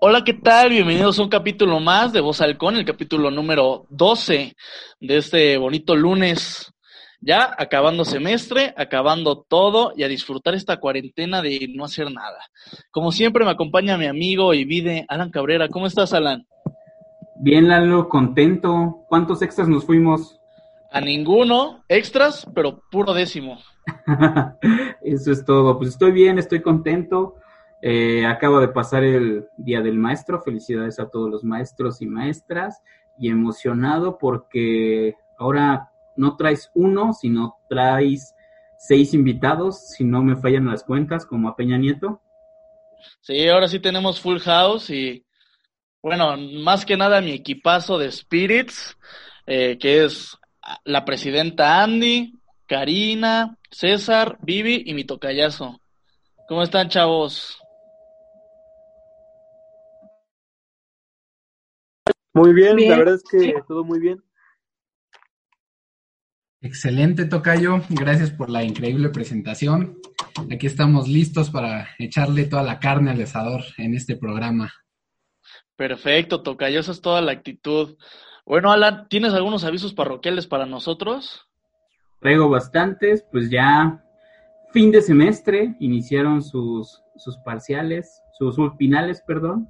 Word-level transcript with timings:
Hola, 0.00 0.24
¿qué 0.24 0.34
tal? 0.34 0.70
Bienvenidos 0.70 1.18
a 1.18 1.22
un 1.22 1.28
capítulo 1.28 1.78
más 1.78 2.12
de 2.12 2.20
Voz 2.20 2.40
Halcón, 2.40 2.76
el 2.76 2.84
capítulo 2.84 3.30
número 3.30 3.86
12 3.90 4.56
de 5.00 5.16
este 5.16 5.56
bonito 5.56 5.94
lunes. 5.94 6.72
Ya 7.20 7.54
acabando 7.56 8.04
semestre, 8.04 8.74
acabando 8.76 9.46
todo 9.48 9.92
y 9.96 10.02
a 10.02 10.08
disfrutar 10.08 10.54
esta 10.54 10.78
cuarentena 10.78 11.42
de 11.42 11.68
no 11.72 11.84
hacer 11.84 12.10
nada. 12.10 12.38
Como 12.90 13.12
siempre 13.12 13.44
me 13.44 13.52
acompaña 13.52 13.96
mi 13.96 14.06
amigo 14.06 14.52
y 14.52 14.64
vide 14.64 15.06
Alan 15.08 15.30
Cabrera. 15.30 15.68
¿Cómo 15.68 15.86
estás, 15.86 16.12
Alan? 16.12 16.46
Bien, 17.36 17.68
Lalo, 17.68 18.08
contento. 18.08 19.04
¿Cuántos 19.08 19.42
extras 19.42 19.68
nos 19.68 19.84
fuimos? 19.84 20.40
A 20.90 21.00
ninguno, 21.00 21.84
extras, 21.88 22.46
pero 22.54 22.82
puro 22.90 23.12
décimo. 23.12 23.58
Eso 25.02 25.32
es 25.32 25.44
todo. 25.44 25.76
Pues 25.76 25.90
estoy 25.90 26.12
bien, 26.12 26.38
estoy 26.38 26.62
contento. 26.62 27.36
Eh, 27.82 28.24
acabo 28.24 28.60
de 28.60 28.68
pasar 28.68 29.02
el 29.02 29.48
Día 29.56 29.82
del 29.82 29.98
Maestro. 29.98 30.40
Felicidades 30.42 31.00
a 31.00 31.08
todos 31.08 31.30
los 31.30 31.44
maestros 31.44 32.00
y 32.00 32.06
maestras. 32.06 32.82
Y 33.18 33.28
emocionado 33.28 34.18
porque 34.18 35.16
ahora 35.38 35.90
no 36.16 36.36
traes 36.36 36.70
uno, 36.74 37.12
sino 37.12 37.58
traes 37.68 38.34
seis 38.78 39.14
invitados, 39.14 39.88
si 39.88 40.04
no 40.04 40.22
me 40.22 40.36
fallan 40.36 40.66
las 40.66 40.84
cuentas, 40.84 41.24
como 41.26 41.48
a 41.48 41.56
Peña 41.56 41.78
Nieto. 41.78 42.20
Sí, 43.20 43.48
ahora 43.48 43.68
sí 43.68 43.80
tenemos 43.80 44.20
full 44.20 44.38
house 44.38 44.90
y 44.90 45.24
bueno, 46.04 46.36
más 46.36 46.84
que 46.84 46.98
nada 46.98 47.22
mi 47.22 47.32
equipazo 47.32 47.96
de 47.96 48.12
Spirits, 48.12 48.94
eh, 49.46 49.78
que 49.78 50.04
es 50.04 50.36
la 50.84 51.06
presidenta 51.06 51.82
Andy, 51.82 52.38
Karina, 52.66 53.56
César, 53.70 54.36
Vivi 54.42 54.82
y 54.84 54.92
mi 54.92 55.04
tocayazo. 55.04 55.80
¿Cómo 56.46 56.62
están, 56.62 56.90
chavos? 56.90 57.58
Muy 62.34 62.52
bien, 62.52 62.86
la 62.86 62.98
verdad 62.98 63.14
es 63.14 63.24
que 63.24 63.54
todo 63.66 63.82
muy 63.82 63.98
bien. 63.98 64.22
Excelente, 66.60 67.24
Tocayo. 67.24 67.80
Gracias 67.88 68.30
por 68.30 68.50
la 68.50 68.62
increíble 68.62 69.08
presentación. 69.08 69.98
Aquí 70.52 70.66
estamos 70.66 71.08
listos 71.08 71.48
para 71.48 71.88
echarle 71.98 72.44
toda 72.44 72.62
la 72.62 72.78
carne 72.78 73.10
al 73.10 73.22
asador 73.22 73.62
en 73.78 73.94
este 73.94 74.16
programa. 74.16 74.70
Perfecto, 75.76 76.42
Tocayo. 76.42 76.80
Esa 76.80 76.92
es 76.92 77.00
toda 77.00 77.20
la 77.20 77.32
actitud. 77.32 77.96
Bueno, 78.46 78.70
Alan, 78.70 79.08
¿tienes 79.08 79.32
algunos 79.32 79.64
avisos 79.64 79.94
parroquiales 79.94 80.46
para 80.46 80.66
nosotros? 80.66 81.48
Traigo 82.20 82.48
bastantes, 82.48 83.24
pues 83.30 83.50
ya 83.50 84.02
fin 84.70 84.90
de 84.90 85.02
semestre, 85.02 85.76
iniciaron 85.80 86.42
sus, 86.42 87.02
sus 87.16 87.36
parciales, 87.38 88.22
sus 88.38 88.56
finales, 88.76 89.22
perdón. 89.26 89.68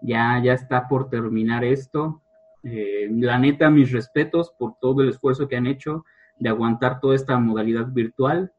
Ya, 0.00 0.40
ya 0.42 0.52
está 0.52 0.88
por 0.88 1.08
terminar 1.08 1.64
esto. 1.64 2.22
Eh, 2.62 3.08
la 3.10 3.38
neta, 3.38 3.70
mis 3.70 3.92
respetos 3.92 4.52
por 4.58 4.76
todo 4.80 5.02
el 5.02 5.10
esfuerzo 5.10 5.48
que 5.48 5.56
han 5.56 5.66
hecho 5.66 6.04
de 6.38 6.48
aguantar 6.48 7.00
toda 7.00 7.14
esta 7.14 7.38
modalidad 7.38 7.86
virtual 7.88 8.52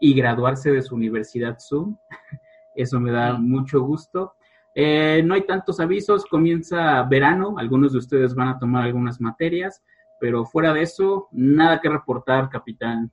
y 0.00 0.14
graduarse 0.14 0.70
de 0.70 0.82
su 0.82 0.94
universidad 0.94 1.58
Zoom. 1.58 1.96
Eso 2.76 3.00
me 3.00 3.10
da 3.10 3.34
mucho 3.34 3.80
gusto. 3.80 4.34
Eh, 4.74 5.22
no 5.24 5.34
hay 5.34 5.42
tantos 5.42 5.80
avisos, 5.80 6.24
comienza 6.26 7.02
verano, 7.04 7.56
algunos 7.58 7.92
de 7.92 7.98
ustedes 7.98 8.34
van 8.34 8.48
a 8.48 8.58
tomar 8.58 8.84
algunas 8.84 9.20
materias, 9.20 9.82
pero 10.20 10.44
fuera 10.44 10.72
de 10.72 10.82
eso, 10.82 11.28
nada 11.32 11.80
que 11.80 11.88
reportar, 11.88 12.48
capitán. 12.48 13.10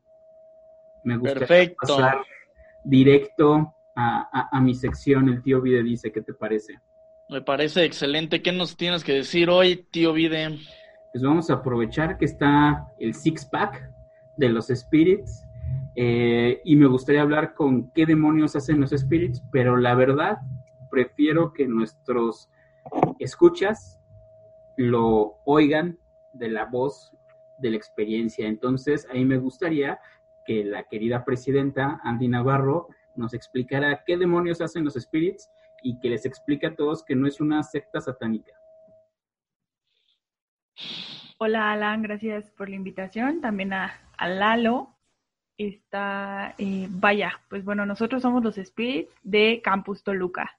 Me 1.04 1.18
gusta 1.18 1.46
pasar 1.80 2.18
directo 2.84 3.74
a, 3.96 4.50
a, 4.52 4.62
mi 4.62 4.74
sección. 4.74 5.30
El 5.30 5.42
tío 5.42 5.62
Vide 5.62 5.84
dice, 5.84 6.12
¿qué 6.12 6.22
te 6.22 6.34
parece? 6.34 6.80
Me 7.30 7.42
parece 7.42 7.86
excelente. 7.86 8.42
¿Qué 8.42 8.52
nos 8.52 8.76
tienes 8.76 9.04
que 9.04 9.14
decir 9.14 9.50
hoy, 9.50 9.88
tío 9.92 10.14
Vide? 10.14 10.60
Pues 11.12 11.24
vamos 11.24 11.50
a 11.50 11.56
aprovechar 11.56 12.18
que 12.18 12.26
está 12.26 12.88
el 13.00 13.14
six 13.14 13.46
pack 13.46 13.90
de 14.38 14.50
los 14.50 14.68
spirits 14.68 15.46
eh, 15.96 16.62
y 16.66 16.76
me 16.76 16.88
gustaría 16.88 17.22
hablar 17.22 17.54
con 17.54 17.90
qué 17.92 18.06
demonios 18.06 18.56
hacen 18.56 18.82
los 18.82 18.92
spirits, 18.92 19.42
pero 19.52 19.78
la 19.78 19.96
verdad 19.96 20.38
prefiero 20.96 21.52
que 21.52 21.68
nuestros 21.68 22.50
escuchas 23.20 24.00
lo 24.78 25.40
oigan 25.46 26.00
de 26.36 26.48
la 26.48 26.64
voz 26.64 27.12
de 27.60 27.72
la 27.72 27.76
experiencia. 27.76 28.48
Entonces, 28.48 29.06
ahí 29.12 29.26
me 29.26 29.38
gustaría 29.38 30.00
que 30.46 30.64
la 30.64 30.84
querida 30.84 31.26
presidenta 31.26 32.00
Andy 32.04 32.30
Navarro 32.30 32.88
nos 33.18 33.34
explicara 33.34 34.04
qué 34.06 34.16
demonios 34.16 34.62
hacen 34.62 34.86
los 34.86 34.94
spirits 34.94 35.50
y 35.84 36.00
que 36.00 36.12
les 36.12 36.26
explique 36.26 36.68
a 36.68 36.76
todos 36.78 37.04
que 37.04 37.14
no 37.14 37.28
es 37.28 37.42
una 37.42 37.62
secta 37.62 38.00
satánica. 38.00 38.54
Hola 41.40 41.74
Alan, 41.74 42.04
gracias 42.04 42.52
por 42.52 42.70
la 42.70 42.76
invitación. 42.76 43.42
También 43.42 43.74
a, 43.74 44.00
Lalo. 44.18 44.96
Está, 45.58 46.56
eh, 46.58 46.88
vaya, 46.90 47.42
pues 47.50 47.66
bueno, 47.66 47.86
nosotros 47.86 48.22
somos 48.22 48.44
los 48.44 48.56
Spirits 48.56 49.14
de 49.24 49.62
Campus 49.62 50.04
Toluca. 50.04 50.58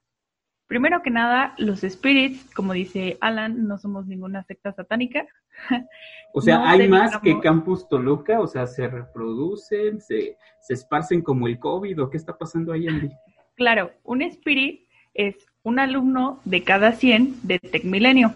Primero 0.67 1.03
que 1.03 1.11
nada, 1.11 1.55
los 1.59 1.81
Spirits, 1.81 2.53
como 2.55 2.73
dice 2.73 3.19
Alan, 3.21 3.67
no 3.69 3.79
somos 3.79 4.07
ninguna 4.07 4.43
secta 4.45 4.73
satánica. 4.73 5.27
O 6.33 6.43
sea, 6.43 6.69
hay 6.69 6.87
más 6.87 7.19
que 7.21 7.41
Campus 7.41 7.89
Toluca, 7.89 8.41
o 8.41 8.47
sea, 8.47 8.67
se 8.67 8.87
reproducen, 8.89 10.03
se, 10.03 10.37
se 10.61 10.75
esparcen 10.75 11.23
como 11.23 11.47
el 11.47 11.59
COVID, 11.59 12.03
¿o 12.03 12.11
qué 12.11 12.19
está 12.19 12.37
pasando 12.37 12.75
ahí, 12.75 12.87
Andy? 12.87 13.11
Claro, 13.55 13.93
un 14.05 14.21
Spirit 14.21 14.87
es 15.15 15.47
un 15.63 15.79
alumno 15.79 16.41
de 16.45 16.63
cada 16.63 16.93
100 16.93 17.37
de 17.43 17.59
Tecmilenio. 17.59 18.35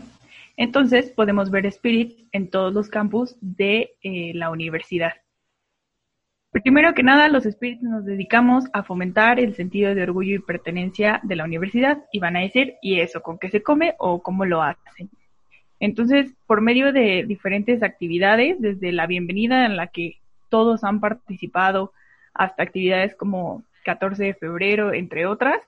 Entonces 0.56 1.10
podemos 1.10 1.50
ver 1.50 1.70
Spirits 1.70 2.24
en 2.32 2.48
todos 2.48 2.72
los 2.72 2.88
campus 2.88 3.36
de 3.40 3.92
eh, 4.02 4.32
la 4.34 4.50
universidad. 4.50 5.12
Primero 6.52 6.94
que 6.94 7.04
nada, 7.04 7.28
los 7.28 7.44
Spirits 7.44 7.82
nos 7.82 8.04
dedicamos 8.04 8.64
a 8.72 8.82
fomentar 8.82 9.38
el 9.38 9.54
sentido 9.54 9.94
de 9.94 10.02
orgullo 10.02 10.34
y 10.34 10.40
pertenencia 10.40 11.20
de 11.22 11.36
la 11.36 11.44
universidad 11.44 12.04
y 12.10 12.18
van 12.18 12.36
a 12.36 12.40
decir, 12.40 12.74
¿y 12.82 12.98
eso 12.98 13.22
con 13.22 13.38
qué 13.38 13.50
se 13.50 13.62
come 13.62 13.94
o 13.98 14.20
cómo 14.20 14.44
lo 14.44 14.60
hacen? 14.60 15.10
Entonces, 15.78 16.34
por 16.46 16.60
medio 16.60 16.92
de 16.92 17.24
diferentes 17.24 17.84
actividades, 17.84 18.60
desde 18.60 18.90
la 18.90 19.06
bienvenida 19.06 19.64
en 19.64 19.76
la 19.76 19.86
que 19.86 20.18
todos 20.48 20.82
han 20.82 20.98
participado 20.98 21.92
hasta 22.34 22.64
actividades 22.64 23.14
como 23.14 23.62
14 23.84 24.24
de 24.24 24.34
febrero, 24.34 24.92
entre 24.92 25.26
otras, 25.26 25.60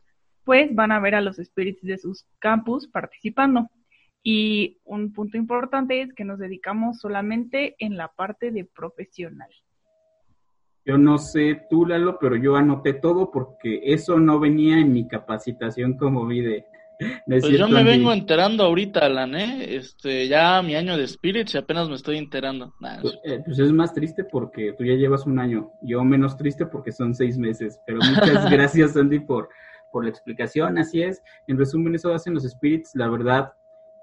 pues 0.44 0.75
van 0.75 0.91
a 0.91 0.99
ver 0.99 1.14
a 1.14 1.20
los 1.20 1.37
spirits 1.37 1.82
de 1.82 1.99
sus 1.99 2.26
campus 2.41 2.88
participando. 2.88 3.70
Y 4.25 4.78
un 4.84 5.12
punto 5.12 5.37
importante 5.37 6.03
es 6.03 6.12
que 6.12 6.25
nos 6.25 6.41
dedicamos 6.41 6.99
solamente 6.99 7.76
en 7.78 7.97
la 7.97 8.09
parte 8.09 8.50
de 8.50 8.64
profesional. 8.64 9.50
Yo 10.84 10.99
no 10.99 11.19
sé 11.19 11.67
tú, 11.70 11.87
Lalo, 11.87 12.19
pero 12.20 12.37
yo 12.37 12.56
anoté 12.56 12.94
todo 12.94 13.31
porque 13.31 13.81
eso 13.84 14.19
no 14.19 14.40
venía 14.40 14.79
en 14.79 14.93
mi 14.93 15.06
capacitación 15.06 15.96
como 15.96 16.26
vide. 16.26 16.67
pues 17.26 17.49
yo 17.49 17.69
me 17.69 17.84
vengo 17.84 18.12
enterando 18.12 18.64
ahorita, 18.64 19.06
Alan, 19.06 19.34
¿eh? 19.37 19.76
Este, 19.76 20.26
ya 20.26 20.61
mi 20.62 20.75
año 20.75 20.96
de 20.96 21.06
Spirits 21.06 21.55
y 21.55 21.58
apenas 21.58 21.88
me 21.88 21.94
estoy 21.94 22.19
enterando. 22.19 22.75
pues, 23.00 23.19
eh, 23.25 23.40
pues, 23.44 23.58
es 23.61 23.70
más 23.73 23.94
triste 23.94 24.25
porque 24.25 24.73
tú 24.73 24.84
ya 24.84 24.94
llevas 24.94 25.25
un 25.26 25.38
año. 25.38 25.73
Yo 25.82 26.02
menos 26.02 26.37
triste 26.37 26.67
porque 26.67 26.90
son 26.90 27.14
seis 27.14 27.38
meses. 27.38 27.81
Pero 27.87 27.99
muchas 27.99 28.50
gracias, 28.50 28.96
Andy, 28.96 29.20
por, 29.20 29.50
por 29.93 30.02
la 30.02 30.11
explicación. 30.11 30.78
Así 30.78 31.00
es. 31.00 31.23
En 31.46 31.58
resumen, 31.58 31.94
eso 31.94 32.12
hacen 32.12 32.35
los 32.35 32.43
Spirits. 32.43 32.96
La 32.96 33.08
verdad, 33.08 33.52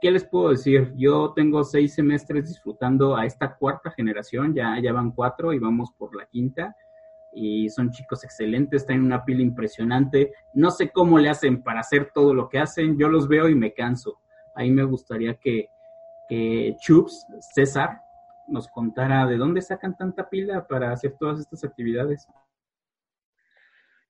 ¿qué 0.01 0.11
les 0.11 0.23
puedo 0.23 0.49
decir? 0.49 0.93
Yo 0.95 1.33
tengo 1.35 1.63
seis 1.63 1.93
semestres 1.93 2.47
disfrutando 2.47 3.15
a 3.15 3.25
esta 3.25 3.55
cuarta 3.55 3.91
generación, 3.91 4.53
ya, 4.53 4.79
ya 4.81 4.93
van 4.93 5.11
cuatro 5.11 5.53
y 5.53 5.59
vamos 5.59 5.91
por 5.97 6.15
la 6.15 6.25
quinta. 6.25 6.75
Y 7.33 7.69
son 7.69 7.91
chicos 7.91 8.23
excelentes, 8.23 8.89
en 8.89 9.03
una 9.03 9.23
pila 9.23 9.41
impresionante. 9.41 10.33
No 10.53 10.71
sé 10.71 10.89
cómo 10.89 11.19
le 11.19 11.29
hacen 11.29 11.61
para 11.61 11.81
hacer 11.81 12.11
todo 12.13 12.33
lo 12.33 12.49
que 12.49 12.59
hacen. 12.59 12.97
Yo 12.97 13.07
los 13.07 13.27
veo 13.27 13.49
y 13.49 13.55
me 13.55 13.73
canso. 13.73 14.19
Ahí 14.55 14.71
me 14.71 14.83
gustaría 14.83 15.35
que, 15.35 15.67
que 16.27 16.75
Chups, 16.79 17.27
César, 17.53 18.01
nos 18.47 18.67
contara 18.67 19.27
de 19.27 19.37
dónde 19.37 19.61
sacan 19.61 19.95
tanta 19.95 20.27
pila 20.27 20.67
para 20.67 20.91
hacer 20.91 21.15
todas 21.19 21.39
estas 21.39 21.63
actividades. 21.63 22.27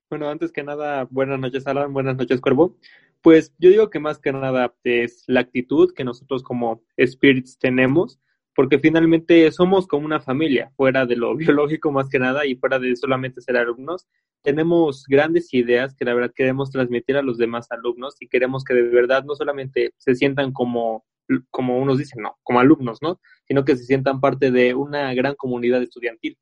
Bueno, 0.10 0.28
antes 0.30 0.52
que 0.52 0.64
nada, 0.64 1.06
buenas 1.12 1.40
noches, 1.40 1.68
Alan, 1.68 1.94
buenas 1.94 2.16
noches, 2.16 2.42
Cuervo. 2.42 2.78
Pues 3.22 3.54
yo 3.58 3.70
digo 3.70 3.90
que 3.90 4.00
más 4.00 4.20
que 4.20 4.32
nada 4.32 4.74
es 4.84 5.24
la 5.28 5.42
actitud 5.42 5.94
que 5.94 6.06
nosotros 6.06 6.42
como 6.42 6.84
spirits 6.98 7.58
tenemos, 7.60 8.20
porque 8.56 8.80
finalmente 8.80 9.52
somos 9.52 9.88
como 9.88 10.06
una 10.06 10.20
familia, 10.20 10.72
fuera 10.76 11.06
de 11.06 11.16
lo 11.16 11.36
biológico 11.38 11.92
más 11.92 12.10
que 12.10 12.20
nada 12.20 12.46
y 12.46 12.56
fuera 12.56 12.80
de 12.80 12.96
solamente 12.96 13.42
ser 13.42 13.58
alumnos. 13.58 14.08
Tenemos 14.42 15.06
grandes 15.08 15.54
ideas 15.54 15.96
que 15.96 16.06
la 16.06 16.14
verdad 16.14 16.34
queremos 16.34 16.72
transmitir 16.72 17.18
a 17.18 17.22
los 17.22 17.38
demás 17.38 17.68
alumnos 17.72 18.16
y 18.20 18.28
queremos 18.28 18.64
que 18.64 18.74
de 18.74 18.84
verdad 18.84 19.24
no 19.26 19.36
solamente 19.36 19.94
se 19.98 20.16
sientan 20.16 20.54
como, 20.54 21.06
como 21.50 21.78
unos 21.78 21.98
dicen, 21.98 22.24
no, 22.24 22.38
como 22.44 22.60
alumnos, 22.60 23.00
¿no? 23.02 23.20
Sino 23.46 23.66
que 23.66 23.76
se 23.76 23.84
sientan 23.84 24.22
parte 24.22 24.50
de 24.50 24.74
una 24.76 25.14
gran 25.14 25.36
comunidad 25.36 25.84
estudiantil. 25.84 26.38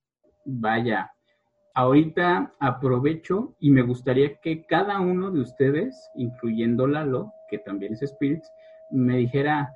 Vaya, 0.45 1.12
ahorita 1.77 2.51
aprovecho 2.59 3.53
y 3.59 3.69
me 3.69 3.83
gustaría 3.83 4.39
que 4.41 4.65
cada 4.65 5.00
uno 5.00 5.29
de 5.29 5.41
ustedes, 5.41 6.09
incluyendo 6.15 6.88
Lalo, 6.88 7.31
que 7.51 7.59
también 7.59 7.94
es 7.94 8.00
Spirits, 8.00 8.51
me 8.89 9.18
dijera 9.18 9.71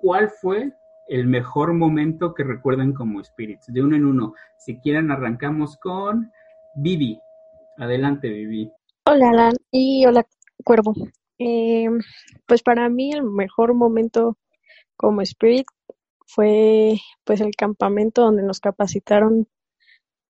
cuál 0.00 0.30
fue 0.30 0.72
el 1.06 1.28
mejor 1.28 1.72
momento 1.72 2.34
que 2.34 2.42
recuerden 2.42 2.92
como 2.92 3.22
Spirits, 3.22 3.72
de 3.72 3.82
uno 3.84 3.94
en 3.94 4.04
uno. 4.04 4.34
Si 4.58 4.80
quieren, 4.80 5.12
arrancamos 5.12 5.76
con 5.76 6.32
Vivi. 6.74 7.20
Adelante, 7.78 8.30
Vivi. 8.30 8.72
Hola, 9.06 9.30
Alan, 9.30 9.54
y 9.70 10.04
hola, 10.06 10.26
Cuervo. 10.64 10.92
Eh, 11.38 11.88
pues 12.46 12.64
para 12.64 12.88
mí 12.88 13.12
el 13.12 13.22
mejor 13.22 13.74
momento 13.74 14.38
como 14.96 15.20
Spirit 15.20 15.66
fue 16.26 16.96
pues 17.22 17.40
el 17.40 17.54
campamento 17.54 18.22
donde 18.22 18.42
nos 18.42 18.58
capacitaron 18.58 19.46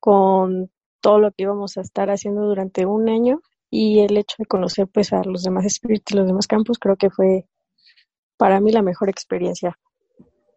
con 0.01 0.71
todo 1.05 1.19
lo 1.19 1.33
que 1.33 1.43
íbamos 1.43 1.77
a 1.77 1.83
estar 1.83 2.09
haciendo 2.09 2.47
durante 2.47 2.87
un 2.87 3.11
año 3.11 3.43
y 3.69 4.01
el 4.01 4.17
hecho 4.17 4.37
de 4.39 4.47
conocer 4.47 4.89
pues 4.89 5.13
a 5.13 5.23
los 5.23 5.43
demás 5.43 5.67
espíritus 5.67 6.15
y 6.15 6.17
los 6.17 6.27
demás 6.27 6.47
campos 6.47 6.79
creo 6.79 6.97
que 6.97 7.11
fue 7.11 7.45
para 8.39 8.59
mí 8.59 8.73
la 8.73 8.81
mejor 8.81 9.11
experiencia. 9.11 9.79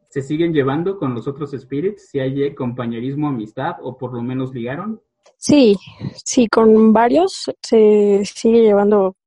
¿Se 0.10 0.22
siguen 0.22 0.54
llevando 0.54 0.98
con 0.98 1.14
los 1.14 1.28
otros 1.28 1.52
spirits? 1.52 2.08
¿Si 2.10 2.22
hay 2.22 2.56
compañerismo, 2.56 3.28
amistad 3.28 3.76
o 3.82 3.98
por 3.98 4.14
lo 4.14 4.22
menos 4.22 4.54
ligaron? 4.54 5.02
Sí, 5.36 5.76
sí, 6.24 6.48
con 6.48 6.94
varios 6.94 7.52
se 7.62 8.24
sigue 8.24 8.62
llevando 8.62 9.18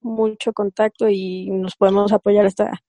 mucho 0.00 0.52
contacto 0.52 1.08
y 1.08 1.50
nos 1.50 1.76
podemos 1.76 2.12
apoyar 2.12 2.46
hasta 2.46 2.82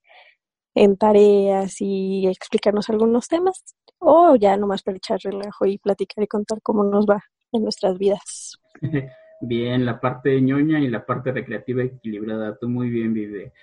en 0.74 0.96
tareas 0.96 1.76
y 1.78 2.26
explicarnos 2.26 2.90
algunos 2.90 3.28
temas 3.28 3.62
o 4.00 4.34
ya 4.34 4.56
nomás 4.56 4.82
para 4.82 4.96
echar 4.96 5.20
relajo 5.22 5.66
y 5.66 5.78
platicar 5.78 6.24
y 6.24 6.26
contar 6.26 6.58
cómo 6.62 6.82
nos 6.82 7.06
va 7.06 7.22
en 7.52 7.62
nuestras 7.62 7.98
vidas. 7.98 8.58
Bien, 9.42 9.86
la 9.86 10.00
parte 10.00 10.40
ñoña 10.40 10.80
y 10.80 10.88
la 10.88 11.06
parte 11.06 11.32
recreativa 11.32 11.82
equilibrada. 11.82 12.58
Tú 12.60 12.68
muy 12.68 12.90
bien, 12.90 13.14
Vive. 13.14 13.54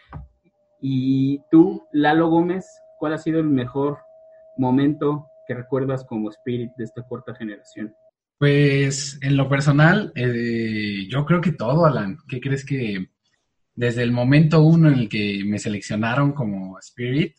Y 0.81 1.39
tú, 1.51 1.83
Lalo 1.91 2.29
Gómez, 2.29 2.65
¿cuál 2.97 3.13
ha 3.13 3.19
sido 3.19 3.39
el 3.39 3.45
mejor 3.45 3.99
momento 4.57 5.27
que 5.47 5.53
recuerdas 5.53 6.03
como 6.03 6.31
Spirit 6.31 6.71
de 6.77 6.83
esta 6.83 7.03
cuarta 7.03 7.35
generación? 7.35 7.93
Pues 8.39 9.19
en 9.21 9.37
lo 9.37 9.47
personal, 9.47 10.11
eh, 10.15 11.07
yo 11.09 11.25
creo 11.25 11.41
que 11.41 11.51
todo, 11.51 11.85
Alan. 11.85 12.17
¿Qué 12.27 12.39
crees 12.41 12.65
que 12.65 13.09
desde 13.77 14.01
el 14.01 14.11
momento 14.11 14.63
uno 14.63 14.89
en 14.89 14.95
el 14.95 15.07
que 15.07 15.43
me 15.45 15.59
seleccionaron 15.59 16.33
como 16.33 16.79
Spirit, 16.79 17.35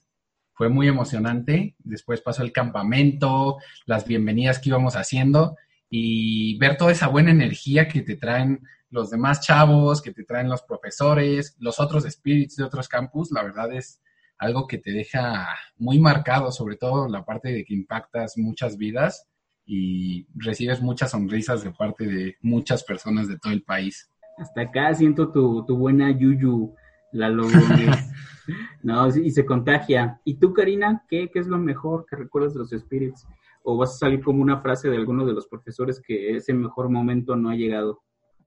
fue 0.55 0.69
muy 0.69 0.87
emocionante. 0.87 1.75
Después 1.81 2.21
pasó 2.21 2.43
el 2.45 2.53
campamento, 2.53 3.59
las 3.87 4.07
bienvenidas 4.07 4.61
que 4.61 4.69
íbamos 4.69 4.95
haciendo 4.95 5.57
y 5.91 6.59
ver 6.59 6.77
toda 6.77 6.93
esa 6.93 7.09
buena 7.09 7.31
energía 7.31 7.89
que 7.89 8.03
te 8.03 8.17
traen 8.17 8.61
los 8.91 9.11
demás 9.11 9.41
chavos, 9.41 10.03
que 10.03 10.13
te 10.13 10.25
traen 10.25 10.49
los 10.49 10.63
profesores, 10.63 11.57
los 11.59 11.81
otros 11.81 12.05
spirits 12.05 12.57
de 12.57 12.65
otros 12.65 12.89
campus, 12.89 13.31
la 13.31 13.43
verdad 13.43 13.73
es 13.73 14.01
algo 14.39 14.67
que 14.67 14.79
te 14.79 14.93
deja 14.93 15.49
muy 15.77 15.99
marcado, 15.99 16.53
sobre 16.53 16.77
todo 16.77 17.09
la 17.09 17.25
parte 17.25 17.53
de 17.53 17.65
que 17.65 17.75
impactas 17.75 18.39
muchas 18.39 18.77
vidas 18.77 19.29
y 19.67 20.27
recibes 20.35 20.81
muchas 20.81 21.11
sonrisas 21.11 21.63
de 21.63 21.73
parte 21.73 22.07
de 22.07 22.37
muchas 22.41 22.85
personas 22.85 23.29
de 23.29 23.39
todo 23.39 23.53
el 23.53 23.63
país. 23.63 24.11
Hasta 24.39 24.63
acá 24.63 24.95
siento 24.95 25.33
tu, 25.33 25.65
tu 25.67 25.77
buena 25.77 26.11
yuyu, 26.17 26.75
la 27.13 27.29
logo. 27.29 27.51
no, 28.83 29.09
y 29.09 29.31
se 29.31 29.45
contagia. 29.45 30.21
¿Y 30.25 30.37
tú, 30.37 30.55
Karina, 30.55 31.05
qué, 31.09 31.29
qué 31.31 31.41
es 31.41 31.49
lo 31.49 31.59
mejor 31.59 32.07
que 32.09 32.17
recuerdas 32.17 32.55
de 32.55 32.61
los 32.61 32.71
spirits? 32.71 33.27
O 33.69 33.77
vas 33.77 33.95
a 33.95 33.99
salir 33.99 34.25
como 34.25 34.41
una 34.41 34.63
frase 34.63 34.89
de 34.89 34.97
alguno 34.97 35.27
de 35.27 35.35
los 35.35 35.47
profesores 35.47 36.01
que 36.01 36.35
ese 36.37 36.55
mejor 36.55 36.89
momento 36.89 37.37
no 37.37 37.51
ha 37.51 37.55
llegado? 37.55 38.01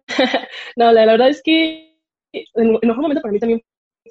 no, 0.76 0.92
la, 0.92 1.06
verdad 1.06 1.30
es 1.30 1.44
que 1.44 1.96
el 2.34 2.72
mejor 2.82 3.04
momento 3.04 3.22
para 3.22 3.32
mí 3.32 3.40
también 3.40 3.62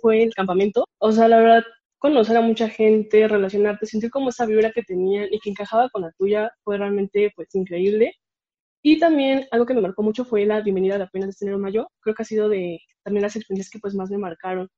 fue 0.01 0.23
el 0.23 0.33
campamento. 0.33 0.85
O 0.99 1.11
sea, 1.11 1.27
la 1.27 1.39
verdad, 1.39 1.65
conocer 1.99 2.37
a 2.37 2.43
mucha 2.43 2.69
gente, 2.69 3.27
relacionarte, 3.27 3.87
sentir 3.87 4.09
como 4.09 4.29
esa 4.29 4.47
vibra 4.47 4.71
que 4.71 4.85
tenían 4.85 5.27
y 5.33 5.41
que 5.41 5.51
encajaba 5.51 5.89
con 5.91 6.03
la 6.03 6.13
tuya 6.13 6.53
fue 6.63 6.79
realmente 6.79 7.33
pues 7.35 7.53
increíble. 7.57 8.15
Y 8.81 9.01
también 9.01 9.49
algo 9.51 9.67
que 9.67 9.75
me 9.75 9.81
marcó 9.81 10.05
mucho 10.05 10.25
fue 10.25 10.47
la 10.47 10.61
bienvenida 10.61 10.97
de 10.97 11.05
apenas 11.05 11.37
de 11.37 11.45
enero 11.45 11.59
mayo. 11.59 11.89
Creo 12.03 12.15
que 12.15 12.23
ha 12.23 12.27
sido 12.27 12.49
de 12.49 12.79
también 13.03 13.23
las 13.23 13.35
experiencias 13.35 13.69
que 13.69 13.81
pues 13.81 13.97
más 13.97 14.11
me 14.11 14.19
marcaron. 14.19 14.69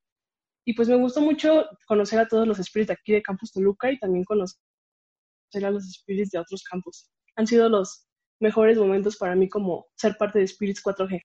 Y 0.65 0.73
pues 0.73 0.89
me 0.89 0.97
gustó 0.97 1.21
mucho 1.21 1.67
conocer 1.87 2.21
a 2.21 2.27
todos 2.27 2.49
los 2.49 2.59
espíritus 2.59 2.97
aquí 2.97 3.13
de 3.13 3.21
Campus 3.21 3.53
Toluca 3.53 3.93
y 3.93 3.99
también 3.99 4.25
conocer 4.25 4.59
a 5.61 5.71
los 5.71 5.85
Spirits 5.91 6.31
de 6.31 6.39
otros 6.39 6.63
campos. 6.65 7.11
Han 7.37 7.47
sido 7.47 7.69
los 7.69 8.07
mejores 8.41 8.79
momentos 8.79 9.17
para 9.17 9.35
mí 9.35 9.49
como 9.49 9.87
ser 9.97 10.17
parte 10.19 10.39
de 10.39 10.47
Spirits 10.47 10.83
4G. 10.83 11.21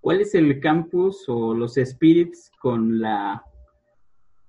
¿Cuál 0.00 0.20
es 0.20 0.34
el 0.34 0.60
campus 0.60 1.24
o 1.28 1.54
los 1.54 1.74
Spirits 1.74 2.50
con 2.60 3.00
la... 3.00 3.42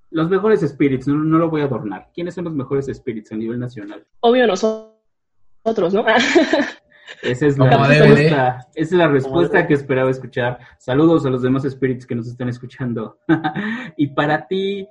Los 0.09 0.29
mejores 0.29 0.61
Spirits, 0.61 1.07
no, 1.07 1.15
no 1.15 1.37
lo 1.37 1.49
voy 1.49 1.61
a 1.61 1.65
adornar. 1.65 2.09
¿Quiénes 2.13 2.35
son 2.35 2.45
los 2.45 2.53
mejores 2.53 2.85
Spirits 2.85 3.31
a 3.31 3.35
nivel 3.35 3.59
nacional? 3.59 4.05
Obvio 4.21 4.47
nosotros, 4.47 5.93
¿no? 5.93 6.05
Esa 7.21 7.47
es 7.47 7.57
la 7.57 7.87
respuesta, 7.87 8.67
esa 8.75 8.95
es 8.95 8.99
la 8.99 9.07
respuesta 9.07 9.67
que 9.67 9.73
esperaba 9.73 10.09
escuchar. 10.09 10.59
Saludos 10.77 11.25
a 11.25 11.29
los 11.29 11.41
demás 11.41 11.63
spirits 11.63 12.05
que 12.05 12.15
nos 12.15 12.27
están 12.27 12.49
escuchando. 12.49 13.17
y 13.97 14.07
para 14.07 14.47
ti, 14.47 14.87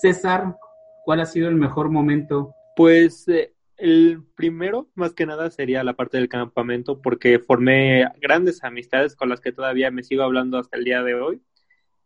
César, 0.00 0.56
¿cuál 1.04 1.20
ha 1.20 1.26
sido 1.26 1.48
el 1.48 1.56
mejor 1.56 1.90
momento 1.90 2.54
pues 2.76 3.28
eh, 3.28 3.52
el 3.76 4.22
primero, 4.36 4.90
más 4.94 5.14
que 5.14 5.26
nada, 5.26 5.50
sería 5.50 5.82
la 5.84 5.94
parte 5.94 6.18
del 6.18 6.28
campamento, 6.28 7.00
porque 7.00 7.38
formé 7.38 8.06
grandes 8.20 8.62
amistades 8.62 9.16
con 9.16 9.28
las 9.28 9.40
que 9.40 9.52
todavía 9.52 9.90
me 9.90 10.02
sigo 10.02 10.22
hablando 10.22 10.58
hasta 10.58 10.76
el 10.76 10.84
día 10.84 11.02
de 11.02 11.14
hoy. 11.14 11.42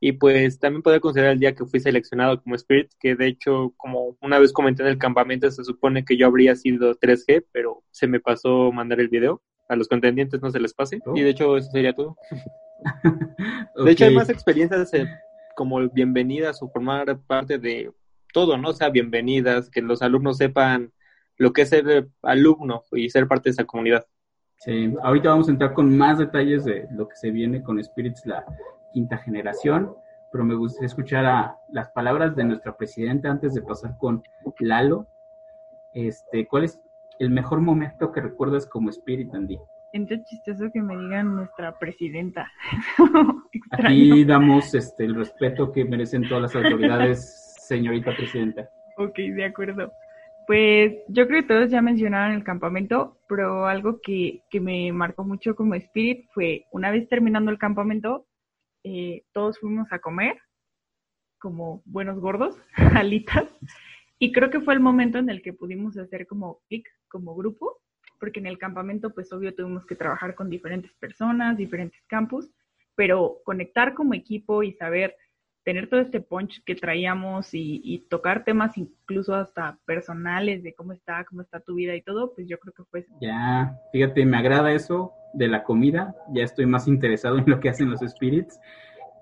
Y 0.01 0.13
pues 0.13 0.59
también 0.59 0.83
puedo 0.83 1.01
considerar 1.01 1.33
el 1.33 1.41
día 1.41 1.55
que 1.55 1.65
fui 1.65 1.81
seleccionado 1.81 2.43
como 2.43 2.55
Spirit, 2.57 2.91
que 3.01 3.17
de 3.17 3.27
hecho, 3.27 3.73
como 3.77 4.17
una 4.21 4.39
vez 4.39 4.53
comenté 4.53 4.83
en 4.83 4.91
el 4.91 4.99
campamento, 4.99 5.51
se 5.51 5.65
supone 5.65 6.05
que 6.05 6.17
yo 6.17 6.27
habría 6.27 6.55
sido 6.57 6.95
3G, 6.95 7.47
pero 7.53 7.83
se 7.91 8.07
me 8.07 8.21
pasó 8.21 8.71
mandar 8.71 9.01
el 9.01 9.09
video. 9.09 9.43
A 9.67 9.77
los 9.77 9.89
contendientes 9.89 10.43
no 10.43 10.51
se 10.51 10.61
les 10.61 10.75
pase. 10.75 11.01
Y 11.15 11.23
de 11.23 11.31
hecho, 11.31 11.57
eso 11.57 11.71
sería 11.71 11.95
todo. 11.95 12.17
De 13.85 13.91
hecho, 13.91 14.05
hay 14.05 14.15
más 14.15 14.29
experiencias 14.29 14.93
eh, 14.93 15.09
como 15.57 15.89
bienvenidas 15.89 16.63
o 16.63 16.69
formar 16.69 17.19
parte 17.27 17.59
de 17.59 17.91
todo, 18.35 18.59
¿no? 18.59 18.71
O 18.71 18.73
sea, 18.75 18.91
bienvenidas, 18.91 19.71
que 19.71 19.81
los 19.81 20.03
alumnos 20.03 20.37
sepan 20.37 20.93
lo 21.39 21.53
que 21.53 21.63
es 21.63 21.69
ser 21.71 22.09
alumno 22.23 22.83
y 22.93 23.09
ser 23.09 23.27
parte 23.29 23.49
de 23.49 23.53
esa 23.53 23.65
comunidad. 23.65 24.05
Sí, 24.59 24.93
ahorita 25.03 25.31
vamos 25.31 25.49
a 25.49 25.53
entrar 25.53 25.73
con 25.73 25.97
más 25.97 26.19
detalles 26.19 26.65
de 26.65 26.87
lo 26.91 27.09
que 27.09 27.17
se 27.17 27.31
viene 27.31 27.63
con 27.63 27.83
Spirits, 27.83 28.27
la 28.27 28.45
quinta 28.93 29.19
generación, 29.19 29.95
pero 30.33 30.45
me 30.45 30.57
gustaría 30.57 30.87
escuchar 30.87 31.25
a 31.25 31.57
las 31.71 31.91
palabras 31.91 32.35
de 32.35 32.45
nuestra 32.45 32.77
presidenta 32.77 33.31
antes 33.31 33.55
de 33.55 33.63
pasar 33.63 33.97
con 33.99 34.23
Lalo. 34.59 35.07
Este, 35.95 36.47
¿Cuál 36.49 36.65
es 36.65 36.81
el 37.21 37.31
mejor 37.31 37.61
momento 37.61 38.11
que 38.11 38.21
recuerdas 38.21 38.67
como 38.67 38.91
Spirit, 38.91 39.33
Andy? 39.33 39.59
Entonces 39.93 40.27
chistoso 40.27 40.65
que 40.73 40.83
me 40.83 40.97
digan 40.97 41.37
nuestra 41.37 41.79
presidenta. 41.79 42.51
Aquí 43.71 44.25
damos 44.25 44.75
este, 44.75 45.05
el 45.05 45.15
respeto 45.15 45.71
que 45.71 45.85
merecen 45.85 46.29
todas 46.29 46.43
las 46.43 46.57
autoridades 46.57 47.44
señorita 47.69 48.15
presidenta. 48.17 48.69
Ok, 48.97 49.17
de 49.17 49.45
acuerdo. 49.45 49.93
Pues 50.47 50.93
yo 51.09 51.27
creo 51.27 51.43
que 51.43 51.49
todos 51.49 51.71
ya 51.71 51.81
mencionaron 51.81 52.37
el 52.37 52.45
campamento, 52.45 53.19
pero 53.29 53.67
algo 53.67 54.01
que, 54.03 54.43
me 54.61 54.93
marcó 54.93 55.25
mucho 55.25 55.57
como 55.57 55.75
spirit 55.75 56.27
fue 56.35 56.67
una 56.71 56.91
vez 56.91 57.09
terminando 57.09 57.51
el 57.51 57.59
campamento, 57.59 58.27
eh, 58.85 59.25
todos 59.33 59.59
fuimos 59.59 59.91
a 59.91 60.01
comer 60.01 60.37
como 61.39 61.83
buenos 61.87 62.19
gordos, 62.21 62.57
alitas, 62.95 63.49
y 64.19 64.33
creo 64.33 64.51
que 64.51 64.61
fue 64.61 64.75
el 64.75 64.81
momento 64.81 65.19
en 65.19 65.31
el 65.31 65.43
que 65.43 65.53
pudimos 65.53 65.97
hacer 65.97 66.27
como 66.27 66.61
clic, 66.69 66.87
como 67.09 67.35
grupo, 67.35 67.81
porque 68.21 68.41
en 68.41 68.47
el 68.47 68.59
campamento 68.59 69.13
pues 69.15 69.33
obvio 69.33 69.55
tuvimos 69.55 69.87
que 69.87 69.97
trabajar 69.97 70.35
con 70.35 70.51
diferentes 70.51 70.93
personas, 70.95 71.57
diferentes 71.57 72.03
campus, 72.07 72.51
pero 72.95 73.39
conectar 73.45 73.95
como 73.95 74.15
equipo 74.15 74.63
y 74.63 74.73
saber 74.75 75.17
tener 75.65 75.89
todo 75.89 76.01
este 76.01 76.21
punch 76.21 76.63
que 76.65 76.75
traíamos 76.75 77.49
y, 77.53 78.07
tocar 78.11 78.45
temas 78.45 78.77
incluso 78.77 79.35
hasta 79.35 79.79
personales 79.87 80.63
de 80.63 80.75
cómo 80.75 80.93
está, 80.93 81.25
cómo 81.25 81.41
está 81.41 81.61
tu 81.61 81.75
vida 81.75 81.97
y 81.97 82.03
todo, 82.03 82.35
pues 82.35 82.47
yo 82.47 82.59
creo 82.59 82.75
que 82.75 82.85
fue 82.85 83.07
Ya, 83.21 83.77
fíjate, 83.93 84.25
me 84.27 84.37
agrada 84.37 84.73
eso 84.73 85.13
de 85.33 85.49
la 85.49 85.65
comida, 85.65 86.15
ya 86.33 86.45
estoy 86.45 86.67
más 86.67 86.87
interesado 86.87 87.39
en 87.39 87.49
lo 87.49 87.59
que 87.61 87.71
hacen 87.71 87.91
los 87.91 88.01
spirits. 88.01 88.61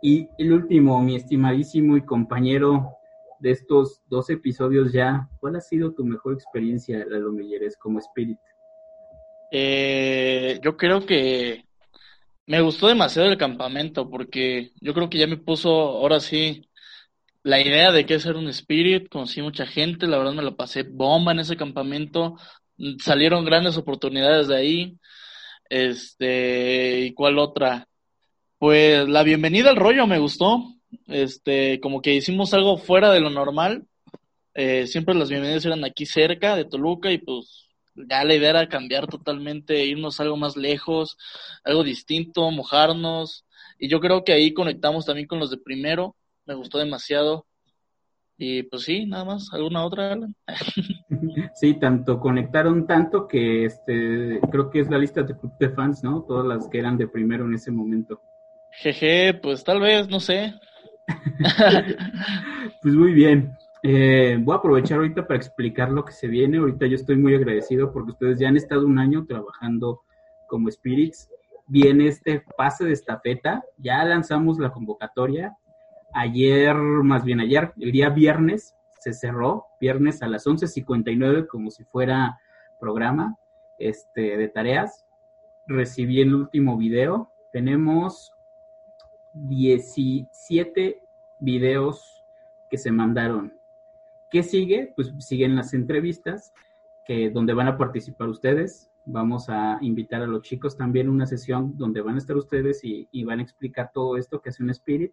Y 0.03 0.29
el 0.37 0.53
último, 0.53 1.01
mi 1.01 1.15
estimadísimo 1.15 1.97
y 1.97 2.03
compañero 2.03 2.97
de 3.39 3.53
estos 3.53 4.03
dos 4.09 4.29
episodios 4.29 4.93
ya, 4.93 5.29
¿cuál 5.39 5.57
ha 5.57 5.61
sido 5.61 5.95
tu 5.95 6.05
mejor 6.05 6.35
experiencia, 6.35 7.05
Lalo 7.07 7.33
Melleres, 7.33 7.77
como 7.77 8.01
spirit? 8.01 8.39
Eh, 9.53 10.59
yo 10.63 10.77
creo 10.77 11.07
que 11.07 11.65
me 12.47 12.61
gustó 12.61 12.89
demasiado 12.89 13.29
el 13.29 13.39
campamento 13.39 14.09
porque 14.11 14.73
yo 14.81 14.95
creo 14.95 15.09
que 15.09 15.19
ya 15.19 15.27
me 15.27 15.37
puso 15.37 15.71
ahora 15.71 16.21
sí 16.21 16.69
la 17.43 17.61
idea 17.61 17.93
de 17.93 18.07
qué 18.07 18.21
ser 18.21 18.37
un 18.37 18.49
spirit, 18.49 19.09
conocí 19.09 19.43
mucha 19.43 19.67
gente, 19.67 20.07
la 20.07 20.19
verdad 20.19 20.33
me 20.33 20.43
lo 20.43 20.57
pasé 20.57 20.85
bomba 20.85 21.33
en 21.33 21.41
ese 21.41 21.57
campamento, 21.57 22.37
salieron 22.99 23.45
grandes 23.45 23.77
oportunidades 23.77 24.49
de 24.49 24.57
ahí. 24.57 24.99
Este, 25.69 27.01
¿y 27.07 27.15
cuál 27.15 27.39
otra? 27.39 27.89
Pues 28.59 29.09
la 29.09 29.23
bienvenida 29.23 29.71
al 29.71 29.77
rollo 29.77 30.07
me 30.07 30.19
gustó. 30.19 30.63
Este, 31.07 31.81
como 31.81 32.03
que 32.03 32.15
hicimos 32.15 32.53
algo 32.55 32.77
fuera 32.77 33.11
de 33.11 33.21
lo 33.21 33.31
normal. 33.31 33.87
Eh, 34.55 34.87
siempre 34.87 35.15
las 35.15 35.31
bienvenidas 35.31 35.65
eran 35.65 35.85
aquí 35.85 36.05
cerca 36.07 36.55
de 36.57 36.67
Toluca 36.67 37.11
y 37.11 37.19
pues 37.19 37.69
ya 37.95 38.25
la 38.25 38.35
idea 38.35 38.51
era 38.51 38.69
cambiar 38.69 39.07
totalmente, 39.07 39.85
irnos 39.85 40.21
algo 40.21 40.37
más 40.37 40.57
lejos, 40.57 41.17
algo 41.65 41.85
distinto, 41.85 42.51
mojarnos. 42.51 43.45
Y 43.79 43.89
yo 43.89 44.01
creo 44.01 44.25
que 44.25 44.33
ahí 44.33 44.53
conectamos 44.53 45.07
también 45.07 45.27
con 45.27 45.39
los 45.39 45.51
de 45.51 45.59
primero. 45.59 46.17
Me 46.47 46.55
gustó 46.55 46.79
demasiado. 46.79 47.47
Y 48.39 48.65
pues 48.65 48.83
sí, 48.83 49.07
nada 49.07 49.25
más. 49.25 49.53
¿Alguna 49.53 49.85
otra, 49.85 50.19
Sí, 51.55 51.75
tanto 51.75 52.19
conectaron 52.19 52.87
tanto 52.87 53.29
que 53.29 53.67
este 53.67 54.41
creo 54.51 54.71
que 54.71 54.81
es 54.81 54.91
la 54.91 54.99
lista 54.99 55.23
de, 55.23 55.37
de 55.61 55.71
fans, 55.71 56.03
¿no? 56.03 56.23
Todas 56.23 56.47
las 56.47 56.69
que 56.69 56.79
eran 56.79 56.97
de 56.97 57.09
primero 57.09 57.45
en 57.45 57.55
ese 57.55 57.71
momento. 57.71 58.21
Jeje, 58.73 59.35
pues 59.35 59.63
tal 59.63 59.81
vez, 59.81 60.09
no 60.09 60.19
sé. 60.19 60.55
pues 62.83 62.95
muy 62.95 63.13
bien. 63.13 63.53
Eh, 63.85 64.39
voy 64.41 64.55
a 64.55 64.59
aprovechar 64.59 64.99
ahorita 64.99 65.27
para 65.27 65.39
explicar 65.39 65.91
lo 65.91 66.05
que 66.05 66.13
se 66.13 66.29
viene. 66.29 66.59
Ahorita 66.59 66.87
yo 66.87 66.95
estoy 66.95 67.17
muy 67.17 67.35
agradecido 67.35 67.93
porque 67.93 68.13
ustedes 68.13 68.39
ya 68.39 68.49
han 68.49 68.57
estado 68.57 68.87
un 68.87 68.99
año 68.99 69.27
trabajando 69.27 70.03
como 70.47 70.71
Spirits. 70.71 71.29
Viene 71.67 72.07
este 72.07 72.45
pase 72.57 72.85
de 72.85 72.93
estafeta. 72.93 73.65
Ya 73.79 74.05
lanzamos 74.05 74.59
la 74.59 74.71
convocatoria. 74.71 75.57
Ayer, 76.15 76.77
más 76.77 77.25
bien 77.25 77.41
ayer, 77.41 77.73
el 77.81 77.91
día 77.91 78.11
viernes, 78.11 78.77
se 79.01 79.13
cerró. 79.13 79.67
Viernes 79.81 80.23
a 80.23 80.29
las 80.29 80.47
11.59 80.47 81.49
como 81.49 81.71
si 81.71 81.83
fuera 81.85 82.39
programa 82.79 83.37
este, 83.79 84.37
de 84.37 84.49
tareas. 84.49 85.05
Recibí 85.67 86.21
el 86.21 86.35
último 86.35 86.77
video. 86.77 87.33
Tenemos 87.53 88.33
17 89.35 91.03
videos 91.41 92.23
que 92.71 92.79
se 92.79 92.93
mandaron 92.93 93.61
¿Qué 94.33 94.43
sigue? 94.43 94.95
Pues 94.97 95.13
siguen 95.19 95.55
las 95.55 95.75
entrevistas 95.75 96.55
que 97.05 97.29
donde 97.29 97.53
van 97.53 97.69
a 97.69 97.77
participar 97.77 98.31
ustedes. 98.31 98.91
Vamos 99.05 99.51
a 99.51 99.77
invitar 99.83 100.23
a 100.23 100.27
los 100.27 100.41
chicos 100.41 100.75
también 100.75 101.09
a 101.09 101.11
una 101.11 101.27
sesión 101.27 101.77
donde 101.77 102.01
van 102.01 102.15
a 102.15 102.19
estar 102.19 102.35
ustedes 102.37 102.81
y, 102.83 103.25
van 103.25 103.41
a 103.41 103.43
explicar 103.43 103.91
todo 103.93 104.17
esto 104.17 104.41
que 104.41 104.49
hace 104.49 104.63
un 104.63 104.71
Spirit 104.71 105.13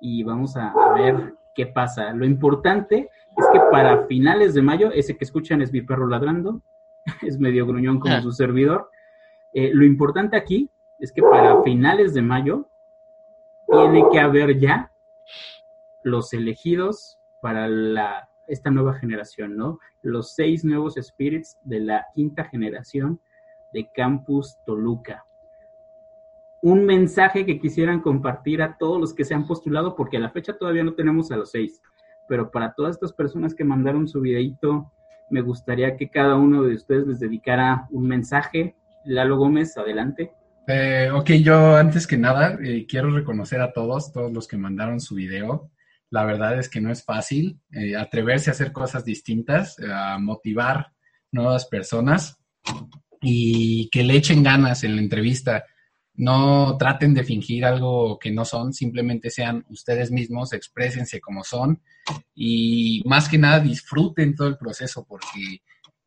y 0.00 0.24
vamos 0.24 0.56
a, 0.56 0.74
ver 0.94 1.34
qué 1.54 1.66
pasa. 1.66 2.12
Lo 2.12 2.26
importante 2.26 3.08
es 3.36 3.46
que 3.52 3.60
para 3.70 4.04
finales 4.06 4.52
de 4.52 4.62
mayo, 4.62 4.90
ese 4.90 5.16
que 5.16 5.24
escuchan 5.24 5.62
es 5.62 5.72
mi 5.72 5.82
perro 5.82 6.08
ladrando, 6.08 6.60
es 7.22 7.38
medio 7.38 7.66
gruñón 7.66 8.00
como 8.00 8.16
ah. 8.16 8.20
su 8.20 8.32
servidor. 8.32 8.90
Eh, 9.54 9.70
lo 9.72 9.84
importante 9.84 10.36
aquí 10.36 10.68
es 10.98 11.12
que 11.12 11.22
para 11.22 11.62
finales 11.62 12.14
de 12.14 12.22
mayo 12.22 12.68
tiene 13.70 14.04
que 14.10 14.18
haber 14.18 14.58
ya 14.58 14.90
los 16.02 16.32
elegidos 16.32 17.16
para 17.40 17.68
la 17.68 18.28
esta 18.48 18.70
nueva 18.70 18.94
generación, 18.94 19.56
¿no? 19.56 19.78
Los 20.02 20.34
seis 20.34 20.64
nuevos 20.64 20.94
spirits 21.00 21.58
de 21.64 21.80
la 21.80 22.06
quinta 22.14 22.44
generación 22.44 23.20
de 23.72 23.88
Campus 23.94 24.56
Toluca. 24.64 25.24
Un 26.62 26.84
mensaje 26.84 27.44
que 27.44 27.60
quisieran 27.60 28.00
compartir 28.00 28.62
a 28.62 28.76
todos 28.78 29.00
los 29.00 29.14
que 29.14 29.24
se 29.24 29.34
han 29.34 29.46
postulado, 29.46 29.94
porque 29.94 30.16
a 30.16 30.20
la 30.20 30.30
fecha 30.30 30.56
todavía 30.56 30.84
no 30.84 30.94
tenemos 30.94 31.30
a 31.30 31.36
los 31.36 31.50
seis, 31.50 31.80
pero 32.28 32.50
para 32.50 32.74
todas 32.74 32.96
estas 32.96 33.12
personas 33.12 33.54
que 33.54 33.64
mandaron 33.64 34.08
su 34.08 34.20
videito, 34.20 34.90
me 35.30 35.40
gustaría 35.40 35.96
que 35.96 36.08
cada 36.08 36.36
uno 36.36 36.62
de 36.62 36.74
ustedes 36.74 37.06
les 37.06 37.20
dedicara 37.20 37.86
un 37.90 38.06
mensaje. 38.06 38.74
Lalo 39.04 39.36
Gómez, 39.36 39.76
adelante. 39.76 40.32
Eh, 40.66 41.10
ok, 41.12 41.30
yo 41.42 41.76
antes 41.76 42.06
que 42.06 42.16
nada 42.16 42.58
eh, 42.62 42.86
quiero 42.88 43.10
reconocer 43.10 43.60
a 43.60 43.72
todos, 43.72 44.12
todos 44.12 44.32
los 44.32 44.48
que 44.48 44.56
mandaron 44.56 45.00
su 45.00 45.14
video. 45.14 45.70
La 46.10 46.24
verdad 46.24 46.58
es 46.58 46.68
que 46.68 46.80
no 46.80 46.90
es 46.90 47.04
fácil 47.04 47.60
eh, 47.72 47.96
atreverse 47.96 48.50
a 48.50 48.52
hacer 48.52 48.72
cosas 48.72 49.04
distintas, 49.04 49.76
a 49.80 50.18
motivar 50.18 50.92
nuevas 51.32 51.66
personas 51.66 52.38
y 53.20 53.88
que 53.90 54.02
le 54.02 54.16
echen 54.16 54.42
ganas 54.42 54.84
en 54.84 54.96
la 54.96 55.02
entrevista. 55.02 55.64
No 56.14 56.76
traten 56.78 57.12
de 57.12 57.24
fingir 57.24 57.64
algo 57.64 58.18
que 58.18 58.30
no 58.30 58.44
son, 58.44 58.72
simplemente 58.72 59.30
sean 59.30 59.66
ustedes 59.68 60.10
mismos, 60.10 60.52
exprésense 60.52 61.20
como 61.20 61.44
son 61.44 61.82
y 62.34 63.02
más 63.04 63.28
que 63.28 63.38
nada 63.38 63.60
disfruten 63.60 64.34
todo 64.34 64.48
el 64.48 64.56
proceso 64.56 65.04
porque 65.06 65.60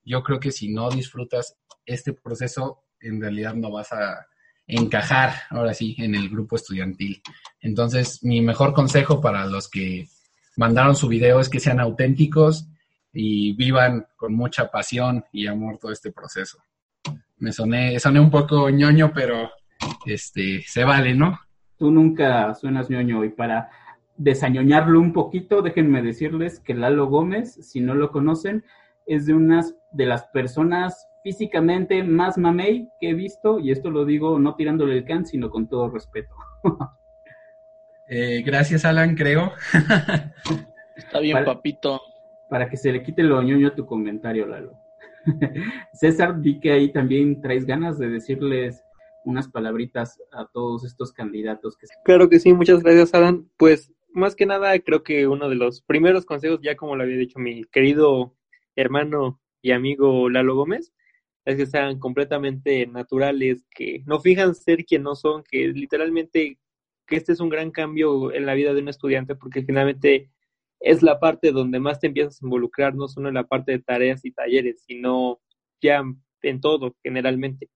yo 0.03 0.23
creo 0.23 0.39
que 0.39 0.51
si 0.51 0.69
no 0.69 0.89
disfrutas 0.89 1.55
este 1.85 2.13
proceso, 2.13 2.85
en 2.99 3.21
realidad 3.21 3.53
no 3.53 3.71
vas 3.71 3.91
a, 3.91 4.25
encajar, 4.69 5.33
ahora 5.49 5.73
sí, 5.73 5.95
en 5.97 6.15
el 6.15 6.29
grupo 6.29 6.55
estudiantil. 6.55 7.21
Entonces, 7.59 8.23
mi 8.23 8.39
mejor 8.41 8.73
consejo 8.73 9.19
para 9.19 9.45
los 9.47 9.67
que 9.67 10.07
mandaron 10.55 10.95
su 10.95 11.07
video 11.07 11.39
es 11.39 11.49
que 11.49 11.59
sean 11.59 11.79
auténticos 11.79 12.69
y 13.11 13.53
vivan 13.53 14.05
con 14.15 14.33
mucha 14.33 14.69
pasión 14.69 15.25
y 15.33 15.47
amor 15.47 15.79
todo 15.79 15.91
este 15.91 16.11
proceso. 16.11 16.59
Me 17.37 17.51
soné, 17.51 17.99
soné 17.99 18.19
un 18.19 18.29
poco 18.29 18.69
ñoño, 18.69 19.11
pero 19.13 19.49
este, 20.05 20.61
se 20.67 20.83
vale, 20.83 21.15
¿no? 21.15 21.39
Tú 21.77 21.91
nunca 21.91 22.53
suenas 22.53 22.89
ñoño 22.89 23.25
y 23.25 23.29
para 23.29 23.69
desañoñarlo 24.17 24.99
un 24.99 25.13
poquito, 25.13 25.61
déjenme 25.61 26.01
decirles 26.01 26.59
que 26.59 26.73
Lalo 26.73 27.07
Gómez, 27.07 27.53
si 27.53 27.79
no 27.79 27.95
lo 27.95 28.11
conocen, 28.11 28.65
es 29.07 29.25
de 29.25 29.33
unas 29.33 29.75
de 29.93 30.05
las 30.05 30.25
personas 30.25 31.08
físicamente 31.23 32.03
más 32.03 32.37
mamey 32.37 32.89
que 32.99 33.09
he 33.09 33.13
visto, 33.13 33.59
y 33.59 33.71
esto 33.71 33.89
lo 33.89 34.05
digo 34.05 34.39
no 34.39 34.55
tirándole 34.55 34.97
el 34.97 35.05
can, 35.05 35.25
sino 35.25 35.49
con 35.49 35.67
todo 35.67 35.89
respeto. 35.89 36.33
Eh, 38.11 38.41
gracias, 38.43 38.85
Alan, 38.85 39.13
creo. 39.13 39.51
Está 40.97 41.19
bien, 41.19 41.45
papito. 41.45 42.01
Para 42.49 42.67
que 42.67 42.75
se 42.75 42.91
le 42.91 43.03
quite 43.03 43.21
lo 43.21 43.39
ñoño 43.43 43.67
a 43.67 43.75
tu 43.75 43.85
comentario, 43.85 44.47
Lalo. 44.47 44.73
César, 45.93 46.39
vi 46.39 46.59
que 46.59 46.71
ahí 46.71 46.91
también 46.91 47.39
traes 47.39 47.67
ganas 47.67 47.99
de 47.99 48.09
decirles 48.09 48.83
unas 49.25 49.47
palabritas 49.47 50.19
a 50.31 50.47
todos 50.51 50.85
estos 50.85 51.13
candidatos. 51.13 51.77
Que... 51.77 51.85
Claro 52.03 52.29
que 52.29 52.39
sí, 52.39 52.51
muchas 52.51 52.81
gracias, 52.81 53.13
Alan. 53.13 53.47
Pues 53.57 53.93
más 54.11 54.35
que 54.35 54.45
nada, 54.45 54.77
creo 54.79 55.03
que 55.03 55.27
uno 55.27 55.49
de 55.49 55.55
los 55.55 55.81
primeros 55.81 56.25
consejos, 56.25 56.59
ya 56.63 56.75
como 56.75 56.95
lo 56.95 57.03
había 57.03 57.17
dicho 57.17 57.37
mi 57.39 57.63
querido 57.65 58.35
hermano 58.75 59.39
y 59.61 59.71
amigo 59.71 60.29
Lalo 60.29 60.55
Gómez, 60.55 60.93
es 61.45 61.57
que 61.57 61.65
sean 61.65 61.99
completamente 61.99 62.85
naturales, 62.87 63.65
que 63.75 64.03
no 64.05 64.19
fijan 64.19 64.55
ser 64.55 64.85
quien 64.85 65.03
no 65.03 65.15
son, 65.15 65.43
que 65.43 65.67
literalmente 65.69 66.57
que 67.07 67.15
este 67.15 67.33
es 67.33 67.39
un 67.39 67.49
gran 67.49 67.71
cambio 67.71 68.31
en 68.33 68.45
la 68.45 68.53
vida 68.53 68.73
de 68.73 68.81
un 68.81 68.89
estudiante 68.89 69.35
porque 69.35 69.63
finalmente 69.63 70.29
es 70.79 71.01
la 71.03 71.19
parte 71.19 71.51
donde 71.51 71.79
más 71.79 71.99
te 71.99 72.07
empiezas 72.07 72.41
a 72.41 72.45
involucrar, 72.45 72.95
no 72.95 73.07
solo 73.07 73.29
en 73.29 73.35
la 73.35 73.47
parte 73.47 73.73
de 73.73 73.79
tareas 73.79 74.23
y 74.25 74.31
talleres, 74.31 74.83
sino 74.85 75.41
ya 75.81 76.03
en 76.41 76.61
todo 76.61 76.95
generalmente. 77.03 77.69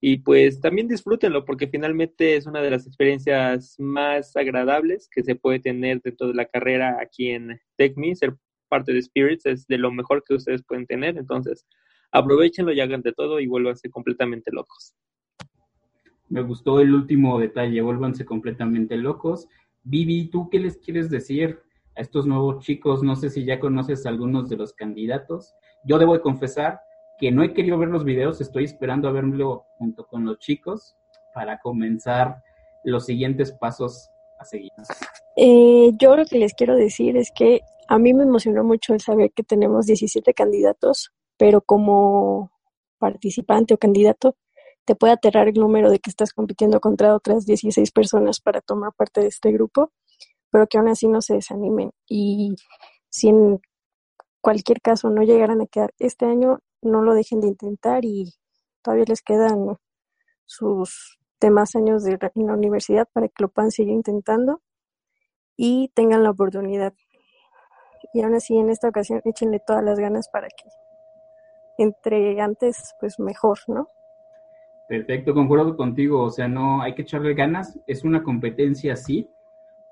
Y 0.00 0.18
pues 0.18 0.60
también 0.60 0.88
disfrútenlo 0.88 1.44
porque 1.44 1.68
finalmente 1.68 2.36
es 2.36 2.46
una 2.46 2.60
de 2.60 2.70
las 2.70 2.86
experiencias 2.86 3.76
más 3.78 4.36
agradables 4.36 5.08
que 5.10 5.22
se 5.22 5.36
puede 5.36 5.58
tener 5.60 6.00
dentro 6.02 6.28
de 6.28 6.34
la 6.34 6.46
carrera 6.46 6.98
aquí 7.00 7.30
en 7.30 7.60
TechMe. 7.76 8.14
Ser 8.14 8.36
parte 8.68 8.92
de 8.92 9.02
Spirits 9.02 9.46
es 9.46 9.66
de 9.66 9.78
lo 9.78 9.90
mejor 9.90 10.22
que 10.24 10.34
ustedes 10.34 10.62
pueden 10.64 10.86
tener. 10.86 11.16
Entonces, 11.16 11.66
aprovechenlo 12.12 12.72
y 12.72 12.80
hagan 12.80 13.02
de 13.02 13.12
todo 13.12 13.40
y 13.40 13.46
vuélvanse 13.46 13.90
completamente 13.90 14.50
locos. 14.52 14.94
Me 16.28 16.42
gustó 16.42 16.80
el 16.80 16.94
último 16.94 17.38
detalle, 17.38 17.80
vuélvanse 17.80 18.24
completamente 18.24 18.96
locos. 18.96 19.48
Vivi, 19.84 20.28
¿tú 20.28 20.48
qué 20.50 20.58
les 20.58 20.78
quieres 20.78 21.08
decir 21.10 21.60
a 21.96 22.00
estos 22.00 22.26
nuevos 22.26 22.64
chicos? 22.64 23.02
No 23.02 23.14
sé 23.14 23.30
si 23.30 23.44
ya 23.44 23.60
conoces 23.60 24.04
a 24.04 24.08
algunos 24.08 24.48
de 24.48 24.56
los 24.56 24.72
candidatos. 24.72 25.54
Yo 25.84 25.98
debo 25.98 26.14
de 26.14 26.20
confesar 26.20 26.80
que 27.18 27.30
no 27.30 27.42
he 27.42 27.54
querido 27.54 27.78
ver 27.78 27.88
los 27.88 28.04
videos, 28.04 28.40
estoy 28.40 28.64
esperando 28.64 29.08
a 29.08 29.12
verlo 29.12 29.64
junto 29.78 30.06
con 30.06 30.24
los 30.24 30.38
chicos 30.38 30.96
para 31.34 31.58
comenzar 31.60 32.42
los 32.84 33.06
siguientes 33.06 33.52
pasos 33.52 34.10
a 34.38 34.44
seguir. 34.44 34.70
Eh, 35.36 35.92
yo 36.00 36.16
lo 36.16 36.24
que 36.26 36.38
les 36.38 36.54
quiero 36.54 36.76
decir 36.76 37.16
es 37.16 37.30
que 37.34 37.60
a 37.88 37.98
mí 37.98 38.12
me 38.12 38.24
emocionó 38.24 38.64
mucho 38.64 38.94
el 38.94 39.00
saber 39.00 39.30
que 39.32 39.42
tenemos 39.42 39.86
17 39.86 40.34
candidatos, 40.34 41.12
pero 41.36 41.60
como 41.60 42.50
participante 42.98 43.74
o 43.74 43.78
candidato, 43.78 44.36
te 44.84 44.94
puede 44.94 45.12
aterrar 45.12 45.48
el 45.48 45.54
número 45.54 45.90
de 45.90 45.98
que 45.98 46.10
estás 46.10 46.32
compitiendo 46.32 46.80
contra 46.80 47.14
otras 47.14 47.44
16 47.44 47.90
personas 47.90 48.40
para 48.40 48.60
tomar 48.60 48.92
parte 48.94 49.20
de 49.20 49.28
este 49.28 49.50
grupo, 49.52 49.92
pero 50.50 50.66
que 50.66 50.78
aún 50.78 50.88
así 50.88 51.08
no 51.08 51.20
se 51.20 51.34
desanimen. 51.34 51.90
Y 52.08 52.54
si 53.08 53.28
en 53.28 53.60
cualquier 54.40 54.80
caso 54.80 55.10
no 55.10 55.22
llegaran 55.22 55.60
a 55.60 55.66
quedar 55.66 55.92
este 55.98 56.26
año, 56.26 56.60
no 56.82 57.02
lo 57.02 57.14
dejen 57.14 57.40
de 57.40 57.48
intentar 57.48 58.04
y 58.04 58.32
todavía 58.82 59.06
les 59.08 59.22
quedan 59.22 59.76
sus 60.44 61.18
demás 61.40 61.74
años 61.74 62.04
de 62.04 62.18
en 62.34 62.46
la 62.46 62.54
universidad 62.54 63.08
para 63.12 63.28
que 63.28 63.42
lo 63.42 63.48
puedan 63.48 63.72
seguir 63.72 63.92
intentando 63.92 64.62
y 65.56 65.90
tengan 65.94 66.22
la 66.22 66.30
oportunidad. 66.30 66.94
Y 68.12 68.22
aún 68.22 68.34
así 68.34 68.56
en 68.56 68.70
esta 68.70 68.88
ocasión 68.88 69.20
échenle 69.24 69.60
todas 69.66 69.82
las 69.82 69.98
ganas 69.98 70.28
para 70.28 70.46
que 70.48 70.64
entre 71.78 72.40
antes 72.40 72.94
pues 73.00 73.18
mejor, 73.18 73.58
¿no? 73.68 73.88
Perfecto, 74.88 75.34
concuerdo 75.34 75.76
contigo, 75.76 76.22
o 76.22 76.30
sea, 76.30 76.46
no 76.46 76.80
hay 76.80 76.94
que 76.94 77.02
echarle 77.02 77.34
ganas, 77.34 77.78
es 77.88 78.04
una 78.04 78.22
competencia 78.22 78.94
sí, 78.94 79.28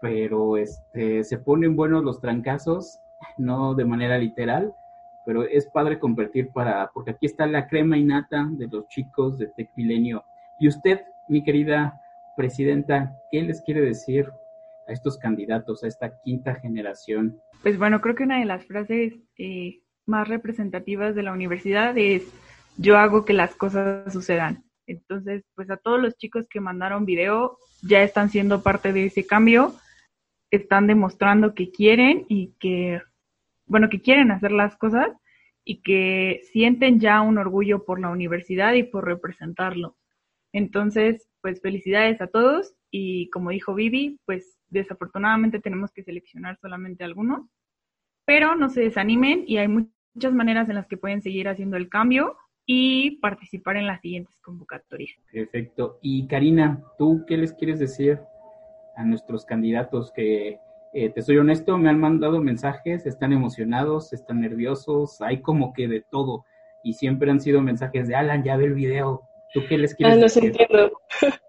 pero 0.00 0.56
este 0.56 1.24
se 1.24 1.38
ponen 1.38 1.74
buenos 1.74 2.04
los 2.04 2.20
trancazos, 2.20 3.00
no 3.36 3.74
de 3.74 3.84
manera 3.84 4.18
literal, 4.18 4.72
pero 5.26 5.42
es 5.44 5.66
padre 5.66 5.98
competir 5.98 6.50
para 6.50 6.90
porque 6.92 7.12
aquí 7.12 7.26
está 7.26 7.46
la 7.46 7.66
crema 7.66 7.96
innata 7.96 8.46
de 8.50 8.68
los 8.68 8.86
chicos 8.88 9.38
de 9.38 9.46
Tech 9.48 9.70
Milenio. 9.76 10.24
Y 10.60 10.68
usted, 10.68 11.00
mi 11.28 11.42
querida 11.42 12.00
presidenta, 12.36 13.16
¿qué 13.32 13.42
les 13.42 13.62
quiere 13.62 13.80
decir 13.80 14.30
a 14.86 14.92
estos 14.92 15.18
candidatos, 15.18 15.82
a 15.82 15.88
esta 15.88 16.20
quinta 16.20 16.54
generación? 16.54 17.40
Pues 17.62 17.78
bueno, 17.78 18.00
creo 18.00 18.14
que 18.14 18.24
una 18.24 18.38
de 18.38 18.44
las 18.44 18.64
frases 18.66 19.14
eh, 19.38 19.80
más 20.06 20.28
representativas 20.28 21.14
de 21.14 21.22
la 21.22 21.32
universidad 21.32 21.96
es 21.96 22.22
yo 22.76 22.98
hago 22.98 23.24
que 23.24 23.32
las 23.32 23.54
cosas 23.54 24.12
sucedan. 24.12 24.64
Entonces, 24.86 25.44
pues 25.54 25.70
a 25.70 25.76
todos 25.76 26.00
los 26.00 26.16
chicos 26.16 26.46
que 26.48 26.60
mandaron 26.60 27.06
video 27.06 27.58
ya 27.82 28.02
están 28.02 28.30
siendo 28.30 28.62
parte 28.62 28.92
de 28.92 29.06
ese 29.06 29.26
cambio, 29.26 29.74
están 30.50 30.86
demostrando 30.86 31.54
que 31.54 31.70
quieren 31.70 32.26
y 32.28 32.54
que, 32.58 33.00
bueno, 33.66 33.88
que 33.88 34.00
quieren 34.00 34.30
hacer 34.30 34.52
las 34.52 34.76
cosas 34.76 35.08
y 35.64 35.82
que 35.82 36.42
sienten 36.52 37.00
ya 37.00 37.22
un 37.22 37.38
orgullo 37.38 37.84
por 37.84 38.00
la 38.00 38.10
universidad 38.10 38.74
y 38.74 38.82
por 38.82 39.06
representarlo. 39.06 39.96
Entonces, 40.52 41.28
pues 41.40 41.60
felicidades 41.60 42.20
a 42.20 42.26
todos 42.26 42.74
y 42.90 43.28
como 43.30 43.50
dijo 43.50 43.74
Vivi, 43.74 44.20
pues 44.24 44.58
desafortunadamente 44.68 45.60
tenemos 45.60 45.90
que 45.92 46.04
seleccionar 46.04 46.58
solamente 46.60 47.04
algunos, 47.04 47.48
pero 48.24 48.56
no 48.56 48.68
se 48.68 48.82
desanimen 48.82 49.44
y 49.46 49.58
hay 49.58 49.68
muchas 49.68 50.32
maneras 50.32 50.68
en 50.68 50.76
las 50.76 50.86
que 50.86 50.96
pueden 50.96 51.22
seguir 51.22 51.48
haciendo 51.48 51.76
el 51.76 51.88
cambio 51.88 52.36
y 52.66 53.18
participar 53.18 53.76
en 53.76 53.86
las 53.86 54.00
siguientes 54.00 54.36
convocatorias. 54.40 55.18
Perfecto. 55.32 55.98
Y 56.00 56.26
Karina, 56.26 56.82
¿tú 56.98 57.24
qué 57.26 57.36
les 57.36 57.52
quieres 57.52 57.78
decir 57.78 58.20
a 58.96 59.04
nuestros 59.04 59.44
candidatos 59.44 60.12
que, 60.12 60.58
eh, 60.96 61.10
te 61.10 61.22
soy 61.22 61.38
honesto, 61.38 61.76
me 61.76 61.90
han 61.90 61.98
mandado 61.98 62.40
mensajes, 62.40 63.04
están 63.04 63.32
emocionados, 63.32 64.12
están 64.12 64.40
nerviosos, 64.40 65.20
hay 65.20 65.42
como 65.42 65.72
que 65.72 65.88
de 65.88 66.04
todo. 66.08 66.44
Y 66.84 66.92
siempre 66.92 67.32
han 67.32 67.40
sido 67.40 67.60
mensajes 67.60 68.06
de 68.06 68.14
Alan, 68.14 68.44
ya 68.44 68.56
ve 68.56 68.66
el 68.66 68.74
video. 68.74 69.22
¿Tú 69.52 69.62
qué 69.68 69.76
les 69.76 69.96
quieres 69.96 70.14
ah, 70.14 70.16
no 70.16 70.22
decir? 70.22 70.44
entiendo. 70.44 70.92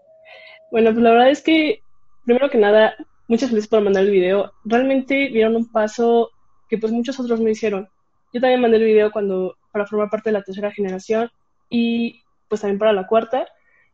bueno, 0.71 0.91
pues 0.91 1.03
la 1.03 1.11
verdad 1.11 1.29
es 1.29 1.43
que, 1.43 1.79
primero 2.25 2.49
que 2.49 2.57
nada, 2.57 2.95
muchas 3.27 3.51
gracias 3.51 3.67
por 3.67 3.83
mandar 3.83 4.05
el 4.05 4.11
video. 4.11 4.51
Realmente 4.63 5.29
dieron 5.31 5.55
un 5.55 5.71
paso 5.71 6.31
que 6.75 6.81
pues 6.81 6.91
muchos 6.91 7.19
otros 7.19 7.39
no 7.39 7.49
hicieron. 7.49 7.87
Yo 8.33 8.41
también 8.41 8.59
mandé 8.59 8.77
el 8.77 8.83
video 8.83 9.11
cuando, 9.11 9.55
para 9.71 9.87
formar 9.87 10.09
parte 10.09 10.29
de 10.29 10.33
la 10.33 10.43
tercera 10.43 10.71
generación 10.71 11.29
y 11.69 12.21
pues 12.49 12.61
también 12.61 12.79
para 12.79 12.91
la 12.91 13.07
cuarta. 13.07 13.47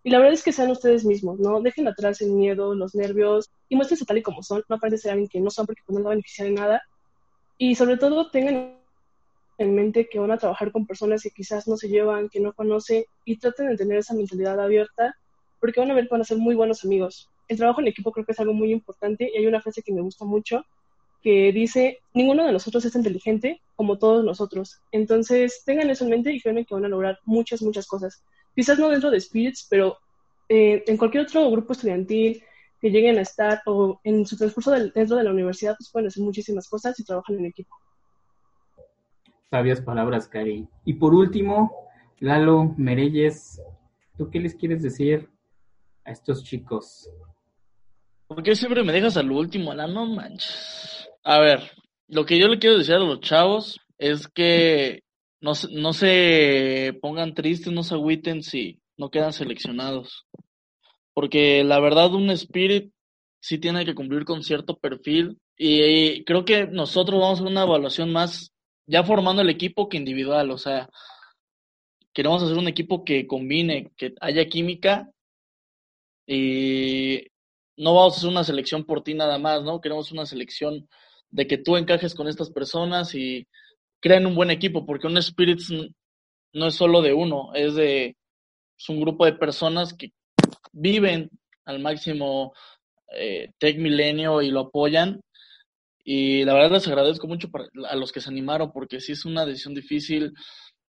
Y 0.04 0.10
la 0.10 0.18
verdad 0.18 0.34
es 0.34 0.44
que 0.44 0.52
sean 0.52 0.72
ustedes 0.72 1.06
mismos, 1.06 1.40
¿no? 1.40 1.62
Dejen 1.62 1.88
atrás 1.88 2.22
el 2.22 2.32
miedo, 2.32 2.74
los 2.74 2.96
nervios 2.96 3.52
y 3.70 3.76
muéstrense 3.76 4.06
tal 4.06 4.18
y 4.18 4.24
como 4.24 4.42
son. 4.42 4.64
No 4.68 4.78
aparenten 4.78 5.00
ser 5.00 5.12
alguien 5.12 5.30
que 5.30 5.40
no 5.40 5.52
son 5.52 5.68
porque 5.68 5.84
pues, 5.86 5.94
no 5.94 6.00
les 6.00 6.06
va 6.08 6.10
a 6.10 6.16
beneficiar 6.16 6.48
en 6.48 6.56
nada. 6.56 6.82
Y 7.60 7.76
sobre 7.76 7.98
todo 7.98 8.32
tengan 8.32 8.78
en 9.60 9.76
mente 9.76 10.10
que 10.10 10.18
van 10.18 10.32
a 10.32 10.38
trabajar 10.38 10.72
con 10.72 10.88
personas 10.88 11.22
que 11.22 11.30
quizás 11.30 11.68
no 11.68 11.78
se 11.78 11.88
llevan, 11.88 12.30
que 12.30 12.40
no 12.40 12.54
conocen 12.54 13.04
y 13.26 13.38
traten 13.38 13.68
de 13.68 13.78
tener 13.78 14.00
esa 14.00 14.16
mentalidad 14.16 14.60
abierta 14.60 15.16
porque 15.60 15.80
van 15.80 15.92
a 15.92 15.94
ver 15.94 16.06
que 16.06 16.16
van 16.16 16.22
a 16.22 16.26
ser 16.26 16.40
muy 16.40 16.56
buenos 16.56 16.84
amigos. 16.84 17.30
El 17.48 17.58
trabajo 17.58 17.80
en 17.82 17.90
equipo 17.90 18.12
creo 18.12 18.26
que 18.26 18.32
es 18.32 18.40
algo 18.40 18.54
muy 18.54 18.72
importante 18.72 19.30
y 19.32 19.38
hay 19.38 19.46
una 19.46 19.62
frase 19.62 19.84
que 19.84 19.94
me 19.94 20.02
gusta 20.02 20.26
mucho 20.26 20.66
que 21.22 21.52
dice, 21.52 22.00
ninguno 22.14 22.46
de 22.46 22.52
nosotros 22.52 22.84
es 22.86 22.96
inteligente 22.96 23.62
como 23.76 23.98
todos 23.98 24.24
nosotros. 24.24 24.82
Entonces, 24.92 25.64
tengan 25.66 25.90
eso 25.90 26.04
en 26.04 26.12
mente 26.12 26.34
y 26.34 26.42
créanme 26.42 26.66
que 26.66 26.74
van 26.74 26.86
a 26.86 26.90
lograr 26.90 27.20
muchas, 27.26 27.62
muchas 27.62 27.88
cosas. 27.88 28.24
Quizás 28.56 28.80
no 28.80 28.90
dentro 28.90 29.12
de 29.12 29.20
Spirits, 29.20 29.68
pero 29.70 29.98
eh, 30.50 30.84
en 30.88 30.98
cualquier 30.98 31.24
otro 31.24 31.50
grupo 31.50 31.74
estudiantil 31.74 32.44
que 32.82 32.90
lleguen 32.90 33.18
a 33.20 33.22
estar 33.22 33.62
o 33.68 34.00
en 34.04 34.26
su 34.26 34.36
transcurso 34.36 34.72
dentro 34.72 35.16
de 35.16 35.24
la 35.24 35.32
universidad, 35.32 35.76
pues 35.78 35.92
pueden 35.92 36.08
hacer 36.08 36.24
muchísimas 36.24 36.68
cosas 36.68 37.00
y 37.00 37.06
trabajan 37.06 37.38
en 37.38 37.46
equipo. 37.46 37.76
Sabias 39.50 39.82
palabras, 39.82 40.28
Cari. 40.28 40.68
Y 40.86 40.94
por 40.94 41.14
último, 41.14 41.90
Lalo 42.20 42.74
Mereyes, 42.78 43.62
¿tú 44.18 44.30
qué 44.30 44.40
les 44.40 44.56
quieres 44.56 44.82
decir 44.82 45.30
a 46.04 46.12
estos 46.12 46.44
chicos? 46.44 47.10
¿Por 48.28 48.42
qué 48.42 48.56
siempre 48.56 48.84
me 48.84 48.94
dejas 48.94 49.18
al 49.18 49.32
último, 49.32 49.72
Alan? 49.72 49.94
No 49.94 50.06
manches. 50.06 51.11
A 51.24 51.40
ver, 51.40 51.72
lo 52.08 52.26
que 52.26 52.40
yo 52.40 52.48
le 52.48 52.58
quiero 52.60 52.78
decir 52.78 52.96
a 52.96 53.00
los 53.00 53.20
chavos 53.22 53.80
es 53.98 54.28
que 54.28 55.04
no, 55.40 55.54
no 55.72 55.94
se 55.94 56.98
pongan 57.02 57.34
tristes, 57.36 57.72
no 57.72 57.84
se 57.84 57.94
agüiten 57.94 58.42
si 58.44 58.80
no 58.98 59.10
quedan 59.10 59.34
seleccionados. 59.34 60.26
Porque 61.14 61.64
la 61.64 61.80
verdad, 61.80 62.14
un 62.14 62.30
Spirit 62.32 62.92
sí 63.40 63.58
tiene 63.60 63.86
que 63.86 63.96
cumplir 63.96 64.26
con 64.26 64.44
cierto 64.44 64.78
perfil. 64.78 65.38
Y 65.58 66.24
creo 66.24 66.46
que 66.46 66.68
nosotros 66.68 67.20
vamos 67.20 67.40
a 67.40 67.42
hacer 67.44 67.52
una 67.52 67.64
evaluación 67.64 68.12
más 68.12 68.52
ya 68.88 69.04
formando 69.04 69.42
el 69.42 69.50
equipo 69.50 69.90
que 69.90 69.98
individual. 69.98 70.52
O 70.52 70.58
sea, 70.58 70.90
queremos 72.14 72.42
hacer 72.42 72.58
un 72.58 72.68
equipo 72.68 73.04
que 73.04 73.28
combine, 73.28 73.92
que 73.96 74.14
haya 74.22 74.48
química. 74.48 75.10
Y 76.26 77.28
no 77.78 77.94
vamos 77.94 78.14
a 78.14 78.18
hacer 78.18 78.30
una 78.30 78.44
selección 78.44 78.86
por 78.86 79.04
ti 79.04 79.14
nada 79.14 79.38
más, 79.38 79.64
¿no? 79.64 79.82
Queremos 79.82 80.12
una 80.12 80.26
selección 80.26 80.88
de 81.32 81.48
que 81.48 81.58
tú 81.58 81.78
encajes 81.78 82.14
con 82.14 82.28
estas 82.28 82.52
personas 82.52 83.16
y 83.16 83.48
creen 84.00 84.26
un 84.26 84.36
buen 84.36 84.52
equipo, 84.52 84.86
porque 84.86 85.08
un 85.08 85.22
Spirits 85.22 85.74
no 86.54 86.68
es 86.68 86.76
solo 86.76 87.02
de 87.02 87.14
uno, 87.14 87.52
es 87.54 87.76
de 87.76 88.16
es 88.78 88.90
un 88.90 89.00
grupo 89.00 89.26
de 89.26 89.34
personas 89.34 89.94
que 89.94 90.12
viven 90.74 91.30
al 91.66 91.80
máximo 91.80 92.54
eh, 93.14 93.52
Tech 93.60 93.78
Milenio 93.78 94.42
y 94.42 94.50
lo 94.50 94.62
apoyan. 94.62 95.22
Y 96.04 96.44
la 96.46 96.54
verdad 96.56 96.72
les 96.72 96.88
agradezco 96.88 97.28
mucho 97.28 97.48
a 97.88 97.96
los 97.96 98.12
que 98.12 98.22
se 98.22 98.30
animaron, 98.30 98.72
porque 98.72 99.00
sí 99.00 99.12
es 99.12 99.24
una 99.24 99.46
decisión 99.46 99.76
difícil, 99.76 100.34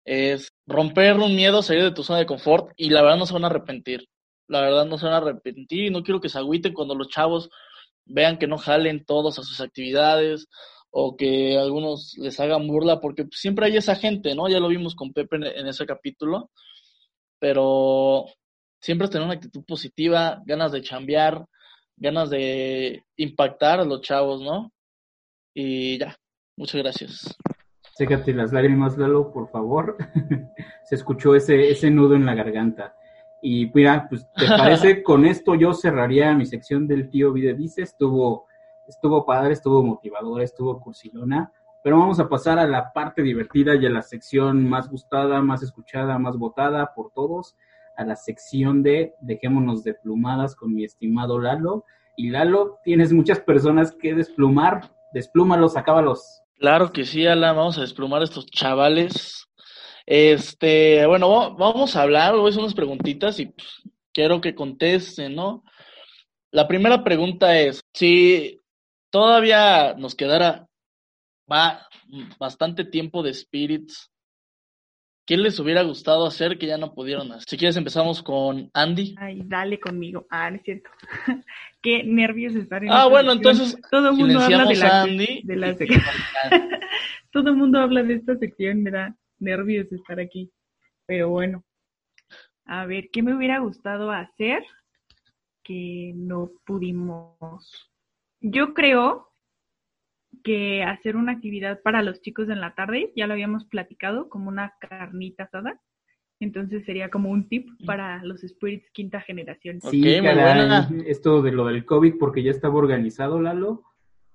es 0.04 0.52
romper 0.66 1.16
un 1.16 1.34
miedo, 1.34 1.62
salir 1.62 1.82
de 1.82 1.92
tu 1.92 2.02
zona 2.02 2.18
de 2.18 2.26
confort 2.26 2.72
y 2.76 2.90
la 2.90 3.02
verdad 3.02 3.16
no 3.16 3.26
se 3.26 3.32
van 3.32 3.44
a 3.44 3.48
arrepentir. 3.48 4.06
La 4.48 4.60
verdad 4.60 4.84
no 4.84 4.98
se 4.98 5.06
van 5.06 5.14
a 5.14 5.18
arrepentir 5.18 5.86
y 5.86 5.90
no 5.90 6.02
quiero 6.02 6.20
que 6.20 6.28
se 6.28 6.38
agüiten 6.38 6.74
cuando 6.74 6.94
los 6.94 7.08
chavos 7.08 7.48
vean 8.08 8.38
que 8.38 8.46
no 8.46 8.58
jalen 8.58 9.04
todos 9.04 9.38
a 9.38 9.42
sus 9.42 9.60
actividades 9.60 10.48
o 10.90 11.16
que 11.16 11.58
algunos 11.58 12.14
les 12.18 12.40
hagan 12.40 12.66
burla, 12.66 13.00
porque 13.00 13.26
siempre 13.30 13.66
hay 13.66 13.76
esa 13.76 13.94
gente, 13.94 14.34
¿no? 14.34 14.48
Ya 14.48 14.58
lo 14.58 14.68
vimos 14.68 14.94
con 14.94 15.12
Pepe 15.12 15.36
en, 15.36 15.66
ese 15.66 15.86
capítulo, 15.86 16.50
pero 17.38 18.24
siempre 18.80 19.08
tener 19.08 19.24
una 19.24 19.34
actitud 19.34 19.64
positiva, 19.64 20.42
ganas 20.46 20.72
de 20.72 20.82
chambear, 20.82 21.44
ganas 21.96 22.30
de 22.30 23.04
impactar 23.16 23.80
a 23.80 23.84
los 23.84 24.00
chavos, 24.00 24.40
¿no? 24.40 24.72
Y 25.54 25.98
ya, 25.98 26.16
muchas 26.56 26.80
gracias. 26.82 27.36
Sécate 27.94 28.32
las 28.32 28.52
lágrimas, 28.52 28.96
Lalo, 28.96 29.32
por 29.32 29.50
favor. 29.50 29.96
Se 30.84 30.94
escuchó 30.94 31.34
ese, 31.34 31.70
ese 31.70 31.90
nudo 31.90 32.14
en 32.14 32.24
la 32.24 32.34
garganta. 32.34 32.94
Y 33.40 33.70
mira, 33.72 34.06
pues, 34.08 34.26
¿te 34.34 34.46
parece? 34.48 35.02
Con 35.02 35.24
esto 35.24 35.54
yo 35.54 35.72
cerraría 35.72 36.34
mi 36.34 36.46
sección 36.46 36.86
del 36.86 37.08
tío 37.08 37.32
Vide 37.32 37.54
Dice. 37.54 37.82
Estuvo, 37.82 38.46
estuvo 38.86 39.24
padre, 39.24 39.52
estuvo 39.52 39.82
motivador, 39.82 40.42
estuvo 40.42 40.80
cursilona. 40.80 41.52
Pero 41.82 41.98
vamos 41.98 42.18
a 42.20 42.28
pasar 42.28 42.58
a 42.58 42.66
la 42.66 42.92
parte 42.92 43.22
divertida 43.22 43.76
y 43.76 43.86
a 43.86 43.90
la 43.90 44.02
sección 44.02 44.68
más 44.68 44.90
gustada, 44.90 45.40
más 45.40 45.62
escuchada, 45.62 46.18
más 46.18 46.36
votada 46.36 46.92
por 46.94 47.12
todos. 47.12 47.56
A 47.96 48.04
la 48.04 48.16
sección 48.16 48.82
de 48.82 49.14
Dejémonos 49.20 49.84
de 49.84 49.94
plumadas 49.94 50.54
con 50.54 50.74
mi 50.74 50.84
estimado 50.84 51.38
Lalo. 51.38 51.84
Y 52.16 52.30
Lalo, 52.30 52.78
tienes 52.82 53.12
muchas 53.12 53.40
personas 53.40 53.92
que 53.92 54.14
desplumar. 54.14 54.90
Desplúmalos, 55.12 55.76
acábalos. 55.76 56.42
Claro 56.58 56.92
que 56.92 57.04
sí, 57.04 57.26
Alan. 57.26 57.56
Vamos 57.56 57.78
a 57.78 57.82
desplumar 57.82 58.20
a 58.20 58.24
estos 58.24 58.46
chavales 58.46 59.47
este, 60.10 61.04
bueno, 61.04 61.54
vamos 61.54 61.94
a 61.94 62.00
hablar, 62.00 62.34
voy 62.34 62.46
a 62.46 62.48
hacer 62.48 62.60
unas 62.62 62.72
preguntitas 62.74 63.38
y 63.40 63.46
pues, 63.46 63.68
quiero 64.14 64.40
que 64.40 64.54
contesten, 64.54 65.34
¿no? 65.34 65.62
La 66.50 66.66
primera 66.66 67.04
pregunta 67.04 67.60
es, 67.60 67.82
si 67.92 68.58
todavía 69.10 69.92
nos 69.98 70.14
quedara 70.14 70.66
va 71.50 71.86
bastante 72.38 72.86
tiempo 72.86 73.22
de 73.22 73.34
Spirits, 73.34 74.10
¿qué 75.26 75.36
les 75.36 75.60
hubiera 75.60 75.82
gustado 75.82 76.26
hacer 76.26 76.56
que 76.56 76.66
ya 76.66 76.78
no 76.78 76.94
pudieron 76.94 77.30
hacer? 77.32 77.44
Si 77.46 77.58
quieres 77.58 77.76
empezamos 77.76 78.22
con 78.22 78.70
Andy. 78.72 79.14
Ay, 79.18 79.42
dale 79.44 79.78
conmigo. 79.78 80.26
Ah, 80.30 80.50
no 80.50 80.56
es 80.56 80.62
cierto. 80.62 80.88
Qué 81.82 82.02
nervios 82.02 82.54
estar 82.54 82.82
en 82.82 82.90
Ah, 82.90 83.08
bueno, 83.08 83.34
sección. 83.34 83.56
entonces 83.56 83.80
todo 83.90 84.08
el 84.08 84.16
mundo 84.16 84.40
habla 84.40 84.64
de 84.64 84.76
la, 84.76 85.02
Andy. 85.02 85.40
de 85.44 85.56
la 85.56 85.68
y- 85.68 85.76
sección. 85.76 86.00
todo 87.30 87.50
el 87.50 87.56
mundo 87.56 87.78
habla 87.78 88.02
de 88.02 88.14
esta 88.14 88.36
sección, 88.38 88.82
me 88.82 88.90
da 88.90 89.14
nervios 89.38 89.90
estar 89.92 90.20
aquí. 90.20 90.50
Pero 91.06 91.30
bueno, 91.30 91.64
a 92.68 92.84
ver, 92.84 93.08
¿qué 93.10 93.22
me 93.22 93.34
hubiera 93.34 93.60
gustado 93.60 94.10
hacer 94.10 94.62
que 95.64 96.12
no 96.14 96.50
pudimos? 96.66 97.90
Yo 98.40 98.74
creo 98.74 99.32
que 100.44 100.82
hacer 100.82 101.16
una 101.16 101.32
actividad 101.32 101.80
para 101.82 102.02
los 102.02 102.20
chicos 102.20 102.50
en 102.50 102.60
la 102.60 102.74
tarde, 102.74 103.10
ya 103.16 103.26
lo 103.26 103.32
habíamos 103.32 103.64
platicado, 103.64 104.28
como 104.28 104.48
una 104.48 104.74
carnita 104.80 105.44
asada. 105.44 105.80
Entonces 106.40 106.84
sería 106.84 107.08
como 107.08 107.30
un 107.30 107.48
tip 107.48 107.68
para 107.86 108.22
los 108.22 108.42
spirits 108.42 108.90
quinta 108.92 109.20
generación. 109.22 109.80
Sí, 109.80 110.00
muy 110.00 110.20
caray, 110.22 110.34
buena. 110.34 110.90
esto 111.06 111.40
de 111.42 111.52
lo 111.52 111.64
del 111.66 111.86
COVID, 111.86 112.18
porque 112.18 112.42
ya 112.42 112.50
estaba 112.50 112.74
organizado, 112.74 113.40
Lalo, 113.40 113.82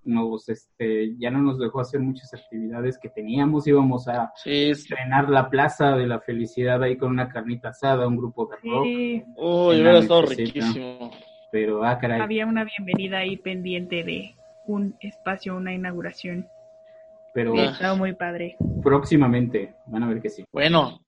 nos, 0.05 0.49
este, 0.49 1.15
ya 1.17 1.31
no 1.31 1.39
nos 1.41 1.59
dejó 1.59 1.79
hacer 1.79 1.99
muchas 2.01 2.33
actividades 2.33 2.97
que 2.97 3.09
teníamos, 3.09 3.67
íbamos 3.67 4.07
a 4.07 4.31
Sí, 4.35 4.69
es- 4.69 4.79
estrenar 4.79 5.29
la 5.29 5.49
Plaza 5.49 5.95
de 5.95 6.07
la 6.07 6.19
Felicidad 6.19 6.81
ahí 6.83 6.97
con 6.97 7.11
una 7.11 7.29
carnita 7.29 7.69
asada, 7.69 8.07
un 8.07 8.17
grupo 8.17 8.47
de 8.47 8.55
rock, 8.69 8.85
Sí, 8.85 9.23
Uy, 9.35 9.75
hubiera 9.81 9.99
estado 9.99 10.21
riquísimo. 10.23 11.11
pero 11.51 11.83
ah, 11.85 11.97
caray, 11.99 12.21
había 12.21 12.45
una 12.45 12.63
bienvenida 12.63 13.19
ahí 13.19 13.37
pendiente 13.37 14.03
de 14.03 14.35
un 14.65 14.95
espacio, 15.01 15.55
una 15.55 15.73
inauguración. 15.73 16.47
pero 17.33 17.53
Sí, 17.53 17.59
estaba 17.61 17.95
muy 17.95 18.13
padre. 18.13 18.55
próximamente, 18.83 19.75
van 19.87 20.03
a 20.03 20.07
ver 20.07 20.21
que 20.21 20.29
sí. 20.29 20.43
Bueno, 20.51 21.03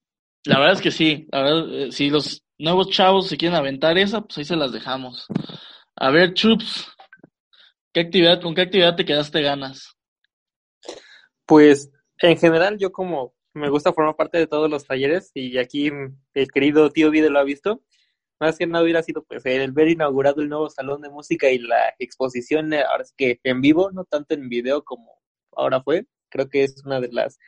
la 0.46 0.58
verdad 0.60 0.74
es 0.74 0.82
que 0.82 0.92
sí. 0.92 1.28
La 1.32 1.42
verdad, 1.44 1.66
eh, 1.74 1.92
si 1.92 2.10
los 2.10 2.42
nuevos 2.58 2.90
chavos 2.90 3.28
se 3.28 3.38
quieren 3.38 3.56
aventar 3.58 3.98
esa, 3.98 4.22
pues 4.22 4.38
ahí 4.40 4.44
se 4.46 4.56
las 4.56 4.72
dejamos. 4.72 5.28
A 5.96 6.10
ver, 6.10 6.34
Chups, 6.34 6.88
¿qué 7.96 8.02
actividad, 8.02 8.42
con 8.42 8.54
qué 8.54 8.62
actividad 8.64 8.98
te 8.98 9.06
quedaste 9.06 9.42
ganas? 9.42 9.96
Pues 11.46 11.90
en 12.20 12.38
general 12.38 12.78
yo 12.78 12.92
como 12.92 13.34
me 13.54 13.70
gusta 13.70 13.94
formar 13.94 14.18
parte 14.18 14.38
de 14.38 14.48
todos 14.48 14.70
los 14.70 14.86
talleres 14.86 15.32
y 15.34 15.58
aquí 15.58 15.90
el 16.34 16.52
querido 16.52 16.90
tío 16.90 17.10
Vide 17.10 17.30
lo 17.30 17.40
ha 17.40 17.46
visto, 17.46 17.82
más 18.38 18.58
que 18.58 18.68
nada 18.68 18.84
hubiera 18.84 19.02
sido 19.02 19.24
pues 19.24 19.46
el 19.46 19.72
ver 19.72 19.88
inaugurado 19.88 20.42
el 20.42 20.50
nuevo 20.50 20.70
salón 20.70 21.04
de 21.04 21.10
música 21.10 21.50
y 21.50 21.58
la 21.58 21.96
exposición 21.98 22.74
eh, 22.74 22.84
ahora 22.84 23.04
es 23.04 23.14
que 23.16 23.40
en 23.44 23.62
vivo, 23.62 23.90
no 23.92 24.04
tanto 24.04 24.34
en 24.34 24.50
video 24.50 24.84
como 24.84 25.22
ahora 25.54 25.82
fue, 25.82 26.06
creo 26.28 26.50
que 26.50 26.66
es 26.66 26.84
una 26.86 27.00
de 27.00 27.14
las 27.14 27.40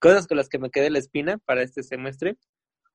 cosas 0.00 0.26
con 0.26 0.38
las 0.38 0.48
que 0.48 0.58
me 0.58 0.70
quedé 0.70 0.90
la 0.90 0.98
espina 0.98 1.38
para 1.38 1.62
este 1.62 1.84
semestre. 1.84 2.36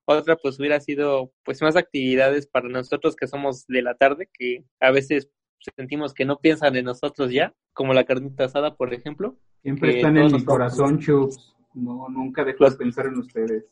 Otra 0.03 0.35
pues 0.35 0.59
hubiera 0.59 0.81
sido 0.81 1.31
pues 1.43 1.61
más 1.61 1.77
actividades 1.77 2.45
para 2.45 2.67
nosotros 2.67 3.15
que 3.15 3.27
somos 3.27 3.65
de 3.67 3.83
la 3.83 3.95
tarde, 3.95 4.29
que 4.33 4.65
a 4.81 4.91
veces 4.91 5.29
sentimos 5.75 6.13
que 6.13 6.25
no 6.25 6.37
piensan 6.37 6.75
en 6.75 6.85
nosotros 6.85 7.31
ya, 7.31 7.53
como 7.73 7.93
la 7.93 8.03
carnita 8.03 8.45
asada, 8.45 8.75
por 8.75 8.93
ejemplo. 8.93 9.35
Siempre 9.61 9.97
están 9.97 10.17
en 10.17 10.31
mi 10.31 10.43
corazón, 10.43 10.99
Chups, 10.99 11.55
no, 11.73 12.07
nunca 12.09 12.43
dejo 12.43 12.69
de 12.69 12.75
pensar 12.77 13.07
en 13.07 13.17
ustedes. 13.19 13.65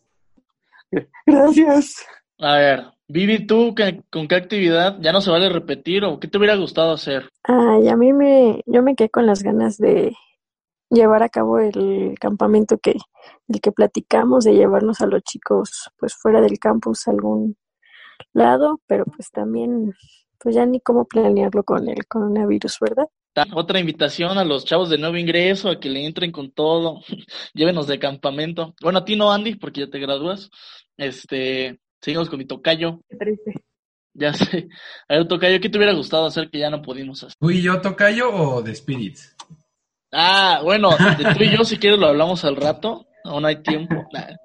Gracias. 1.25 2.05
A 2.39 2.55
ver, 2.57 2.83
Vivi, 3.07 3.47
¿tú 3.47 3.73
qué- 3.73 4.03
con 4.11 4.27
qué 4.27 4.35
actividad? 4.35 4.97
Ya 5.01 5.11
no 5.11 5.21
se 5.21 5.31
vale 5.31 5.49
repetir 5.49 6.03
o 6.03 6.19
qué 6.19 6.27
te 6.27 6.37
hubiera 6.37 6.55
gustado 6.55 6.91
hacer? 6.93 7.29
Ay, 7.43 7.87
a 7.87 7.95
mí 7.95 8.13
me, 8.13 8.61
yo 8.65 8.83
me 8.83 8.95
quedé 8.95 9.09
con 9.09 9.25
las 9.25 9.43
ganas 9.43 9.77
de 9.77 10.15
llevar 10.89 11.23
a 11.23 11.29
cabo 11.29 11.59
el 11.59 12.15
campamento 12.19 12.77
que, 12.77 12.95
del 13.47 13.61
que 13.61 13.71
platicamos, 13.71 14.43
de 14.43 14.53
llevarnos 14.53 15.01
a 15.01 15.07
los 15.07 15.23
chicos 15.23 15.89
pues 15.97 16.15
fuera 16.15 16.41
del 16.41 16.59
campus 16.59 17.07
a 17.07 17.11
algún 17.11 17.57
lado, 18.33 18.81
pero 18.87 19.05
pues 19.05 19.31
también, 19.31 19.93
pues 20.39 20.55
ya 20.55 20.65
ni 20.65 20.79
cómo 20.79 21.05
planearlo 21.05 21.63
con 21.63 21.87
el 21.89 22.05
coronavirus, 22.07 22.77
¿verdad? 22.79 23.07
Otra 23.53 23.79
invitación 23.79 24.37
a 24.37 24.43
los 24.43 24.65
chavos 24.65 24.89
de 24.89 24.97
nuevo 24.97 25.15
ingreso 25.15 25.69
a 25.69 25.79
que 25.79 25.89
le 25.89 26.05
entren 26.05 26.31
con 26.31 26.51
todo. 26.51 27.01
Llévenos 27.53 27.87
de 27.87 27.99
campamento. 27.99 28.73
Bueno, 28.81 28.99
a 28.99 29.05
ti 29.05 29.15
no, 29.15 29.31
Andy, 29.31 29.55
porque 29.55 29.81
ya 29.81 29.89
te 29.89 29.99
gradúas. 29.99 30.49
Este, 30.97 31.79
seguimos 32.01 32.29
con 32.29 32.39
mi 32.39 32.45
tocayo. 32.45 33.01
Qué 33.09 33.17
triste. 33.17 33.53
Ya 34.13 34.33
sé. 34.33 34.67
A 35.07 35.15
ver, 35.15 35.27
tocayo, 35.27 35.59
¿qué 35.61 35.69
te 35.69 35.77
hubiera 35.77 35.93
gustado 35.93 36.25
hacer 36.25 36.49
que 36.49 36.59
ya 36.59 36.69
no 36.69 36.81
pudimos 36.81 37.23
hacer? 37.23 37.35
¿Tú 37.39 37.51
y 37.51 37.61
yo, 37.61 37.79
Tocayo, 37.79 38.33
o 38.33 38.61
de 38.63 38.73
Spirits? 38.73 39.35
Ah, 40.11 40.61
bueno, 40.63 40.89
de 41.17 41.35
tú 41.35 41.43
y 41.43 41.55
yo, 41.55 41.63
si 41.63 41.77
quieres, 41.77 41.99
lo 41.99 42.07
hablamos 42.07 42.43
al 42.43 42.55
rato. 42.55 43.05
Aún 43.23 43.45
hay 43.45 43.61
tiempo. 43.61 44.07
Nah. 44.13 44.35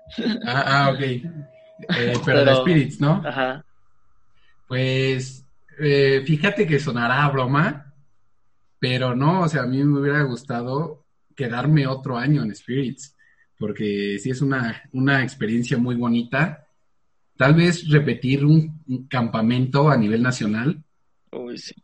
Ah, 0.44 0.64
ah, 0.66 0.90
ok. 0.92 1.00
Eh, 1.00 2.12
pero, 2.24 2.44
de 2.44 2.57
Spirits, 2.57 3.00
¿no? 3.00 3.22
Ajá. 3.24 3.64
Pues 4.68 5.41
eh, 5.79 6.23
fíjate 6.27 6.67
que 6.67 6.79
sonará 6.81 7.25
a 7.25 7.31
broma, 7.31 7.95
pero 8.79 9.15
no, 9.15 9.43
o 9.43 9.49
sea, 9.49 9.63
a 9.63 9.67
mí 9.67 9.83
me 9.85 10.01
hubiera 10.01 10.23
gustado 10.23 11.07
quedarme 11.37 11.87
otro 11.87 12.17
año 12.19 12.43
en 12.43 12.55
Spirits, 12.55 13.17
porque 13.59 14.19
sí 14.21 14.31
es 14.31 14.43
una, 14.43 14.83
una 14.93 15.23
experiencia 15.23 15.79
muy 15.79 15.95
bonita. 15.97 16.67
Tal 17.37 17.55
vez 17.55 17.89
repetir 17.89 18.45
un, 18.45 18.83
un 18.87 19.07
campamento 19.09 19.91
a 19.91 19.97
nivel 19.97 20.23
nacional 20.23 20.83
Uy, 21.33 21.59
sí. 21.59 21.75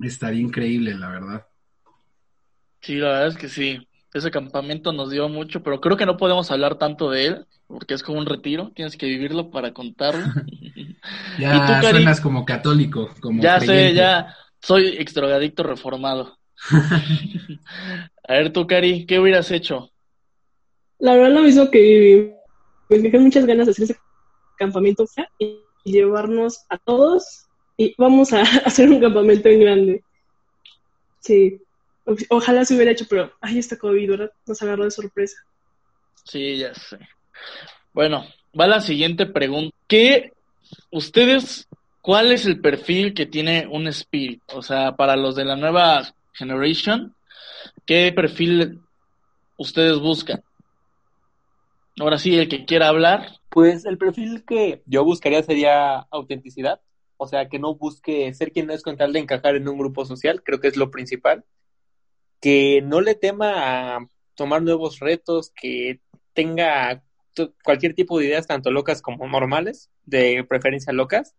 estaría 0.00 0.40
increíble, 0.40 0.94
la 0.94 1.08
verdad. 1.08 1.46
Sí, 2.80 2.96
la 2.96 3.08
verdad 3.08 3.28
es 3.28 3.36
que 3.36 3.48
sí. 3.48 3.88
Ese 4.12 4.30
campamento 4.30 4.92
nos 4.92 5.10
dio 5.10 5.28
mucho, 5.28 5.62
pero 5.62 5.80
creo 5.80 5.96
que 5.96 6.04
no 6.04 6.16
podemos 6.16 6.50
hablar 6.50 6.76
tanto 6.76 7.10
de 7.10 7.26
él, 7.26 7.46
porque 7.66 7.94
es 7.94 8.02
como 8.02 8.18
un 8.18 8.26
retiro. 8.26 8.72
Tienes 8.74 8.96
que 8.96 9.06
vivirlo 9.06 9.50
para 9.50 9.72
contarlo. 9.72 10.24
Ya 11.38 11.56
¿Y 11.56 11.60
tú, 11.60 11.66
Cari? 11.66 11.88
suenas 11.88 12.20
como 12.20 12.44
católico, 12.44 13.10
como 13.20 13.42
Ya 13.42 13.60
sé, 13.60 13.94
ya 13.94 14.36
soy 14.60 14.88
extrogadicto 14.98 15.62
reformado. 15.62 16.38
A 18.28 18.34
ver, 18.34 18.52
tú, 18.52 18.66
Cari, 18.66 19.04
¿qué 19.06 19.18
hubieras 19.18 19.50
hecho? 19.50 19.90
La 20.98 21.14
verdad, 21.14 21.32
lo 21.32 21.42
mismo 21.42 21.70
que 21.70 21.80
Vivi. 21.80 22.34
Pues 22.88 23.02
me 23.02 23.10
quedan 23.10 23.24
muchas 23.24 23.46
ganas 23.46 23.66
de 23.66 23.72
hacer 23.72 23.84
ese 23.84 23.96
campamento 24.56 25.04
y 25.38 25.64
llevarnos 25.84 26.64
a 26.68 26.78
todos 26.78 27.46
y 27.76 27.94
vamos 27.98 28.32
a 28.32 28.42
hacer 28.64 28.90
un 28.90 29.00
campamento 29.00 29.48
en 29.48 29.60
grande. 29.60 30.04
Sí, 31.20 31.60
ojalá 32.28 32.64
se 32.64 32.74
hubiera 32.74 32.92
hecho, 32.92 33.06
pero 33.08 33.32
ahí 33.40 33.58
está 33.58 33.76
COVID, 33.76 34.10
¿verdad? 34.10 34.30
Nos 34.46 34.60
agarró 34.62 34.84
de 34.84 34.90
sorpresa. 34.90 35.36
Sí, 36.24 36.58
ya 36.58 36.74
sé. 36.74 36.98
Bueno, 37.92 38.24
va 38.58 38.66
la 38.66 38.80
siguiente 38.80 39.26
pregunta. 39.26 39.74
¿Qué 39.88 40.32
ustedes, 40.90 41.68
cuál 42.00 42.32
es 42.32 42.46
el 42.46 42.60
perfil 42.60 43.14
que 43.14 43.26
tiene 43.26 43.66
un 43.66 43.86
Spirit? 43.88 44.42
O 44.52 44.62
sea, 44.62 44.96
para 44.96 45.16
los 45.16 45.34
de 45.34 45.44
la 45.44 45.56
nueva 45.56 46.14
generation, 46.32 47.14
¿qué 47.86 48.12
perfil 48.12 48.80
ustedes 49.56 49.98
buscan? 49.98 50.42
Ahora 51.98 52.18
sí, 52.18 52.36
el 52.36 52.48
que 52.48 52.64
quiera 52.64 52.88
hablar. 52.88 53.28
Pues 53.48 53.84
el 53.84 53.98
perfil 53.98 54.44
que 54.46 54.82
yo 54.86 55.04
buscaría 55.04 55.42
sería 55.42 55.98
autenticidad, 56.10 56.80
o 57.18 57.28
sea, 57.28 57.48
que 57.48 57.58
no 57.58 57.74
busque 57.74 58.32
ser 58.34 58.50
quien 58.52 58.66
no 58.66 58.72
es 58.72 58.82
con 58.82 58.96
tal 58.96 59.12
de 59.12 59.20
encajar 59.20 59.56
en 59.56 59.68
un 59.68 59.78
grupo 59.78 60.04
social, 60.04 60.42
creo 60.42 60.60
que 60.60 60.68
es 60.68 60.76
lo 60.76 60.90
principal. 60.90 61.44
Que 62.40 62.82
no 62.82 63.00
le 63.00 63.14
tema 63.14 63.96
a 63.96 64.06
tomar 64.34 64.62
nuevos 64.62 64.98
retos, 64.98 65.52
que 65.54 66.00
tenga 66.32 67.02
cualquier 67.62 67.94
tipo 67.94 68.18
de 68.18 68.26
ideas, 68.26 68.46
tanto 68.46 68.70
locas 68.70 69.02
como 69.02 69.28
normales, 69.28 69.90
de 70.04 70.44
preferencia 70.48 70.92
locas, 70.92 71.34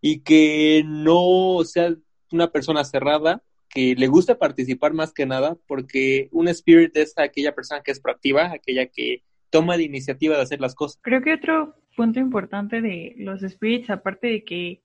y 0.00 0.20
que 0.20 0.82
no 0.86 1.60
sea 1.64 1.94
una 2.30 2.50
persona 2.50 2.84
cerrada, 2.84 3.42
que 3.68 3.94
le 3.96 4.06
guste 4.06 4.34
participar 4.34 4.92
más 4.92 5.12
que 5.12 5.26
nada, 5.26 5.56
porque 5.66 6.28
un 6.30 6.48
spirit 6.48 6.96
es 6.96 7.14
aquella 7.16 7.54
persona 7.54 7.82
que 7.82 7.90
es 7.90 8.00
proactiva, 8.00 8.52
aquella 8.52 8.86
que 8.86 9.22
toma 9.50 9.76
la 9.76 9.82
iniciativa 9.82 10.36
de 10.36 10.42
hacer 10.42 10.60
las 10.60 10.74
cosas. 10.74 11.00
Creo 11.02 11.22
que 11.22 11.34
otro 11.34 11.74
punto 11.96 12.20
importante 12.20 12.80
de 12.80 13.14
los 13.18 13.40
spirits, 13.40 13.90
aparte 13.90 14.26
de 14.28 14.44
que 14.44 14.82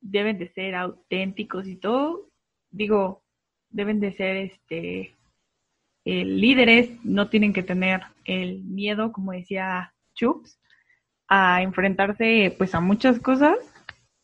deben 0.00 0.38
de 0.38 0.52
ser 0.52 0.74
auténticos 0.74 1.66
y 1.66 1.76
todo, 1.76 2.30
digo, 2.70 3.22
deben 3.70 4.00
de 4.00 4.16
ser 4.16 4.36
este 4.36 5.14
eh, 6.04 6.24
líderes, 6.24 6.90
no 7.04 7.28
tienen 7.28 7.52
que 7.52 7.62
tener 7.62 8.02
el 8.26 8.62
miedo, 8.64 9.12
como 9.12 9.32
decía 9.32 9.92
Chups, 10.14 10.58
a 11.28 11.62
enfrentarse 11.62 12.54
pues 12.58 12.74
a 12.74 12.80
muchas 12.80 13.18
cosas 13.20 13.56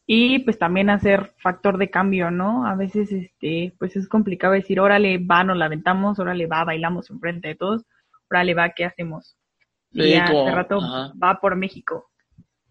y 0.07 0.41
pues 0.41 0.59
también 0.59 0.91
a 0.91 0.99
ser 0.99 1.33
factor 1.39 1.79
de 1.79 1.91
cambio, 1.91 2.31
¿no? 2.31 2.67
A 2.67 2.75
veces 2.75 3.11
este 3.13 3.75
pues 3.79 3.97
es 3.97 4.09
complicado 4.09 4.53
decir, 4.55 4.81
órale, 4.81 5.19
va, 5.19 5.45
nos 5.45 5.57
la 5.57 5.67
aventamos, 5.67 6.19
órale, 6.19 6.47
va, 6.47 6.65
bailamos 6.65 7.11
enfrente 7.11 7.49
de 7.49 7.55
todos, 7.57 7.83
órale, 8.31 8.55
va, 8.55 8.71
¿qué 8.71 8.85
hacemos? 8.85 9.37
Y 9.93 10.03
Sí, 10.03 10.11
ya 10.13 10.27
como- 10.27 10.47
hace 10.47 10.55
rato 10.57 10.79
ajá. 10.81 11.13
va 11.23 11.41
por 11.41 11.55
México. 11.57 12.09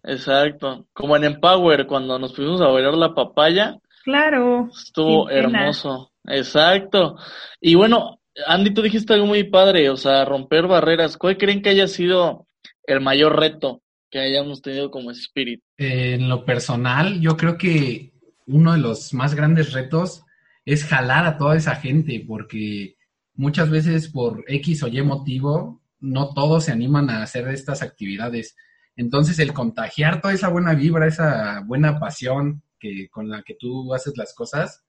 Exacto. 0.02 0.86
Como 0.92 1.16
en 1.16 1.24
Empower, 1.24 1.86
cuando 1.86 2.18
nos 2.18 2.32
pusimos 2.32 2.60
a 2.60 2.66
bailar 2.66 2.94
la 2.94 3.14
papaya, 3.14 3.76
Claro. 4.04 4.68
estuvo 4.72 5.30
hermoso. 5.30 6.10
Exacto. 6.26 7.16
Y 7.60 7.76
bueno, 7.76 8.18
Andy, 8.46 8.72
tú 8.72 8.82
dijiste 8.82 9.12
algo 9.12 9.26
muy 9.26 9.44
padre, 9.44 9.90
o 9.90 9.96
sea, 9.96 10.24
romper 10.24 10.66
barreras. 10.66 11.16
¿Cuál 11.16 11.36
creen 11.36 11.62
que 11.62 11.70
haya 11.70 11.86
sido 11.86 12.46
el 12.84 13.00
mayor 13.00 13.38
reto 13.38 13.82
que 14.10 14.20
hayamos 14.20 14.62
tenido 14.62 14.90
como 14.90 15.10
Spirit? 15.10 15.62
En 15.76 16.28
lo 16.28 16.44
personal, 16.44 17.20
yo 17.20 17.36
creo 17.36 17.58
que 17.58 18.12
uno 18.46 18.72
de 18.72 18.78
los 18.78 19.14
más 19.14 19.34
grandes 19.34 19.72
retos 19.72 20.24
es 20.64 20.84
jalar 20.84 21.26
a 21.26 21.38
toda 21.38 21.56
esa 21.56 21.76
gente, 21.76 22.24
porque 22.26 22.96
muchas 23.34 23.70
veces 23.70 24.08
por 24.08 24.44
X 24.46 24.82
o 24.82 24.88
Y 24.88 25.02
motivo, 25.02 25.82
no 26.00 26.32
todos 26.34 26.64
se 26.64 26.72
animan 26.72 27.10
a 27.10 27.22
hacer 27.22 27.48
estas 27.48 27.82
actividades. 27.82 28.56
Entonces, 28.96 29.38
el 29.38 29.52
contagiar 29.52 30.20
toda 30.20 30.34
esa 30.34 30.48
buena 30.48 30.74
vibra, 30.74 31.06
esa 31.06 31.62
buena 31.64 31.98
pasión 31.98 32.62
que, 32.78 33.08
con 33.10 33.28
la 33.28 33.42
que 33.42 33.54
tú 33.58 33.94
haces 33.94 34.14
las 34.16 34.34
cosas, 34.34 34.84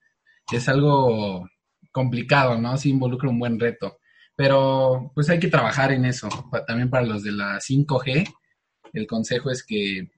es 0.52 0.68
algo 0.68 1.48
complicado, 1.94 2.58
¿no? 2.58 2.78
Sí 2.78 2.90
involucra 2.90 3.30
un 3.30 3.40
buen 3.40 3.58
reto. 3.58 4.00
Pero 4.36 5.12
pues 5.16 5.30
hay 5.30 5.40
que 5.40 5.48
trabajar 5.48 5.94
en 5.94 6.04
eso. 6.04 6.28
También 6.68 6.90
para 6.90 7.06
los 7.06 7.24
de 7.24 7.32
la 7.32 7.60
5G, 7.60 8.34
el 8.92 9.08
consejo 9.08 9.50
es 9.50 9.64
que 9.64 10.12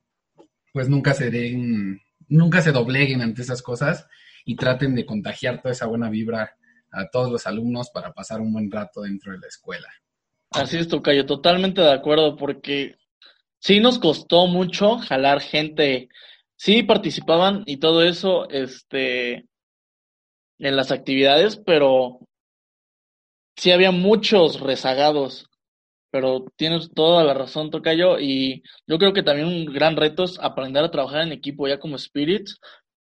pues 0.74 0.90
nunca 0.90 1.14
se 1.14 1.30
den, 1.30 2.02
nunca 2.28 2.62
se 2.62 2.72
dobleguen 2.72 3.22
ante 3.22 3.44
esas 3.44 3.62
cosas 3.62 4.08
y 4.46 4.56
traten 4.56 4.96
de 4.96 5.06
contagiar 5.06 5.62
toda 5.62 5.74
esa 5.74 5.86
buena 5.86 6.10
vibra 6.10 6.56
a 6.92 7.10
todos 7.10 7.32
los 7.32 7.46
alumnos 7.46 7.90
para 7.90 8.14
pasar 8.14 8.42
un 8.42 8.54
buen 8.54 8.72
rato 8.72 9.02
dentro 9.02 9.34
de 9.34 9.40
la 9.40 9.48
escuela. 9.48 9.88
Así 10.52 10.78
es, 10.78 10.88
Tocayo, 10.88 11.26
totalmente 11.26 11.82
de 11.82 11.92
acuerdo, 11.92 12.38
porque 12.38 12.96
sí 13.60 13.80
nos 13.80 14.00
costó 14.00 14.48
mucho 14.48 14.98
jalar 15.00 15.42
gente, 15.42 16.08
sí 16.56 16.84
participaban 16.84 17.64
y 17.66 17.78
todo 17.78 18.04
eso, 18.04 18.50
este, 18.50 19.46
en 20.60 20.76
las 20.76 20.92
actividades, 20.92 21.58
pero 21.58 22.20
sí 23.56 23.72
había 23.72 23.92
muchos 23.92 24.60
rezagados. 24.60 25.50
Pero 26.12 26.46
tienes 26.56 26.92
toda 26.94 27.24
la 27.26 27.34
razón, 27.34 27.72
Tocayo, 27.72 28.20
y 28.20 28.64
yo 28.88 28.98
creo 28.98 29.14
que 29.14 29.24
también 29.24 29.48
un 29.48 29.66
gran 29.66 29.98
reto 29.98 30.24
es 30.24 30.40
aprender 30.40 30.84
a 30.84 30.92
trabajar 30.92 31.24
en 31.24 31.34
equipo 31.34 31.68
ya 31.68 31.80
como 31.80 31.98
Spirits. 31.98 32.60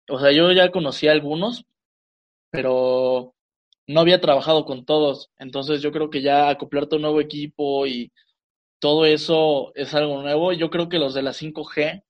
O 0.10 0.20
sea, 0.20 0.32
yo 0.32 0.52
ya 0.52 0.72
conocí 0.72 1.08
a 1.08 1.12
algunos, 1.12 1.66
pero 2.52 3.36
no 3.88 4.02
había 4.02 4.22
trabajado 4.22 4.66
con 4.66 4.86
todos. 4.86 5.32
Entonces 5.38 5.82
yo 5.82 5.92
creo 5.92 6.10
que 6.10 6.22
ya 6.22 6.50
acoplarte 6.50 6.96
un 6.96 7.04
nuevo 7.04 7.22
equipo 7.22 7.86
y 7.88 8.12
todo 8.80 9.06
eso 9.06 9.74
es 9.76 9.94
algo 9.94 10.22
nuevo. 10.22 10.54
Yo 10.54 10.70
creo 10.70 10.90
que 10.90 11.00
los 11.00 11.14
de 11.14 11.22
la 11.24 11.34
5G 11.34 12.04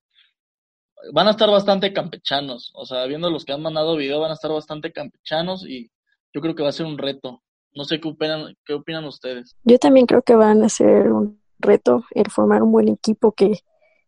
van 1.12 1.28
a 1.28 1.32
estar 1.32 1.50
bastante 1.50 1.94
campechanos. 1.94 2.72
O 2.76 2.86
sea, 2.86 3.06
viendo 3.06 3.30
los 3.30 3.46
que 3.46 3.54
han 3.54 3.62
mandado 3.62 3.98
video, 3.98 4.20
van 4.20 4.32
a 4.32 4.36
estar 4.36 4.52
bastante 4.52 4.92
campechanos 4.92 5.68
y 5.68 5.92
yo 6.34 6.42
creo 6.42 6.56
que 6.56 6.63
va 6.63 6.70
a 6.70 6.74
ser 6.74 6.86
un 6.86 6.98
reto. 6.98 7.42
No 7.74 7.86
sé 7.86 8.00
qué 8.00 8.08
opinan, 8.08 8.56
qué 8.66 8.74
opinan 8.74 9.06
ustedes. 9.06 9.56
Yo 9.63 9.80
también 9.80 10.06
creo 10.06 10.22
que 10.22 10.36
van 10.36 10.63
a 10.63 10.70
ser 10.70 11.12
un 11.12 11.42
reto 11.60 12.04
el 12.12 12.30
formar 12.30 12.62
un 12.62 12.72
buen 12.72 12.88
equipo 12.88 13.32
que 13.32 13.60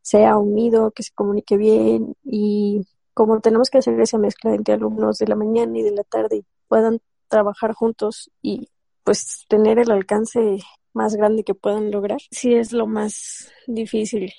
sea 0.02 0.38
unido, 0.38 0.92
que 0.92 1.04
se 1.04 1.14
comunique 1.14 1.58
bien 1.58 2.16
y 2.24 2.82
como 3.14 3.40
tenemos 3.40 3.70
que 3.70 3.80
hacer 3.80 4.00
esa 4.00 4.18
mezcla 4.18 4.54
entre 4.54 4.76
alumnos 4.76 5.18
de 5.18 5.28
la 5.28 5.36
mañana 5.36 5.78
y 5.78 5.82
de 5.82 5.92
la 5.92 6.04
tarde 6.04 6.38
y 6.38 6.46
puedan 6.68 7.00
trabajar 7.28 7.74
juntos 7.74 8.30
y 8.42 8.70
pues 9.04 9.46
tener 9.48 9.80
el 9.80 9.90
alcance 9.90 10.60
más 10.94 11.16
grande 11.16 11.44
que 11.44 11.56
puedan 11.56 11.92
lograr, 11.92 12.20
sí 12.30 12.54
es 12.54 12.72
lo 12.72 12.88
más 12.88 13.52
difícil 13.68 14.32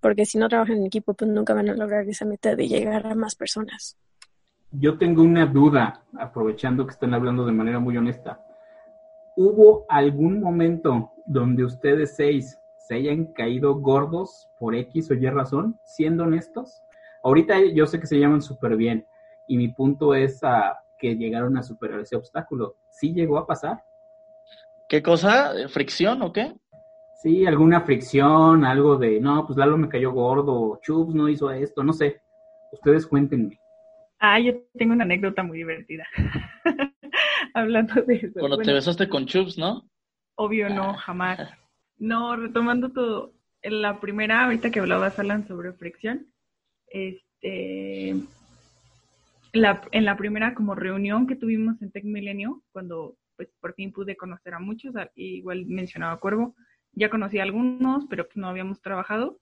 porque 0.00 0.24
si 0.24 0.38
no 0.38 0.48
trabajan 0.48 0.78
en 0.78 0.86
equipo, 0.86 1.14
pues 1.14 1.30
nunca 1.30 1.54
van 1.54 1.68
a 1.68 1.74
lograr 1.74 2.08
esa 2.08 2.24
meta 2.24 2.54
de 2.54 2.68
llegar 2.68 3.06
a 3.06 3.14
más 3.14 3.34
personas. 3.34 3.96
Yo 4.70 4.98
tengo 4.98 5.22
una 5.22 5.46
duda, 5.46 6.04
aprovechando 6.18 6.86
que 6.86 6.92
están 6.92 7.14
hablando 7.14 7.46
de 7.46 7.52
manera 7.52 7.78
muy 7.78 7.96
honesta. 7.96 8.44
¿Hubo 9.36 9.86
algún 9.88 10.40
momento 10.40 11.12
donde 11.26 11.64
ustedes 11.64 12.16
seis 12.16 12.58
se 12.86 12.96
hayan 12.96 13.32
caído 13.32 13.76
gordos 13.76 14.48
por 14.58 14.74
X 14.74 15.10
o 15.10 15.14
Y 15.14 15.28
razón, 15.30 15.78
siendo 15.84 16.24
honestos? 16.24 16.82
Ahorita 17.22 17.56
yo 17.72 17.86
sé 17.86 17.98
que 17.98 18.06
se 18.06 18.18
llaman 18.18 18.42
súper 18.42 18.76
bien 18.76 19.06
y 19.46 19.56
mi 19.56 19.68
punto 19.68 20.14
es 20.14 20.42
a 20.44 20.78
que 20.98 21.16
llegaron 21.16 21.56
a 21.56 21.62
superar 21.62 22.00
ese 22.00 22.16
obstáculo. 22.16 22.76
¿Sí 22.90 23.12
llegó 23.12 23.38
a 23.38 23.46
pasar? 23.46 23.84
¿Qué 24.88 25.02
cosa? 25.02 25.52
¿Fricción 25.68 26.22
o 26.22 26.32
qué? 26.32 26.54
Sí, 27.22 27.46
alguna 27.46 27.80
fricción, 27.80 28.64
algo 28.64 28.96
de, 28.96 29.20
no, 29.20 29.44
pues 29.44 29.58
Lalo 29.58 29.76
me 29.76 29.88
cayó 29.88 30.12
gordo, 30.12 30.78
Chubbs 30.82 31.14
no 31.14 31.28
hizo 31.28 31.50
esto, 31.50 31.82
no 31.82 31.92
sé. 31.92 32.20
Ustedes 32.72 33.06
cuéntenme. 33.06 33.58
Ah, 34.20 34.38
yo 34.38 34.52
tengo 34.74 34.92
una 34.92 35.04
anécdota 35.04 35.42
muy 35.42 35.58
divertida. 35.58 36.06
Hablando 37.54 38.02
de 38.02 38.16
eso. 38.16 38.38
Cuando 38.38 38.58
te 38.58 38.72
besaste 38.72 39.08
con 39.08 39.26
Chubbs, 39.26 39.58
¿no? 39.58 39.88
Obvio 40.36 40.68
no, 40.68 40.94
jamás. 40.94 41.38
No, 42.00 42.36
retomando 42.36 42.92
todo, 42.92 43.32
en 43.60 43.82
la 43.82 43.98
primera, 43.98 44.44
ahorita 44.44 44.70
que 44.70 44.78
hablabas, 44.78 45.18
Alan, 45.18 45.48
sobre 45.48 45.72
fricción, 45.72 46.28
este, 46.86 48.14
la, 49.52 49.82
en 49.90 50.04
la 50.04 50.16
primera 50.16 50.54
como 50.54 50.76
reunión 50.76 51.26
que 51.26 51.34
tuvimos 51.34 51.82
en 51.82 51.90
Tech 51.90 52.04
Milenio, 52.04 52.62
cuando 52.70 53.16
pues 53.36 53.48
por 53.60 53.74
fin 53.74 53.92
pude 53.92 54.16
conocer 54.16 54.54
a 54.54 54.60
muchos, 54.60 54.94
igual 55.16 55.66
mencionaba 55.66 56.20
Cuervo, 56.20 56.54
ya 56.98 57.10
conocí 57.10 57.38
a 57.38 57.44
algunos, 57.44 58.04
pero 58.10 58.24
pues 58.24 58.36
no 58.36 58.48
habíamos 58.48 58.80
trabajado. 58.80 59.38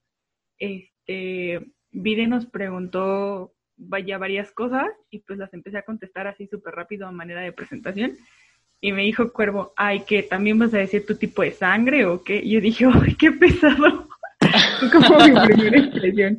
Este, 0.59 1.67
Vide 1.91 2.27
nos 2.27 2.47
preguntó 2.47 3.53
vaya 3.79 4.19
varias 4.19 4.51
cosas 4.53 4.87
y 5.11 5.21
pues 5.21 5.39
las 5.39 5.53
empecé 5.53 5.79
a 5.79 5.85
contestar 5.85 6.27
así 6.27 6.47
súper 6.47 6.75
rápido 6.75 7.07
a 7.07 7.13
manera 7.13 7.41
de 7.43 7.53
presentación. 7.53 8.17
Y 8.81 8.93
me 8.93 9.03
dijo 9.03 9.33
Cuervo, 9.33 9.73
ay, 9.77 10.01
que 10.01 10.23
también 10.23 10.59
vas 10.59 10.75
a 10.75 10.79
decir 10.79 11.07
tu 11.07 11.15
tipo 11.17 11.43
de 11.43 11.53
sangre 11.53 12.05
o 12.05 12.23
qué. 12.23 12.41
Y 12.43 12.53
yo 12.53 12.61
dije, 12.61 12.87
ay, 12.93 13.15
qué 13.15 13.33
pesado. 13.33 14.09
Fue 14.81 14.91
como 14.91 15.19
mi 15.27 15.47
primera 15.47 15.79
expresión. 15.79 16.39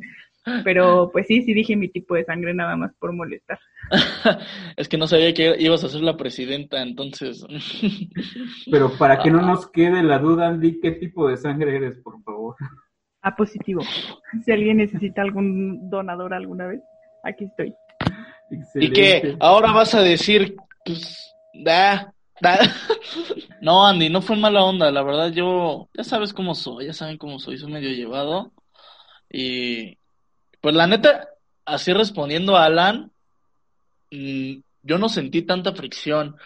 Pero 0.64 1.10
pues 1.12 1.26
sí, 1.26 1.42
sí 1.42 1.54
dije 1.54 1.76
mi 1.76 1.88
tipo 1.88 2.14
de 2.14 2.24
sangre 2.24 2.54
nada 2.54 2.76
más 2.76 2.92
por 2.98 3.12
molestar. 3.12 3.58
es 4.76 4.88
que 4.88 4.98
no 4.98 5.06
sabía 5.06 5.32
que 5.34 5.56
ibas 5.58 5.84
a 5.84 5.88
ser 5.88 6.02
la 6.02 6.16
presidenta, 6.16 6.82
entonces. 6.82 7.44
Pero 8.70 8.90
para 8.98 9.18
que 9.18 9.30
no 9.30 9.42
nos 9.42 9.70
quede 9.70 10.02
la 10.02 10.18
duda, 10.18 10.48
Andy, 10.48 10.80
¿qué 10.80 10.92
tipo 10.92 11.28
de 11.28 11.36
sangre 11.36 11.76
eres, 11.76 11.96
por 11.98 12.22
favor? 12.22 12.56
A 13.22 13.34
positivo. 13.34 13.82
Si 14.44 14.52
alguien 14.52 14.78
necesita 14.78 15.22
algún 15.22 15.90
donador 15.90 16.34
alguna 16.34 16.66
vez, 16.66 16.80
aquí 17.24 17.44
estoy. 17.44 17.74
Y 18.74 18.92
que 18.92 19.36
ahora 19.40 19.72
vas 19.72 19.94
a 19.94 20.02
decir, 20.02 20.56
pues, 20.84 21.34
da, 21.52 22.12
da. 22.40 22.58
No, 23.60 23.84
Andy, 23.84 24.08
no 24.08 24.22
fue 24.22 24.36
mala 24.36 24.62
onda, 24.62 24.92
la 24.92 25.02
verdad 25.02 25.32
yo, 25.32 25.88
ya 25.92 26.04
sabes 26.04 26.32
cómo 26.32 26.54
soy, 26.54 26.86
ya 26.86 26.92
saben 26.92 27.18
cómo 27.18 27.40
soy, 27.40 27.58
soy 27.58 27.72
medio 27.72 27.90
llevado. 27.90 28.52
Y 29.28 29.98
pues 30.60 30.74
la 30.74 30.86
neta, 30.86 31.28
así 31.64 31.92
respondiendo 31.92 32.56
a 32.56 32.64
Alan, 32.64 33.12
mm, 34.10 34.60
yo 34.82 34.98
no 34.98 35.08
sentí 35.08 35.42
tanta 35.42 35.74
fricción. 35.74 36.36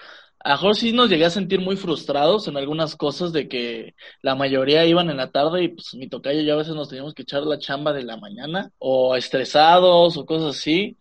A 0.40 0.50
lo 0.50 0.54
mejor 0.56 0.76
sí 0.76 0.92
nos 0.92 1.08
llegué 1.08 1.24
a 1.24 1.30
sentir 1.30 1.60
muy 1.60 1.76
frustrados 1.76 2.48
en 2.48 2.56
algunas 2.56 2.96
cosas 2.96 3.32
de 3.32 3.48
que 3.48 3.94
la 4.22 4.34
mayoría 4.34 4.84
iban 4.84 5.08
en 5.10 5.18
la 5.18 5.30
tarde 5.30 5.64
y 5.64 5.68
pues 5.68 5.94
mi 5.94 6.08
tocayo 6.08 6.42
ya 6.42 6.54
a 6.54 6.56
veces 6.56 6.74
nos 6.74 6.88
teníamos 6.88 7.14
que 7.14 7.22
echar 7.22 7.42
la 7.44 7.58
chamba 7.58 7.92
de 7.92 8.02
la 8.02 8.16
mañana 8.16 8.72
o 8.78 9.14
estresados 9.16 10.16
o 10.16 10.26
cosas 10.26 10.56
así. 10.56 10.98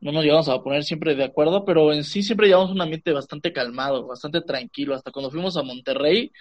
No 0.00 0.12
nos 0.12 0.24
llevamos 0.24 0.48
a 0.48 0.62
poner 0.62 0.82
siempre 0.84 1.14
de 1.14 1.24
acuerdo, 1.24 1.64
pero 1.64 1.92
en 1.92 2.04
sí 2.04 2.22
siempre 2.22 2.48
llevamos 2.48 2.70
un 2.70 2.80
ambiente 2.80 3.12
bastante 3.12 3.52
calmado, 3.52 4.06
bastante 4.06 4.40
tranquilo. 4.40 4.94
Hasta 4.94 5.12
cuando 5.12 5.30
fuimos 5.30 5.56
a 5.56 5.62
Monterrey, 5.62 6.32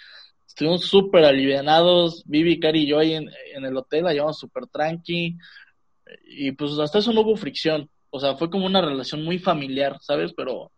estuvimos 0.47 0.86
súper 0.86 1.25
alivianados. 1.25 2.23
Vivi, 2.25 2.60
Cari 2.60 2.84
y 2.84 2.88
yo 2.88 2.99
ahí 2.99 3.13
en, 3.13 3.29
en 3.55 3.65
el 3.65 3.77
hotel 3.77 4.05
la 4.05 4.13
llevamos 4.13 4.39
súper 4.39 4.67
tranqui 4.67 5.38
y 6.26 6.52
pues 6.52 6.78
hasta 6.80 7.00
eso 7.00 7.13
no 7.13 7.22
hubo 7.22 7.36
fricción. 7.36 7.89
O 8.12 8.19
sea, 8.19 8.36
fue 8.36 8.50
como 8.50 8.65
una 8.65 8.82
relación 8.82 9.24
muy 9.24 9.38
familiar, 9.38 9.98
¿sabes? 10.02 10.34
Pero 10.36 10.72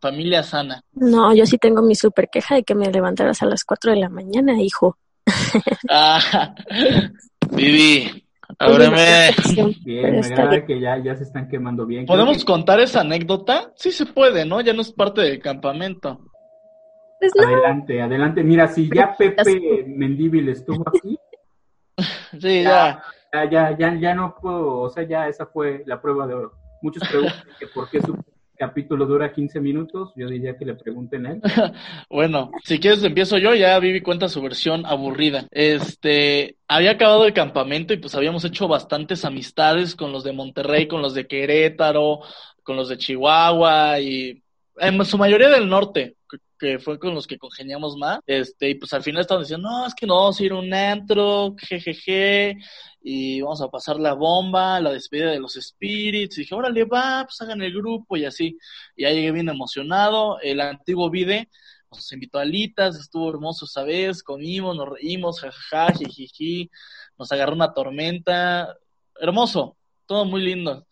familia 0.00 0.42
sana. 0.42 0.82
No, 0.92 1.34
yo 1.34 1.46
sí 1.46 1.58
tengo 1.58 1.82
mi 1.82 1.94
super 1.94 2.28
queja 2.28 2.56
de 2.56 2.64
que 2.64 2.74
me 2.74 2.90
levantaras 2.90 3.42
a 3.42 3.46
las 3.46 3.64
4 3.64 3.92
de 3.92 3.98
la 3.98 4.08
mañana, 4.08 4.60
hijo. 4.60 4.98
ah, 5.88 6.54
Vivi, 7.52 8.26
ábreme. 8.58 9.30
Bien, 9.84 10.20
me 10.20 10.66
que 10.66 10.80
ya, 10.80 10.98
ya 11.02 11.14
se 11.14 11.22
están 11.22 11.48
quemando 11.48 11.86
bien. 11.86 12.06
¿Podemos 12.06 12.44
contar 12.44 12.80
esa 12.80 13.00
anécdota? 13.00 13.72
Sí 13.76 13.92
se 13.92 14.06
puede, 14.06 14.44
¿no? 14.44 14.60
Ya 14.60 14.72
no 14.72 14.82
es 14.82 14.92
parte 14.92 15.20
del 15.20 15.38
campamento. 15.38 16.20
Pues 17.20 17.32
no. 17.36 17.46
Adelante, 17.46 18.02
adelante. 18.02 18.42
Mira, 18.42 18.66
si 18.66 18.90
ya 18.92 19.14
Pepe 19.16 19.84
Mendíbil 19.86 20.48
estuvo 20.48 20.82
aquí. 20.88 21.16
sí, 22.40 22.62
ya 22.64 22.70
ya, 22.70 23.02
ya, 23.50 23.76
ya, 23.76 23.94
ya 23.94 24.14
no 24.14 24.34
puedo, 24.40 24.80
o 24.80 24.90
sea, 24.90 25.04
ya 25.04 25.28
esa 25.28 25.46
fue 25.46 25.82
la 25.86 26.00
prueba 26.00 26.26
de 26.26 26.34
oro. 26.34 26.52
Muchos 26.82 27.06
preguntan 27.08 27.44
que 27.58 27.66
por 27.68 27.88
qué 27.88 28.00
su 28.00 28.16
capítulo 28.56 29.06
dura 29.06 29.32
15 29.32 29.60
minutos, 29.60 30.12
yo 30.14 30.28
diría 30.28 30.56
que 30.56 30.64
le 30.64 30.74
pregunten 30.74 31.26
a 31.26 31.32
él. 31.32 31.42
bueno, 32.10 32.52
si 32.62 32.78
quieres 32.78 33.02
empiezo 33.02 33.38
yo, 33.38 33.54
ya 33.54 33.78
Vivi 33.78 34.02
cuenta 34.02 34.28
su 34.28 34.40
versión 34.42 34.86
aburrida. 34.86 35.46
Este, 35.50 36.56
había 36.68 36.92
acabado 36.92 37.24
el 37.24 37.32
campamento 37.32 37.92
y 37.92 37.96
pues 37.96 38.14
habíamos 38.14 38.44
hecho 38.44 38.68
bastantes 38.68 39.24
amistades 39.24 39.96
con 39.96 40.12
los 40.12 40.22
de 40.22 40.32
Monterrey, 40.32 40.86
con 40.86 41.02
los 41.02 41.14
de 41.14 41.26
Querétaro, 41.26 42.20
con 42.62 42.76
los 42.76 42.88
de 42.88 42.98
Chihuahua 42.98 43.98
y 44.00 44.42
en 44.78 45.04
su 45.04 45.18
mayoría 45.18 45.48
del 45.48 45.68
norte, 45.68 46.16
que 46.62 46.78
fue 46.78 46.96
con 46.96 47.12
los 47.12 47.26
que 47.26 47.38
congeniamos 47.38 47.96
más, 47.96 48.20
este, 48.24 48.70
y 48.70 48.74
pues 48.76 48.92
al 48.92 49.02
final 49.02 49.22
estaban 49.22 49.42
diciendo, 49.42 49.68
no, 49.68 49.84
es 49.84 49.94
que 49.94 50.06
no 50.06 50.14
vamos 50.14 50.38
a 50.38 50.44
ir 50.44 50.52
a 50.52 50.60
un 50.60 50.72
antro, 50.72 51.56
jejeje, 51.58 52.56
y 53.02 53.40
vamos 53.40 53.60
a 53.60 53.68
pasar 53.68 53.98
la 53.98 54.12
bomba, 54.12 54.78
la 54.78 54.92
despedida 54.92 55.32
de 55.32 55.40
los 55.40 55.54
spirits, 55.54 56.38
y 56.38 56.42
dije, 56.42 56.54
órale, 56.54 56.84
va, 56.84 57.24
pues 57.24 57.40
hagan 57.40 57.62
el 57.62 57.72
grupo, 57.72 58.16
y 58.16 58.26
así, 58.26 58.56
y 58.94 59.02
ya 59.02 59.10
llegué 59.10 59.32
bien 59.32 59.48
emocionado, 59.48 60.38
el 60.40 60.60
antiguo 60.60 61.10
Vide 61.10 61.48
nos 61.90 62.12
invitó 62.12 62.38
a 62.38 62.42
alitas, 62.42 62.96
estuvo 62.96 63.28
hermoso 63.28 63.64
esa 63.64 63.82
vez, 63.82 64.22
comimos, 64.22 64.76
nos 64.76 64.88
reímos, 64.88 65.40
jajaja, 65.40 65.92
jijiji, 65.92 66.70
nos 67.18 67.30
agarró 67.32 67.54
una 67.54 67.74
tormenta, 67.74 68.74
hermoso, 69.20 69.76
todo 70.06 70.24
muy 70.24 70.42
lindo. 70.42 70.86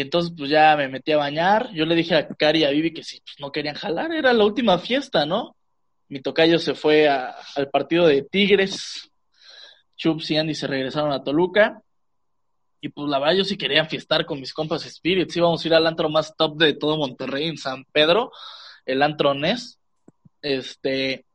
Entonces, 0.00 0.32
pues 0.36 0.48
ya 0.48 0.76
me 0.76 0.86
metí 0.86 1.10
a 1.10 1.16
bañar. 1.16 1.72
Yo 1.72 1.84
le 1.84 1.96
dije 1.96 2.14
a 2.14 2.28
Cari 2.28 2.60
y 2.60 2.64
a 2.64 2.70
Vivi 2.70 2.92
que 2.92 3.02
si 3.02 3.20
pues, 3.20 3.34
no 3.40 3.50
querían 3.50 3.74
jalar, 3.74 4.12
era 4.12 4.32
la 4.32 4.44
última 4.44 4.78
fiesta, 4.78 5.26
¿no? 5.26 5.56
Mi 6.08 6.20
tocayo 6.20 6.60
se 6.60 6.74
fue 6.74 7.08
al 7.08 7.68
partido 7.72 8.06
de 8.06 8.22
Tigres. 8.22 9.10
Chups 9.96 10.30
y 10.30 10.36
Andy 10.36 10.54
se 10.54 10.68
regresaron 10.68 11.10
a 11.10 11.24
Toluca. 11.24 11.82
Y 12.80 12.90
pues 12.90 13.08
la 13.08 13.18
verdad, 13.18 13.34
yo 13.38 13.44
sí 13.44 13.56
quería 13.56 13.86
fiestar 13.86 14.24
con 14.24 14.38
mis 14.38 14.54
compas 14.54 14.82
Spirits. 14.82 15.36
Íbamos 15.36 15.64
a 15.64 15.68
ir 15.68 15.74
al 15.74 15.86
antro 15.88 16.08
más 16.08 16.32
top 16.36 16.56
de 16.58 16.74
todo 16.74 16.96
Monterrey, 16.96 17.48
en 17.48 17.58
San 17.58 17.84
Pedro, 17.90 18.30
el 18.86 19.02
antro 19.02 19.34
Nes. 19.34 19.80
Este. 20.40 21.26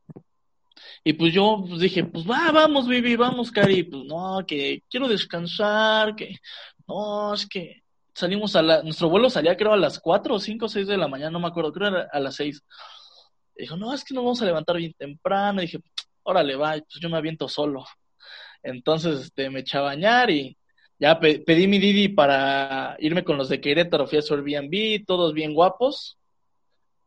Y 1.04 1.12
pues 1.12 1.34
yo 1.34 1.62
pues 1.68 1.80
dije, 1.80 2.04
pues 2.04 2.24
va, 2.24 2.50
vamos, 2.50 2.88
Vivi, 2.88 3.14
vamos, 3.16 3.50
Cari. 3.52 3.82
Pues 3.82 4.04
no, 4.04 4.42
que 4.46 4.82
quiero 4.88 5.06
descansar, 5.06 6.16
que 6.16 6.38
no, 6.88 7.34
es 7.34 7.46
que 7.46 7.83
salimos 8.14 8.54
a 8.56 8.62
la, 8.62 8.82
nuestro 8.82 9.08
vuelo 9.08 9.28
salía 9.28 9.56
creo 9.56 9.72
a 9.72 9.76
las 9.76 9.98
4 9.98 10.34
o 10.34 10.40
5 10.40 10.64
o 10.64 10.68
6 10.68 10.86
de 10.86 10.96
la 10.96 11.08
mañana, 11.08 11.32
no 11.32 11.40
me 11.40 11.48
acuerdo, 11.48 11.72
creo 11.72 12.06
a 12.10 12.20
las 12.20 12.36
6. 12.36 12.62
Dijo, 13.56 13.76
no, 13.76 13.92
es 13.92 14.04
que 14.04 14.14
nos 14.14 14.24
vamos 14.24 14.42
a 14.42 14.46
levantar 14.46 14.76
bien 14.76 14.94
temprano. 14.94 15.60
Y 15.60 15.66
dije, 15.66 15.80
órale, 16.22 16.56
va, 16.56 16.72
pues 16.72 17.00
yo 17.00 17.08
me 17.08 17.16
aviento 17.16 17.48
solo. 17.48 17.84
Entonces, 18.62 19.20
este, 19.20 19.50
me 19.50 19.60
eché 19.60 19.78
a 19.78 19.82
bañar 19.82 20.30
y 20.30 20.56
ya 20.98 21.20
pedí 21.20 21.66
mi 21.66 21.78
Didi 21.78 22.08
para 22.08 22.96
irme 22.98 23.24
con 23.24 23.36
los 23.36 23.48
de 23.48 23.60
Querétaro, 23.60 24.06
fui 24.06 24.18
a 24.18 24.22
su 24.22 24.34
Airbnb, 24.34 25.04
todos 25.06 25.34
bien 25.34 25.54
guapos. 25.54 26.18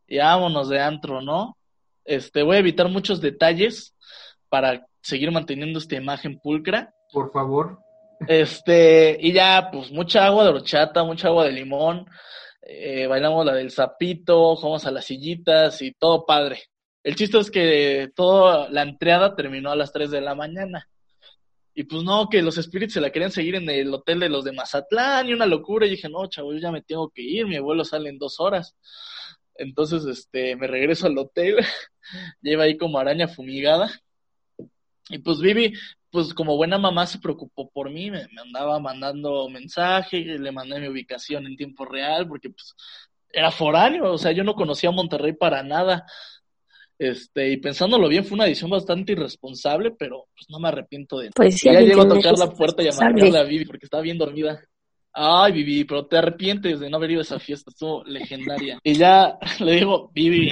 Y 0.07 0.19
vámonos 0.19 0.69
de 0.69 0.79
antro, 0.79 1.21
¿no? 1.21 1.57
Este, 2.05 2.43
voy 2.43 2.57
a 2.57 2.59
evitar 2.59 2.87
muchos 2.89 3.19
detalles 3.19 3.93
para 4.49 4.85
seguir 5.01 5.31
manteniendo 5.31 5.79
esta 5.79 5.95
imagen 5.95 6.39
pulcra. 6.39 6.93
Por 7.11 7.31
favor. 7.31 7.79
Este, 8.27 9.17
y 9.19 9.33
ya, 9.33 9.69
pues 9.71 9.91
mucha 9.91 10.25
agua 10.25 10.43
de 10.43 10.49
horchata, 10.49 11.03
mucha 11.03 11.27
agua 11.27 11.45
de 11.45 11.51
limón. 11.51 12.05
Eh, 12.61 13.07
bailamos 13.07 13.45
la 13.45 13.53
del 13.53 13.71
sapito, 13.71 14.55
jugamos 14.55 14.85
a 14.85 14.91
las 14.91 15.05
sillitas 15.05 15.81
y 15.81 15.93
todo 15.93 16.25
padre. 16.25 16.63
El 17.03 17.15
chiste 17.15 17.39
es 17.39 17.49
que 17.49 18.11
toda 18.15 18.69
la 18.69 18.81
entrada 18.81 19.35
terminó 19.35 19.71
a 19.71 19.75
las 19.75 19.93
3 19.93 20.11
de 20.11 20.21
la 20.21 20.35
mañana. 20.35 20.89
Y 21.73 21.83
pues 21.83 22.03
no, 22.03 22.27
que 22.27 22.41
los 22.41 22.57
espíritus 22.57 22.95
se 22.95 23.01
la 23.01 23.11
querían 23.11 23.31
seguir 23.31 23.55
en 23.55 23.69
el 23.69 23.93
hotel 23.93 24.19
de 24.19 24.29
los 24.29 24.43
de 24.43 24.51
Mazatlán 24.51 25.29
y 25.29 25.33
una 25.33 25.45
locura. 25.45 25.85
Y 25.85 25.91
dije, 25.91 26.09
no, 26.09 26.27
chavo, 26.27 26.51
yo 26.51 26.59
ya 26.59 26.71
me 26.71 26.81
tengo 26.81 27.09
que 27.09 27.21
ir, 27.21 27.45
mi 27.45 27.55
abuelo 27.55 27.85
sale 27.85 28.09
en 28.09 28.17
dos 28.17 28.39
horas. 28.39 28.75
Entonces, 29.55 30.05
este, 30.05 30.55
me 30.55 30.67
regreso 30.67 31.07
al 31.07 31.17
hotel, 31.17 31.57
lleva 32.41 32.63
ahí 32.63 32.77
como 32.77 32.97
araña 32.97 33.27
fumigada. 33.27 33.91
Y 35.09 35.19
pues 35.19 35.39
Vivi, 35.39 35.73
pues 36.11 36.33
como 36.33 36.55
buena 36.55 36.77
mamá 36.77 37.05
se 37.05 37.19
preocupó 37.19 37.69
por 37.69 37.89
mí, 37.89 38.09
me, 38.11 38.27
andaba 38.41 38.79
mandando 38.79 39.49
mensaje, 39.49 40.19
le 40.19 40.51
mandé 40.51 40.79
mi 40.79 40.87
ubicación 40.87 41.45
en 41.45 41.57
tiempo 41.57 41.85
real, 41.85 42.27
porque 42.27 42.49
pues 42.49 42.73
era 43.31 43.51
foráneo, 43.51 44.13
o 44.13 44.17
sea, 44.17 44.31
yo 44.31 44.43
no 44.43 44.55
conocía 44.55 44.91
Monterrey 44.91 45.33
para 45.33 45.63
nada. 45.63 46.05
Este, 46.99 47.51
y 47.51 47.57
pensándolo 47.57 48.07
bien, 48.07 48.25
fue 48.25 48.35
una 48.35 48.47
edición 48.47 48.71
bastante 48.71 49.11
irresponsable, 49.11 49.91
pero 49.91 50.25
pues 50.35 50.49
no 50.49 50.59
me 50.59 50.69
arrepiento 50.69 51.19
de 51.19 51.29
Pues 51.35 51.61
ya 51.61 51.79
llego 51.79 52.01
a 52.01 52.09
tocar 52.09 52.37
la 52.37 52.49
puerta 52.49 52.81
y 52.81 52.87
a 52.87 52.91
marcarle 52.91 53.37
a 53.37 53.43
Vivi 53.43 53.65
porque 53.65 53.85
estaba 53.85 54.01
bien 54.01 54.17
dormida. 54.17 54.59
Ay, 55.13 55.51
Vivi, 55.51 55.83
pero 55.83 56.05
te 56.07 56.17
arrepientes 56.17 56.79
de 56.79 56.89
no 56.89 56.97
haber 56.97 57.11
ido 57.11 57.19
a 57.19 57.23
esa 57.23 57.39
fiesta, 57.39 57.69
estuvo 57.69 58.03
legendaria. 58.03 58.79
Y 58.83 58.95
ya 58.95 59.37
le 59.59 59.73
digo, 59.73 60.09
Vivi, 60.13 60.51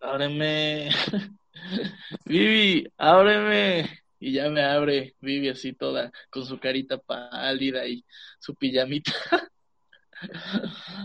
ábreme. 0.00 0.90
Vivi, 2.26 2.86
ábreme. 2.98 4.03
Y 4.24 4.32
ya 4.32 4.48
me 4.48 4.64
abre 4.64 5.16
Vivi 5.20 5.50
así 5.50 5.74
toda 5.74 6.10
con 6.30 6.46
su 6.46 6.58
carita 6.58 6.96
pálida 6.96 7.86
y 7.86 8.02
su 8.38 8.54
pijamita. 8.54 9.12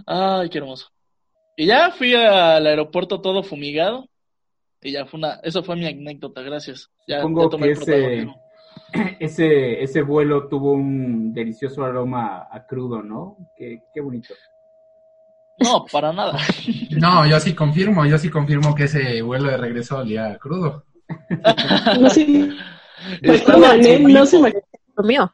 Ay, 0.07 0.47
qué 0.47 0.59
hermoso. 0.59 0.87
Y 1.57 1.65
ya 1.65 1.91
fui 1.91 2.15
al 2.15 2.65
aeropuerto 2.65 3.19
todo 3.19 3.43
fumigado. 3.43 4.07
Y 4.81 4.93
ya 4.93 5.05
fue 5.05 5.17
una, 5.17 5.41
eso 5.43 5.63
fue 5.63 5.75
mi 5.75 5.85
anécdota, 5.85 6.41
gracias. 6.43 6.89
Ya, 7.09 7.19
Supongo 7.19 7.49
que 7.49 7.71
ese, 7.71 8.27
ese, 9.19 9.83
ese 9.83 10.01
vuelo 10.01 10.47
tuvo 10.47 10.71
un 10.71 11.33
delicioso 11.33 11.83
aroma 11.83 12.47
a 12.49 12.65
crudo, 12.65 13.03
¿no? 13.03 13.35
Qué, 13.57 13.81
qué 13.93 13.99
bonito. 13.99 14.33
No, 15.57 15.85
para 15.91 16.13
nada. 16.13 16.39
No, 16.91 17.27
yo 17.27 17.37
sí 17.41 17.53
confirmo, 17.53 18.05
yo 18.05 18.17
sí 18.17 18.29
confirmo 18.29 18.73
que 18.73 18.85
ese 18.85 19.21
vuelo 19.21 19.49
de 19.49 19.57
regreso 19.57 19.97
olía 19.97 20.37
crudo. 20.37 20.85
No, 21.99 22.09
sí. 23.21 23.31
Estaba, 23.31 23.77
no 23.77 24.25
se 24.25 24.39
me 24.39 24.53
mío. 25.03 25.31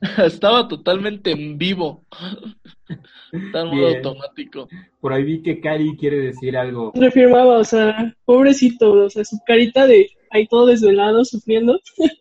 Estaba 0.24 0.68
totalmente 0.68 1.32
en 1.32 1.58
vivo. 1.58 2.04
Está 3.32 3.60
en 3.60 3.68
modo 3.68 3.88
automático. 3.88 4.68
Por 5.00 5.12
ahí 5.12 5.22
vi 5.22 5.42
que 5.42 5.60
Cari 5.60 5.96
quiere 5.96 6.18
decir 6.18 6.56
algo. 6.56 6.92
Refirmaba, 6.94 7.58
o 7.58 7.64
sea, 7.64 8.14
pobrecito, 8.24 8.92
o 8.92 9.10
sea, 9.10 9.24
su 9.24 9.38
carita 9.46 9.86
de 9.86 10.10
ahí 10.30 10.46
todo 10.48 10.66
desvelado, 10.66 11.24
sufriendo. 11.24 11.80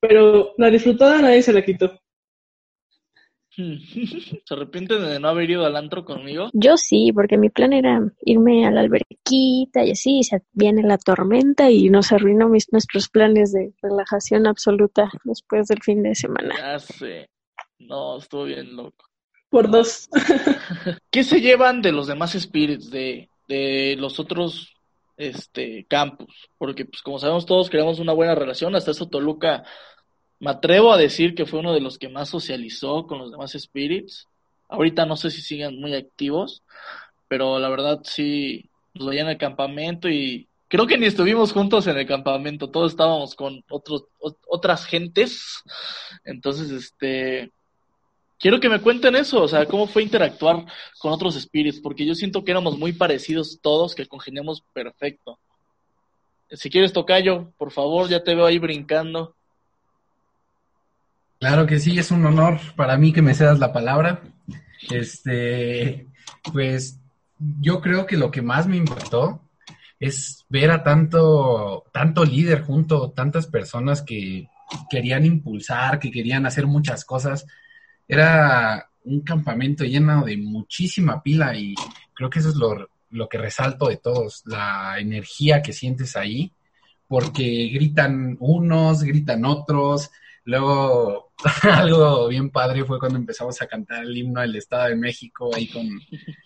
Pero 0.00 0.52
la 0.58 0.70
disfrutada 0.70 1.22
nadie 1.22 1.42
se 1.42 1.52
la 1.52 1.64
quitó. 1.64 1.98
¿Se 4.44 4.54
arrepienten 4.54 5.02
de 5.04 5.18
no 5.18 5.28
haber 5.28 5.50
ido 5.50 5.66
al 5.66 5.76
antro 5.76 6.04
conmigo? 6.04 6.50
Yo 6.52 6.76
sí, 6.76 7.10
porque 7.12 7.36
mi 7.36 7.50
plan 7.50 7.72
era 7.72 8.00
irme 8.24 8.66
a 8.66 8.70
la 8.70 8.80
alberquita 8.80 9.84
y 9.84 9.90
así, 9.90 10.22
se 10.22 10.42
viene 10.52 10.82
la 10.82 10.98
tormenta 10.98 11.70
y 11.70 11.90
nos 11.90 12.12
arruinó 12.12 12.48
mis, 12.48 12.72
nuestros 12.72 13.08
planes 13.08 13.52
de 13.52 13.72
relajación 13.82 14.46
absoluta 14.46 15.10
después 15.24 15.66
del 15.68 15.82
fin 15.82 16.02
de 16.02 16.14
semana. 16.14 16.54
Ya 16.56 16.78
sé. 16.78 17.30
No, 17.80 18.18
estuvo 18.18 18.44
bien 18.44 18.76
loco. 18.76 19.06
Por 19.50 19.70
dos. 19.70 20.08
¿Qué 21.10 21.24
se 21.24 21.40
llevan 21.40 21.82
de 21.82 21.92
los 21.92 22.06
demás 22.06 22.38
spirits, 22.38 22.90
de, 22.90 23.28
de 23.48 23.96
los 23.98 24.20
otros 24.20 24.74
este 25.16 25.84
campus? 25.88 26.48
Porque, 26.58 26.84
pues, 26.84 27.02
como 27.02 27.18
sabemos 27.18 27.46
todos, 27.46 27.70
creamos 27.70 27.98
una 27.98 28.12
buena 28.12 28.34
relación. 28.34 28.76
Hasta 28.76 28.90
eso 28.90 29.08
Toluca 29.08 29.64
me 30.40 30.50
atrevo 30.50 30.92
a 30.92 30.96
decir 30.98 31.34
que 31.34 31.46
fue 31.46 31.60
uno 31.60 31.72
de 31.72 31.80
los 31.80 31.98
que 31.98 32.08
más 32.08 32.28
socializó 32.28 33.06
con 33.06 33.18
los 33.18 33.30
demás 33.30 33.52
spirits. 33.58 34.28
Ahorita 34.68 35.06
no 35.06 35.16
sé 35.16 35.30
si 35.30 35.42
siguen 35.42 35.80
muy 35.80 35.94
activos, 35.94 36.62
pero 37.26 37.58
la 37.58 37.68
verdad 37.68 38.00
sí 38.04 38.68
nos 38.94 39.08
veía 39.08 39.22
en 39.22 39.28
el 39.28 39.38
campamento 39.38 40.08
y 40.08 40.46
creo 40.68 40.86
que 40.86 40.98
ni 40.98 41.06
estuvimos 41.06 41.52
juntos 41.52 41.86
en 41.86 41.96
el 41.96 42.06
campamento, 42.06 42.70
todos 42.70 42.92
estábamos 42.92 43.34
con 43.34 43.64
otros 43.70 44.04
otras 44.46 44.84
gentes. 44.84 45.62
Entonces, 46.24 46.70
este 46.70 47.50
quiero 48.38 48.60
que 48.60 48.68
me 48.68 48.80
cuenten 48.80 49.16
eso, 49.16 49.42
o 49.42 49.48
sea, 49.48 49.66
cómo 49.66 49.86
fue 49.86 50.02
interactuar 50.02 50.64
con 50.98 51.12
otros 51.12 51.34
spirits, 51.34 51.80
porque 51.80 52.06
yo 52.06 52.14
siento 52.14 52.44
que 52.44 52.52
éramos 52.52 52.78
muy 52.78 52.92
parecidos 52.92 53.58
todos, 53.60 53.94
que 53.94 54.06
congeniamos 54.06 54.62
perfecto. 54.72 55.38
Si 56.50 56.70
quieres 56.70 56.92
tocayo, 56.92 57.52
por 57.58 57.72
favor, 57.72 58.08
ya 58.08 58.22
te 58.22 58.34
veo 58.34 58.46
ahí 58.46 58.58
brincando. 58.58 59.34
Claro 61.38 61.66
que 61.66 61.78
sí, 61.78 61.98
es 61.98 62.10
un 62.10 62.26
honor 62.26 62.58
para 62.74 62.96
mí 62.96 63.12
que 63.12 63.22
me 63.22 63.34
cedas 63.34 63.60
la 63.60 63.72
palabra. 63.72 64.22
Este, 64.90 66.08
pues 66.52 66.98
yo 67.60 67.80
creo 67.80 68.06
que 68.06 68.16
lo 68.16 68.30
que 68.30 68.42
más 68.42 68.66
me 68.66 68.76
impactó 68.76 69.40
es 70.00 70.44
ver 70.48 70.70
a 70.72 70.82
tanto, 70.82 71.84
tanto 71.92 72.24
líder 72.24 72.62
junto, 72.62 73.12
tantas 73.12 73.46
personas 73.46 74.02
que 74.02 74.48
querían 74.90 75.24
impulsar, 75.24 76.00
que 76.00 76.10
querían 76.10 76.44
hacer 76.44 76.66
muchas 76.66 77.04
cosas. 77.04 77.46
Era 78.08 78.90
un 79.04 79.20
campamento 79.20 79.84
lleno 79.84 80.24
de 80.24 80.36
muchísima 80.36 81.22
pila 81.22 81.56
y 81.56 81.74
creo 82.14 82.30
que 82.30 82.40
eso 82.40 82.48
es 82.48 82.56
lo, 82.56 82.88
lo 83.10 83.28
que 83.28 83.38
resalto 83.38 83.88
de 83.88 83.98
todos, 83.98 84.42
la 84.44 84.98
energía 84.98 85.62
que 85.62 85.72
sientes 85.72 86.16
ahí, 86.16 86.52
porque 87.06 87.70
gritan 87.72 88.36
unos, 88.40 89.04
gritan 89.04 89.44
otros, 89.44 90.10
Luego, 90.48 91.27
algo 91.62 92.28
bien 92.28 92.50
padre 92.50 92.84
fue 92.84 92.98
cuando 92.98 93.18
empezamos 93.18 93.60
a 93.62 93.66
cantar 93.66 94.02
el 94.04 94.16
himno 94.16 94.40
del 94.40 94.56
Estado 94.56 94.88
de 94.88 94.96
México 94.96 95.50
ahí 95.54 95.68
con 95.68 95.86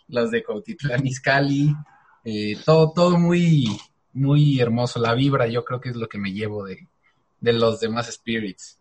los 0.08 0.30
de 0.30 0.42
Cautitlán 0.42 1.06
Izcalli. 1.06 1.74
Eh, 2.24 2.56
todo, 2.64 2.92
todo 2.94 3.18
muy, 3.18 3.66
muy 4.12 4.60
hermoso. 4.60 5.00
La 5.00 5.14
vibra, 5.14 5.46
yo 5.46 5.64
creo 5.64 5.80
que 5.80 5.88
es 5.88 5.96
lo 5.96 6.08
que 6.08 6.18
me 6.18 6.32
llevo 6.32 6.64
de, 6.64 6.86
de 7.40 7.52
los 7.52 7.80
demás 7.80 8.12
spirits. 8.12 8.78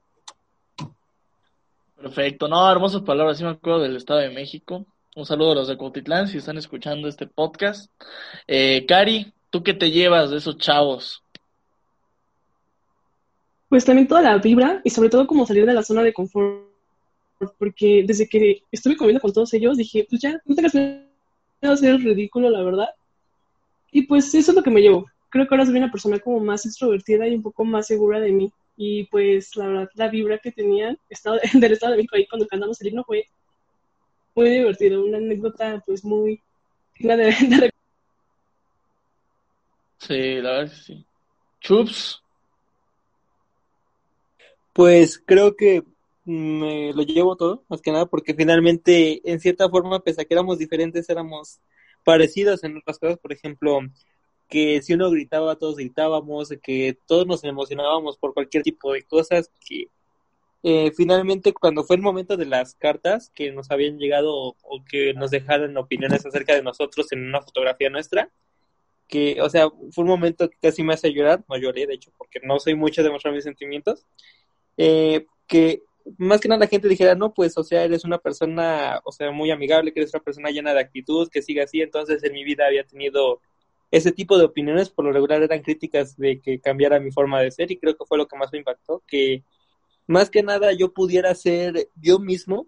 Perfecto, 1.95 2.47
no, 2.47 2.70
hermosas 2.72 3.03
palabras, 3.03 3.38
sí 3.38 3.43
me 3.43 3.51
acuerdo 3.51 3.82
del 3.82 3.95
Estado 3.95 4.20
de 4.20 4.32
México. 4.32 4.86
Un 5.16 5.26
saludo 5.26 5.51
a 5.51 5.55
los 5.55 5.68
de 5.68 5.78
Cotitlán 5.78 6.28
si 6.28 6.38
están 6.38 6.57
escuchando 6.57 7.07
este 7.07 7.28
podcast. 7.28 7.91
Eh, 8.47 8.86
Cari, 8.88 9.34
¿tú 9.49 9.62
qué 9.62 9.74
te 9.74 9.91
llevas 9.91 10.32
de 10.32 10.38
esos 10.38 10.57
chavos? 10.57 11.24
Pues 13.72 13.86
también 13.86 14.05
toda 14.05 14.22
la 14.22 14.38
vibra 14.38 14.82
y 14.84 14.89
sobre 14.89 15.07
todo 15.07 15.26
como 15.26 15.45
salir 15.45 15.65
de 15.65 15.74
la 15.74 15.82
zona 15.82 16.03
de 16.03 16.11
confort. 16.11 16.67
Porque 17.57 18.03
desde 18.05 18.28
que 18.28 18.63
estuve 18.69 18.97
comiendo 18.97 19.22
con 19.22 19.32
todos 19.32 19.53
ellos 19.53 19.78
dije, 19.78 20.05
pues 20.09 20.22
ya, 20.22 20.41
no 20.43 20.55
tengas 20.55 20.74
miedo 20.74 21.05
a 21.61 21.88
el 21.88 22.03
ridículo, 22.03 22.49
la 22.49 22.63
verdad. 22.63 22.89
Y 23.93 24.01
pues 24.07 24.36
eso 24.36 24.51
es 24.51 24.57
lo 24.57 24.61
que 24.61 24.69
me 24.69 24.82
llevo. 24.82 25.05
Creo 25.30 25.47
que 25.47 25.55
ahora 25.55 25.65
soy 25.65 25.78
una 25.78 25.89
persona 25.89 26.19
como 26.19 26.41
más 26.41 26.65
extrovertida 26.65 27.26
y 27.30 27.36
un 27.36 27.43
poco 27.43 27.63
más 27.63 27.88
segura 27.88 28.19
de 28.19 28.34
mí. 28.34 28.51
Y 28.76 29.05
pues 29.05 29.55
la 29.55 29.67
verdad, 29.67 29.89
la 29.93 30.09
vibra 30.09 30.38
que 30.39 30.51
tenían 30.51 30.97
estado, 31.09 31.39
del 31.53 31.72
Estado 31.72 31.93
de 31.93 31.97
México 31.99 32.17
ahí 32.17 32.28
cuando 32.28 32.47
cantamos 32.47 32.82
el 32.82 32.89
himno 32.89 33.05
fue 33.05 33.24
muy 34.36 34.49
divertido. 34.49 35.05
Una 35.05 35.17
anécdota 35.17 35.82
pues 35.86 36.03
muy 36.03 36.41
digna 36.99 37.15
de, 37.15 37.24
de 37.47 37.72
Sí, 39.99 40.41
la 40.41 40.51
verdad 40.51 40.74
sí. 40.76 41.05
Chups. 41.61 42.22
Pues 44.74 45.22
creo 45.26 45.55
que 45.55 45.84
me 46.24 46.93
lo 46.93 47.03
llevo 47.03 47.36
todo, 47.36 47.63
más 47.67 47.82
que 47.82 47.91
nada, 47.91 48.05
porque 48.05 48.34
finalmente, 48.34 49.22
en 49.30 49.39
cierta 49.39 49.69
forma, 49.69 49.99
pese 49.99 50.22
a 50.22 50.26
que 50.26 50.34
éramos 50.34 50.59
diferentes, 50.59 51.09
éramos 51.09 51.59
parecidos 52.05 52.63
en 52.63 52.78
otras 52.78 52.99
cosas. 52.99 53.17
Por 53.19 53.34
ejemplo, 53.34 53.80
que 54.47 54.82
si 54.82 54.93
uno 54.93 55.09
gritaba, 55.11 55.57
todos 55.57 55.78
gritábamos, 55.78 56.53
que 56.63 56.97
todos 57.07 57.28
nos 57.28 57.43
emocionábamos 57.43 58.17
por 58.17 58.34
cualquier 58.34 58.63
tipo 58.63 58.93
de 58.93 59.03
cosas, 59.03 59.51
que 59.65 59.88
eh, 60.63 60.91
finalmente 60.95 61.53
cuando 61.53 61.84
fue 61.84 61.95
el 61.95 62.01
momento 62.03 62.38
de 62.38 62.45
las 62.45 62.76
cartas 62.76 63.32
que 63.34 63.51
nos 63.51 63.72
habían 63.72 63.97
llegado 63.97 64.34
o, 64.34 64.55
o 64.61 64.84
que 64.86 65.13
nos 65.15 65.32
dejaron 65.32 65.76
opiniones 65.78 66.26
acerca 66.26 66.53
de 66.53 66.61
nosotros 66.61 67.11
en 67.11 67.26
una 67.26 67.41
fotografía 67.41 67.89
nuestra, 67.89 68.30
que, 69.07 69.41
o 69.41 69.49
sea, 69.49 69.69
fue 69.91 70.03
un 70.03 70.09
momento 70.09 70.49
que 70.49 70.57
casi 70.61 70.84
me 70.84 70.93
hace 70.93 71.13
llorar, 71.13 71.43
no 71.49 71.57
lloré, 71.57 71.86
de 71.88 71.95
hecho, 71.95 72.11
porque 72.17 72.39
no 72.43 72.59
soy 72.59 72.76
mucho 72.76 73.03
de 73.03 73.09
mostrar 73.09 73.34
mis 73.34 73.43
sentimientos, 73.43 74.05
eh, 74.78 75.26
que 75.47 75.84
más 76.17 76.39
que 76.39 76.47
nada 76.47 76.59
la 76.59 76.67
gente 76.67 76.88
dijera, 76.88 77.15
no, 77.15 77.34
pues, 77.34 77.57
o 77.57 77.63
sea, 77.63 77.84
eres 77.84 78.03
una 78.03 78.17
persona, 78.17 78.99
o 79.03 79.11
sea, 79.11 79.32
muy 79.32 79.51
amigable, 79.51 79.93
que 79.93 79.99
eres 80.01 80.13
una 80.13 80.24
persona 80.24 80.49
llena 80.49 80.74
de 80.74 80.82
actitud, 80.82 81.30
que 81.30 81.41
siga 81.41 81.63
así, 81.63 81.82
entonces 81.82 82.24
en 82.24 82.34
mi 82.34 82.43
vida 82.43 82.65
había 82.65 82.86
tenido 82.86 83.41
ese 83.91 84.11
tipo 84.11 84.38
de 84.38 84.45
opiniones, 84.45 84.89
por 84.89 85.05
lo 85.05 85.11
regular 85.11 85.43
eran 85.43 85.61
críticas 85.61 86.17
de 86.17 86.39
que 86.39 86.59
cambiara 86.59 86.99
mi 86.99 87.11
forma 87.11 87.41
de 87.41 87.51
ser 87.51 87.72
y 87.72 87.78
creo 87.78 87.95
que 87.95 88.05
fue 88.05 88.17
lo 88.17 88.28
que 88.28 88.38
más 88.38 88.51
me 88.51 88.59
impactó, 88.59 89.03
que 89.05 89.43
más 90.07 90.30
que 90.30 90.43
nada 90.43 90.72
yo 90.72 90.93
pudiera 90.93 91.36
ser 91.36 91.89
yo 92.01 92.17
mismo 92.17 92.67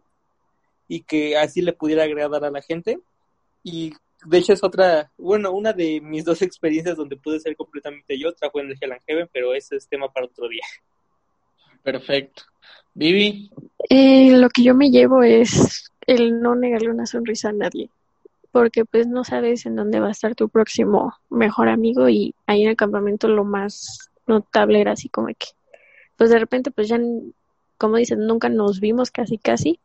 y 0.87 1.01
que 1.03 1.37
así 1.37 1.61
le 1.61 1.73
pudiera 1.73 2.03
agradar 2.03 2.43
a 2.43 2.51
la 2.51 2.61
gente. 2.61 2.99
Y 3.63 3.93
de 4.25 4.37
hecho 4.37 4.51
es 4.51 4.63
otra, 4.63 5.11
bueno, 5.17 5.51
una 5.53 5.71
de 5.71 6.01
mis 6.01 6.25
dos 6.25 6.41
experiencias 6.41 6.97
donde 6.97 7.15
pude 7.15 7.39
ser 7.39 7.55
completamente 7.55 8.19
yo, 8.19 8.29
otra 8.29 8.49
fue 8.51 8.61
en 8.61 8.71
el 8.71 8.77
Hell 8.81 9.29
pero 9.31 9.53
ese 9.53 9.77
es 9.77 9.87
tema 9.87 10.11
para 10.11 10.25
otro 10.25 10.49
día. 10.49 10.65
Perfecto. 11.83 12.43
Vivi. 12.93 13.51
Eh, 13.89 14.31
lo 14.37 14.49
que 14.49 14.63
yo 14.63 14.75
me 14.75 14.89
llevo 14.89 15.23
es 15.23 15.91
el 16.07 16.41
no 16.41 16.55
negarle 16.55 16.89
una 16.89 17.05
sonrisa 17.05 17.49
a 17.49 17.53
nadie, 17.53 17.89
porque 18.51 18.85
pues 18.85 19.07
no 19.07 19.23
sabes 19.23 19.65
en 19.65 19.75
dónde 19.75 19.99
va 19.99 20.07
a 20.07 20.11
estar 20.11 20.35
tu 20.35 20.49
próximo 20.49 21.13
mejor 21.29 21.69
amigo 21.69 22.07
y 22.09 22.35
ahí 22.47 22.63
en 22.63 22.69
el 22.69 22.75
campamento 22.75 23.27
lo 23.27 23.43
más 23.43 24.11
notable 24.27 24.79
era 24.79 24.93
así 24.93 25.09
como 25.09 25.27
que, 25.27 25.47
pues 26.17 26.29
de 26.29 26.39
repente 26.39 26.71
pues 26.71 26.87
ya, 26.87 26.99
como 27.77 27.97
dicen, 27.97 28.25
nunca 28.25 28.49
nos 28.49 28.79
vimos 28.79 29.11
casi 29.11 29.37
casi, 29.37 29.79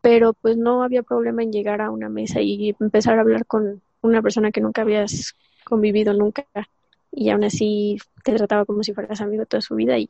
pero 0.00 0.34
pues 0.34 0.56
no 0.56 0.82
había 0.82 1.02
problema 1.02 1.42
en 1.42 1.52
llegar 1.52 1.80
a 1.80 1.90
una 1.90 2.08
mesa 2.08 2.40
y 2.40 2.74
empezar 2.78 3.18
a 3.18 3.22
hablar 3.22 3.46
con 3.46 3.82
una 4.02 4.22
persona 4.22 4.50
que 4.50 4.60
nunca 4.60 4.82
habías 4.82 5.34
convivido 5.64 6.12
nunca 6.14 6.46
y 7.12 7.30
aún 7.30 7.44
así 7.44 7.98
te 8.24 8.34
trataba 8.34 8.64
como 8.64 8.82
si 8.82 8.92
fueras 8.92 9.20
amigo 9.20 9.46
toda 9.46 9.60
su 9.60 9.74
vida 9.74 9.98
y 9.98 10.08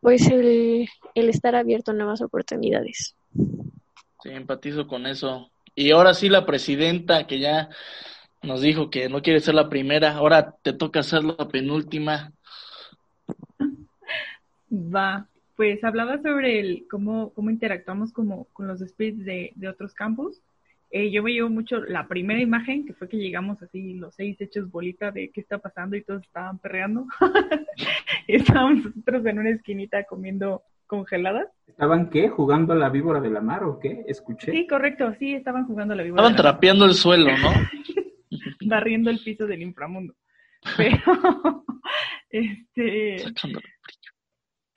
pues 0.00 0.26
el, 0.28 0.88
el 1.14 1.28
estar 1.28 1.54
abierto 1.54 1.90
a 1.90 1.94
nuevas 1.94 2.20
oportunidades. 2.20 3.14
Sí, 4.22 4.30
empatizo 4.30 4.86
con 4.86 5.06
eso. 5.06 5.50
Y 5.74 5.90
ahora 5.90 6.14
sí 6.14 6.28
la 6.28 6.46
presidenta 6.46 7.26
que 7.26 7.38
ya 7.38 7.68
nos 8.42 8.60
dijo 8.60 8.90
que 8.90 9.08
no 9.08 9.22
quiere 9.22 9.40
ser 9.40 9.54
la 9.54 9.68
primera, 9.68 10.14
ahora 10.14 10.54
te 10.62 10.72
toca 10.72 11.02
ser 11.02 11.24
la 11.24 11.48
penúltima. 11.48 12.32
Va, 14.70 15.26
pues 15.56 15.82
hablaba 15.82 16.20
sobre 16.22 16.60
el 16.60 16.86
cómo, 16.90 17.32
cómo 17.32 17.50
interactuamos 17.50 18.12
como, 18.12 18.44
con 18.52 18.68
los 18.68 18.80
spirits 18.80 19.24
de, 19.24 19.52
de 19.54 19.68
otros 19.68 19.94
campus. 19.94 20.40
Eh, 20.90 21.10
yo 21.10 21.22
me 21.22 21.32
llevo 21.32 21.50
mucho 21.50 21.80
la 21.80 22.08
primera 22.08 22.40
imagen, 22.40 22.86
que 22.86 22.94
fue 22.94 23.08
que 23.08 23.18
llegamos 23.18 23.62
así 23.62 23.94
los 23.94 24.14
seis 24.14 24.40
hechos 24.40 24.70
bolita 24.70 25.10
de 25.10 25.30
qué 25.30 25.40
está 25.40 25.58
pasando 25.58 25.96
y 25.96 26.02
todos 26.02 26.22
estaban 26.22 26.58
perreando. 26.58 27.06
estábamos 28.36 28.84
nosotros 28.84 29.26
en 29.26 29.38
una 29.38 29.50
esquinita 29.50 30.04
comiendo 30.04 30.62
congeladas. 30.86 31.48
¿Estaban 31.66 32.10
qué? 32.10 32.28
¿Jugando 32.28 32.72
a 32.72 32.76
la 32.76 32.88
víbora 32.88 33.20
de 33.20 33.30
la 33.30 33.40
mar 33.40 33.64
o 33.64 33.78
qué? 33.78 34.04
Escuché. 34.06 34.52
Sí, 34.52 34.66
correcto, 34.66 35.14
sí, 35.18 35.34
estaban 35.34 35.66
jugando 35.66 35.94
a 35.94 35.96
la 35.96 36.02
víbora. 36.02 36.22
Estaban 36.22 36.36
trapeando 36.36 36.84
el 36.84 36.94
suelo, 36.94 37.30
¿no? 37.30 37.50
Barriendo 38.66 39.10
el 39.10 39.20
piso 39.20 39.46
del 39.46 39.62
inframundo. 39.62 40.14
Pero, 40.76 40.96
este... 42.30 43.18
Sacando. 43.18 43.60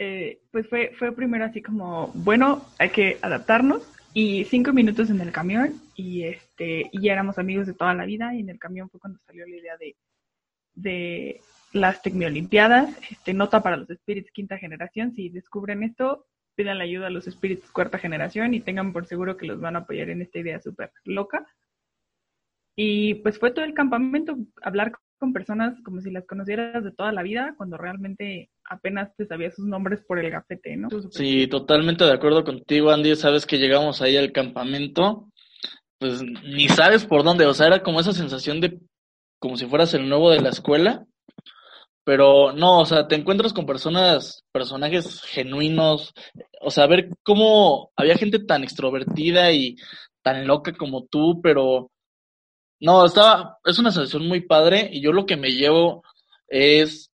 Eh, 0.04 0.42
pues 0.52 0.68
fue, 0.68 0.94
fue 0.98 1.12
primero 1.12 1.46
así 1.46 1.62
como, 1.62 2.12
bueno, 2.16 2.66
hay 2.80 2.90
que 2.90 3.20
adaptarnos 3.22 3.88
y 4.16 4.46
cinco 4.46 4.74
minutos 4.74 5.12
en 5.12 5.22
el 5.22 5.32
camión 5.32 5.80
y 5.96 6.24
este 6.24 6.90
y 6.92 7.04
ya 7.04 7.14
éramos 7.14 7.38
amigos 7.38 7.68
de 7.68 7.74
toda 7.74 7.94
la 7.94 8.06
vida 8.06 8.34
y 8.34 8.40
en 8.40 8.50
el 8.50 8.58
camión 8.58 8.90
fue 8.90 9.00
cuando 9.00 9.20
salió 9.20 9.46
la 9.46 9.56
idea 9.56 9.78
de, 9.78 9.96
de 10.74 11.42
las 11.74 12.02
Tecniolimpiadas, 12.02 12.96
este, 13.10 13.34
nota 13.34 13.62
para 13.62 13.78
los 13.78 13.88
Spirits 13.88 14.32
quinta 14.32 14.58
generación, 14.58 15.14
si 15.14 15.30
descubren 15.30 15.84
esto, 15.84 16.28
pidan 16.56 16.78
la 16.78 16.84
ayuda 16.84 17.08
a 17.08 17.12
los 17.12 17.26
Spirits 17.26 17.72
cuarta 17.72 17.98
generación 17.98 18.54
y 18.54 18.60
tengan 18.60 18.94
por 18.94 19.06
seguro 19.06 19.38
que 19.38 19.46
los 19.46 19.60
van 19.60 19.76
a 19.76 19.80
apoyar 19.80 20.10
en 20.10 20.22
esta 20.22 20.40
idea 20.40 20.60
súper 20.60 20.92
loca. 21.04 21.48
Y 22.76 23.16
pues 23.16 23.38
fue 23.38 23.52
todo 23.52 23.66
el 23.66 23.74
campamento, 23.74 24.38
hablar 24.62 24.94
con 25.20 25.34
personas 25.34 25.80
como 25.84 26.02
si 26.02 26.10
las 26.10 26.26
conocieras 26.26 26.84
de 26.84 26.92
toda 26.92 27.12
la 27.12 27.22
vida, 27.22 27.54
cuando 27.56 27.78
realmente 27.78 28.50
apenas 28.64 29.16
te 29.16 29.26
sabías 29.26 29.56
sus 29.56 29.66
nombres 29.66 30.02
por 30.02 30.18
el 30.18 30.32
gafete, 30.32 30.76
¿no? 30.78 30.90
Sí, 31.12 31.48
totalmente 31.48 32.04
de 32.06 32.14
acuerdo 32.14 32.44
contigo, 32.44 32.90
Andy. 32.90 33.16
Sabes 33.16 33.46
que 33.46 33.60
llegamos 33.60 34.02
ahí 34.02 34.18
al 34.18 34.32
campamento, 34.32 35.30
pues 36.00 36.24
ni 36.24 36.68
sabes 36.70 37.06
por 37.06 37.24
dónde, 37.24 37.46
o 37.46 37.54
sea, 37.54 37.68
era 37.68 37.84
como 37.84 38.00
esa 38.00 38.14
sensación 38.14 38.62
de 38.62 38.80
como 39.38 39.58
si 39.58 39.68
fueras 39.68 39.94
el 39.94 40.10
nuevo 40.10 40.32
de 40.32 40.42
la 40.42 40.50
escuela, 40.50 41.06
pero 42.04 42.52
no, 42.54 42.80
o 42.80 42.86
sea, 42.86 43.08
te 43.08 43.16
encuentras 43.16 43.54
con 43.54 43.66
personas, 43.66 44.44
personajes 44.52 45.22
genuinos, 45.24 46.14
o 46.62 46.72
sea, 46.72 46.88
ver 46.88 47.10
cómo 47.24 47.92
había 47.96 48.18
gente 48.18 48.40
tan 48.40 48.64
extrovertida 48.64 49.52
y 49.52 49.76
tan 50.24 50.48
loca 50.48 50.74
como 50.74 51.06
tú, 51.06 51.42
pero 51.42 51.92
no, 52.80 53.06
estaba, 53.06 53.60
es 53.64 53.78
una 53.80 53.92
sensación 53.92 54.28
muy 54.28 54.42
padre 54.42 54.90
y 54.92 55.02
yo 55.02 55.12
lo 55.12 55.26
que 55.26 55.38
me 55.38 55.52
llevo 55.52 56.04
es 56.48 57.12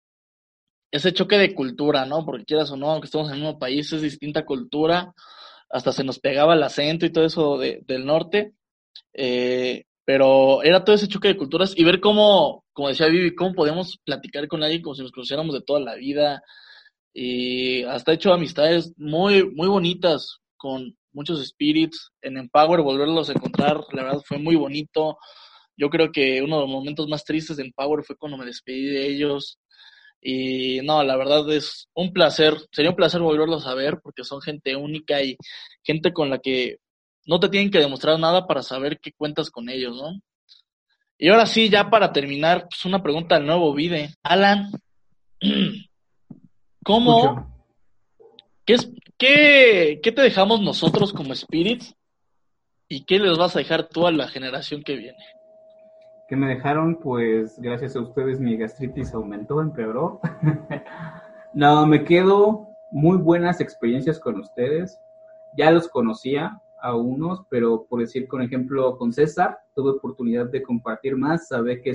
ese 0.90 1.12
choque 1.12 1.38
de 1.38 1.54
cultura, 1.54 2.04
¿no? 2.04 2.24
Porque 2.24 2.44
quieras 2.44 2.70
o 2.70 2.76
no, 2.76 2.90
aunque 2.90 3.06
estamos 3.06 3.28
en 3.28 3.34
el 3.34 3.40
mismo 3.40 3.58
país, 3.58 3.92
es 3.92 4.02
distinta 4.02 4.44
cultura, 4.44 5.14
hasta 5.70 5.92
se 5.92 6.04
nos 6.04 6.18
pegaba 6.18 6.54
el 6.54 6.62
acento 6.62 7.06
y 7.06 7.10
todo 7.10 7.24
eso 7.24 7.58
de, 7.58 7.82
del 7.86 8.04
norte, 8.04 8.54
eh, 9.14 9.84
pero 10.12 10.62
era 10.62 10.84
todo 10.84 10.94
ese 10.94 11.08
choque 11.08 11.28
de 11.28 11.38
culturas 11.38 11.72
y 11.74 11.84
ver 11.84 11.98
cómo, 11.98 12.66
como 12.74 12.88
decía 12.88 13.06
Vivi, 13.06 13.34
cómo 13.34 13.54
podíamos 13.54 13.98
platicar 14.04 14.46
con 14.46 14.62
alguien 14.62 14.82
como 14.82 14.94
si 14.94 15.00
nos 15.00 15.10
conociéramos 15.10 15.54
de 15.54 15.62
toda 15.62 15.80
la 15.80 15.94
vida 15.94 16.42
y 17.14 17.82
hasta 17.84 18.12
hecho 18.12 18.30
amistades 18.30 18.92
muy, 18.98 19.50
muy 19.54 19.68
bonitas 19.68 20.40
con 20.58 20.94
muchos 21.12 21.42
spirits 21.42 22.10
en 22.20 22.36
Empower, 22.36 22.82
volverlos 22.82 23.30
a 23.30 23.32
encontrar, 23.32 23.80
la 23.92 24.02
verdad 24.02 24.20
fue 24.26 24.36
muy 24.36 24.54
bonito. 24.54 25.16
Yo 25.78 25.88
creo 25.88 26.12
que 26.12 26.42
uno 26.42 26.56
de 26.56 26.62
los 26.64 26.70
momentos 26.70 27.08
más 27.08 27.24
tristes 27.24 27.56
de 27.56 27.62
Empower 27.62 28.04
fue 28.04 28.16
cuando 28.16 28.36
me 28.36 28.44
despedí 28.44 28.84
de 28.84 29.06
ellos. 29.06 29.58
Y 30.20 30.82
no, 30.82 31.02
la 31.02 31.16
verdad 31.16 31.50
es 31.54 31.88
un 31.94 32.12
placer, 32.12 32.54
sería 32.70 32.90
un 32.90 32.96
placer 32.96 33.22
volverlos 33.22 33.66
a 33.66 33.74
ver 33.74 33.98
porque 34.02 34.24
son 34.24 34.42
gente 34.42 34.76
única 34.76 35.22
y 35.22 35.38
gente 35.82 36.12
con 36.12 36.28
la 36.28 36.38
que 36.38 36.80
no 37.26 37.40
te 37.40 37.48
tienen 37.48 37.70
que 37.70 37.78
demostrar 37.78 38.18
nada 38.18 38.46
para 38.46 38.62
saber 38.62 38.98
que 39.00 39.12
cuentas 39.12 39.50
con 39.50 39.68
ellos, 39.68 39.96
¿no? 39.96 40.20
Y 41.18 41.28
ahora 41.28 41.46
sí, 41.46 41.68
ya 41.68 41.88
para 41.88 42.12
terminar, 42.12 42.66
pues 42.68 42.84
una 42.84 43.02
pregunta 43.02 43.36
al 43.36 43.46
nuevo 43.46 43.72
Vide. 43.74 44.14
Alan, 44.22 44.70
¿cómo, 46.84 47.64
qué, 48.64 48.74
es, 48.74 48.90
qué, 49.16 50.00
qué 50.02 50.12
te 50.12 50.22
dejamos 50.22 50.60
nosotros 50.60 51.12
como 51.12 51.34
spirits 51.34 51.94
y 52.88 53.04
qué 53.04 53.18
les 53.18 53.38
vas 53.38 53.54
a 53.54 53.60
dejar 53.60 53.88
tú 53.88 54.06
a 54.06 54.12
la 54.12 54.28
generación 54.28 54.82
que 54.82 54.96
viene? 54.96 55.24
que 56.32 56.36
me 56.36 56.48
dejaron, 56.48 56.96
pues 56.96 57.60
gracias 57.60 57.94
a 57.94 58.00
ustedes 58.00 58.40
mi 58.40 58.56
gastritis 58.56 59.12
aumentó, 59.12 59.60
empeoró. 59.60 60.18
no, 61.52 61.86
me 61.86 62.04
quedo 62.04 62.68
muy 62.90 63.18
buenas 63.18 63.60
experiencias 63.60 64.18
con 64.18 64.40
ustedes. 64.40 64.98
Ya 65.58 65.70
los 65.70 65.88
conocía, 65.88 66.58
a 66.82 66.96
unos, 66.96 67.44
pero 67.48 67.86
por 67.88 68.00
decir, 68.00 68.26
con 68.26 68.42
ejemplo, 68.42 68.98
con 68.98 69.12
César, 69.12 69.58
tuve 69.74 69.92
oportunidad 69.92 70.50
de 70.50 70.62
compartir 70.62 71.16
más, 71.16 71.48
sabe 71.48 71.80
que, 71.80 71.92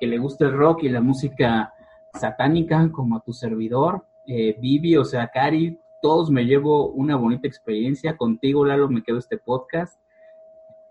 que 0.00 0.06
le 0.06 0.18
gusta 0.18 0.46
el 0.46 0.52
rock 0.52 0.84
y 0.84 0.88
la 0.88 1.00
música 1.00 1.72
satánica, 2.14 2.90
como 2.90 3.16
a 3.16 3.20
tu 3.20 3.32
servidor, 3.32 4.04
eh, 4.26 4.56
Vivi, 4.60 4.96
o 4.96 5.04
sea, 5.04 5.28
Cari, 5.28 5.78
todos 6.02 6.30
me 6.30 6.44
llevo 6.44 6.88
una 6.88 7.16
bonita 7.16 7.46
experiencia, 7.46 8.16
contigo, 8.16 8.64
Lalo, 8.64 8.88
me 8.88 9.02
quedo 9.02 9.18
este 9.18 9.38
podcast, 9.38 10.00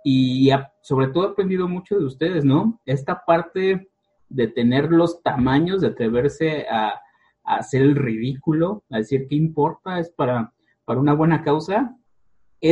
y 0.04 0.52
sobre 0.82 1.08
todo 1.08 1.28
he 1.28 1.32
aprendido 1.32 1.68
mucho 1.68 1.98
de 1.98 2.06
ustedes, 2.06 2.46
¿no? 2.46 2.80
Esta 2.86 3.26
parte 3.26 3.90
de 4.30 4.48
tener 4.48 4.92
los 4.92 5.24
tamaños, 5.24 5.82
de 5.82 5.88
atreverse 5.88 6.68
a, 6.70 7.02
hacer 7.44 7.84
el 7.84 7.96
ridículo, 7.96 8.84
a 8.90 8.98
decir 8.98 9.28
qué 9.28 9.36
importa, 9.36 10.00
es 10.00 10.10
para, 10.10 10.52
para 10.84 11.00
una 11.00 11.14
buena 11.14 11.44
causa, 11.44 11.96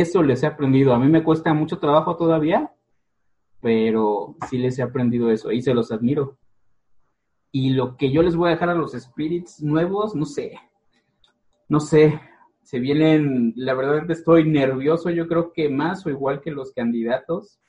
eso 0.00 0.22
les 0.22 0.42
he 0.42 0.46
aprendido. 0.46 0.94
A 0.94 0.98
mí 0.98 1.08
me 1.08 1.22
cuesta 1.22 1.54
mucho 1.54 1.78
trabajo 1.78 2.16
todavía, 2.16 2.72
pero 3.60 4.36
sí 4.48 4.58
les 4.58 4.78
he 4.78 4.82
aprendido 4.82 5.30
eso 5.30 5.52
y 5.52 5.62
se 5.62 5.74
los 5.74 5.92
admiro. 5.92 6.38
Y 7.50 7.70
lo 7.70 7.96
que 7.96 8.10
yo 8.10 8.22
les 8.22 8.36
voy 8.36 8.48
a 8.48 8.52
dejar 8.52 8.70
a 8.70 8.74
los 8.74 8.92
spirits 8.92 9.62
nuevos, 9.62 10.14
no 10.14 10.24
sé, 10.24 10.58
no 11.68 11.80
sé, 11.80 12.20
se 12.62 12.78
vienen, 12.80 13.52
la 13.56 13.74
verdad 13.74 14.10
estoy 14.10 14.48
nervioso, 14.48 15.10
yo 15.10 15.28
creo 15.28 15.52
que 15.52 15.68
más 15.68 16.04
o 16.06 16.10
igual 16.10 16.40
que 16.40 16.50
los 16.50 16.72
candidatos. 16.72 17.60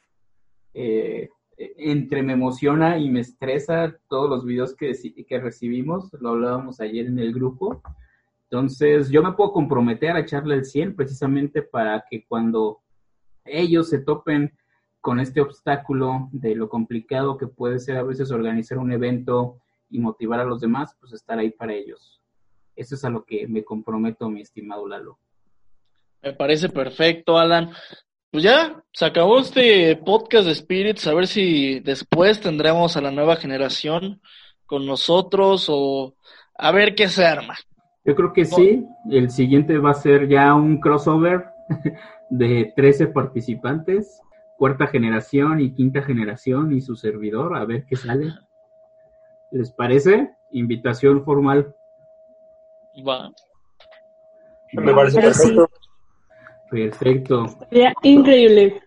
Eh, 0.73 1.29
entre 1.57 2.21
me 2.21 2.33
emociona 2.33 2.97
y 2.97 3.09
me 3.09 3.21
estresa 3.21 3.95
todos 4.09 4.29
los 4.29 4.45
videos 4.45 4.75
que, 4.75 4.93
que 5.27 5.39
recibimos, 5.39 6.11
lo 6.19 6.29
hablábamos 6.29 6.81
ayer 6.81 7.05
en 7.05 7.19
el 7.19 7.33
grupo. 7.33 7.81
Entonces, 8.49 9.09
yo 9.09 9.23
me 9.23 9.33
puedo 9.33 9.51
comprometer 9.51 10.15
a 10.15 10.19
echarle 10.19 10.55
el 10.55 10.65
100 10.65 10.95
precisamente 10.95 11.61
para 11.61 12.05
que 12.09 12.25
cuando 12.25 12.81
ellos 13.43 13.89
se 13.89 13.99
topen 13.99 14.53
con 15.01 15.19
este 15.19 15.41
obstáculo 15.41 16.29
de 16.31 16.55
lo 16.55 16.69
complicado 16.69 17.37
que 17.37 17.47
puede 17.47 17.79
ser 17.79 17.97
a 17.97 18.03
veces 18.03 18.31
organizar 18.31 18.77
un 18.77 18.91
evento 18.91 19.59
y 19.89 19.99
motivar 19.99 20.39
a 20.39 20.45
los 20.45 20.61
demás, 20.61 20.95
pues 20.99 21.13
estar 21.13 21.37
ahí 21.37 21.51
para 21.51 21.73
ellos. 21.73 22.21
Eso 22.75 22.95
es 22.95 23.05
a 23.05 23.09
lo 23.09 23.23
que 23.23 23.47
me 23.47 23.63
comprometo, 23.63 24.29
mi 24.29 24.41
estimado 24.41 24.87
Lalo. 24.87 25.19
Me 26.21 26.33
parece 26.33 26.69
perfecto, 26.69 27.37
Alan 27.37 27.71
pues 28.35 28.43
ya, 28.43 28.83
se 28.91 29.05
acabó 29.05 29.39
este 29.39 29.95
podcast 29.95 30.45
de 30.45 30.55
Spirits, 30.55 31.07
a 31.07 31.13
ver 31.13 31.25
si 31.25 31.79
después 31.79 32.41
tendremos 32.41 32.97
a 32.97 33.01
la 33.01 33.09
nueva 33.09 33.37
generación 33.37 34.21
con 34.65 34.85
nosotros 34.85 35.67
o 35.69 36.17
a 36.53 36.71
ver 36.73 36.95
qué 36.95 37.07
se 37.07 37.25
arma. 37.25 37.55
Yo 38.05 38.15
creo 38.15 38.33
que 38.33 38.45
sí, 38.45 38.87
el 39.09 39.31
siguiente 39.31 39.79
va 39.79 39.91
a 39.91 39.95
ser 39.95 40.27
ya 40.27 40.53
un 40.53 40.79
crossover 40.79 41.47
de 42.29 42.71
13 42.75 43.07
participantes, 43.07 44.21
cuarta 44.57 44.87
generación 44.87 45.59
y 45.59 45.73
quinta 45.73 46.03
generación 46.03 46.71
y 46.71 46.81
su 46.81 46.95
servidor, 46.95 47.57
a 47.57 47.65
ver 47.65 47.85
qué 47.85 47.95
sale. 47.95 48.33
¿Les 49.51 49.71
parece? 49.71 50.31
Invitación 50.51 51.23
formal. 51.23 51.75
Va. 53.07 53.31
Me 54.73 54.93
parece 54.93 55.21
perfecto. 55.21 55.69
Perfecto. 56.69 57.47
Sería 57.69 57.93
increíble. 58.03 58.81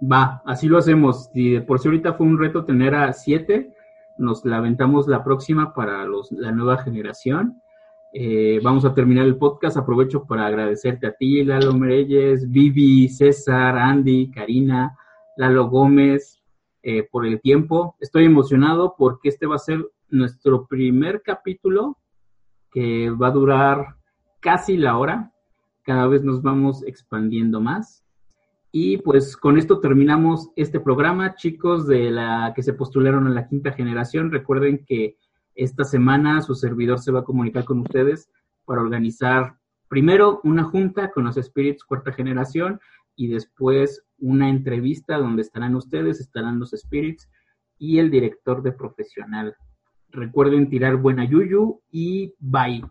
Va, 0.00 0.42
así 0.44 0.68
lo 0.68 0.78
hacemos. 0.78 1.30
Y 1.34 1.60
por 1.60 1.78
si 1.78 1.88
ahorita 1.88 2.14
fue 2.14 2.26
un 2.26 2.38
reto 2.38 2.64
tener 2.64 2.94
a 2.94 3.12
siete, 3.12 3.74
nos 4.16 4.44
la 4.44 4.56
aventamos 4.56 5.06
la 5.06 5.22
próxima 5.22 5.74
para 5.74 6.04
los, 6.04 6.32
la 6.32 6.52
nueva 6.52 6.78
generación. 6.78 7.60
Eh, 8.12 8.58
vamos 8.62 8.84
a 8.84 8.92
terminar 8.92 9.26
el 9.26 9.36
podcast. 9.36 9.76
Aprovecho 9.76 10.24
para 10.24 10.46
agradecerte 10.46 11.06
a 11.06 11.12
ti, 11.12 11.44
Lalo 11.44 11.72
Mereyes, 11.74 12.50
Vivi, 12.50 13.08
César, 13.08 13.78
Andy, 13.78 14.30
Karina, 14.30 14.96
Lalo 15.36 15.68
Gómez, 15.68 16.42
eh, 16.82 17.06
por 17.10 17.24
el 17.24 17.40
tiempo. 17.40 17.96
Estoy 18.00 18.24
emocionado 18.24 18.94
porque 18.98 19.28
este 19.28 19.46
va 19.46 19.56
a 19.56 19.58
ser 19.58 19.86
nuestro 20.08 20.66
primer 20.66 21.22
capítulo 21.22 21.98
que 22.72 23.10
va 23.10 23.28
a 23.28 23.32
durar 23.32 23.96
casi 24.40 24.76
la 24.76 24.96
hora 24.96 25.32
cada 25.82 26.06
vez 26.06 26.24
nos 26.24 26.42
vamos 26.42 26.82
expandiendo 26.84 27.60
más. 27.60 28.04
Y 28.72 28.98
pues 28.98 29.36
con 29.36 29.58
esto 29.58 29.80
terminamos 29.80 30.50
este 30.56 30.80
programa, 30.80 31.34
chicos 31.34 31.86
de 31.86 32.10
la 32.10 32.52
que 32.54 32.62
se 32.62 32.72
postularon 32.72 33.26
a 33.26 33.30
la 33.30 33.46
quinta 33.46 33.72
generación. 33.72 34.30
Recuerden 34.30 34.84
que 34.84 35.16
esta 35.60 35.84
semana 35.84 36.40
su 36.40 36.54
servidor 36.54 37.00
se 37.00 37.12
va 37.12 37.20
a 37.20 37.24
comunicar 37.24 37.64
con 37.64 37.80
ustedes 37.80 38.30
para 38.64 38.80
organizar 38.80 39.58
primero 39.88 40.40
una 40.42 40.64
junta 40.64 41.10
con 41.10 41.24
los 41.24 41.36
Spirits 41.36 41.84
cuarta 41.84 42.12
generación 42.12 42.80
y 43.14 43.28
después 43.28 44.06
una 44.18 44.48
entrevista 44.48 45.18
donde 45.18 45.42
estarán 45.42 45.74
ustedes, 45.74 46.18
estarán 46.18 46.58
los 46.58 46.70
Spirits 46.70 47.28
y 47.78 47.98
el 47.98 48.10
director 48.10 48.62
de 48.62 48.72
profesional. 48.72 49.54
Recuerden 50.08 50.70
tirar 50.70 50.96
buena 50.96 51.24
yuyu 51.26 51.82
y 51.90 52.34
bye. 52.38 52.82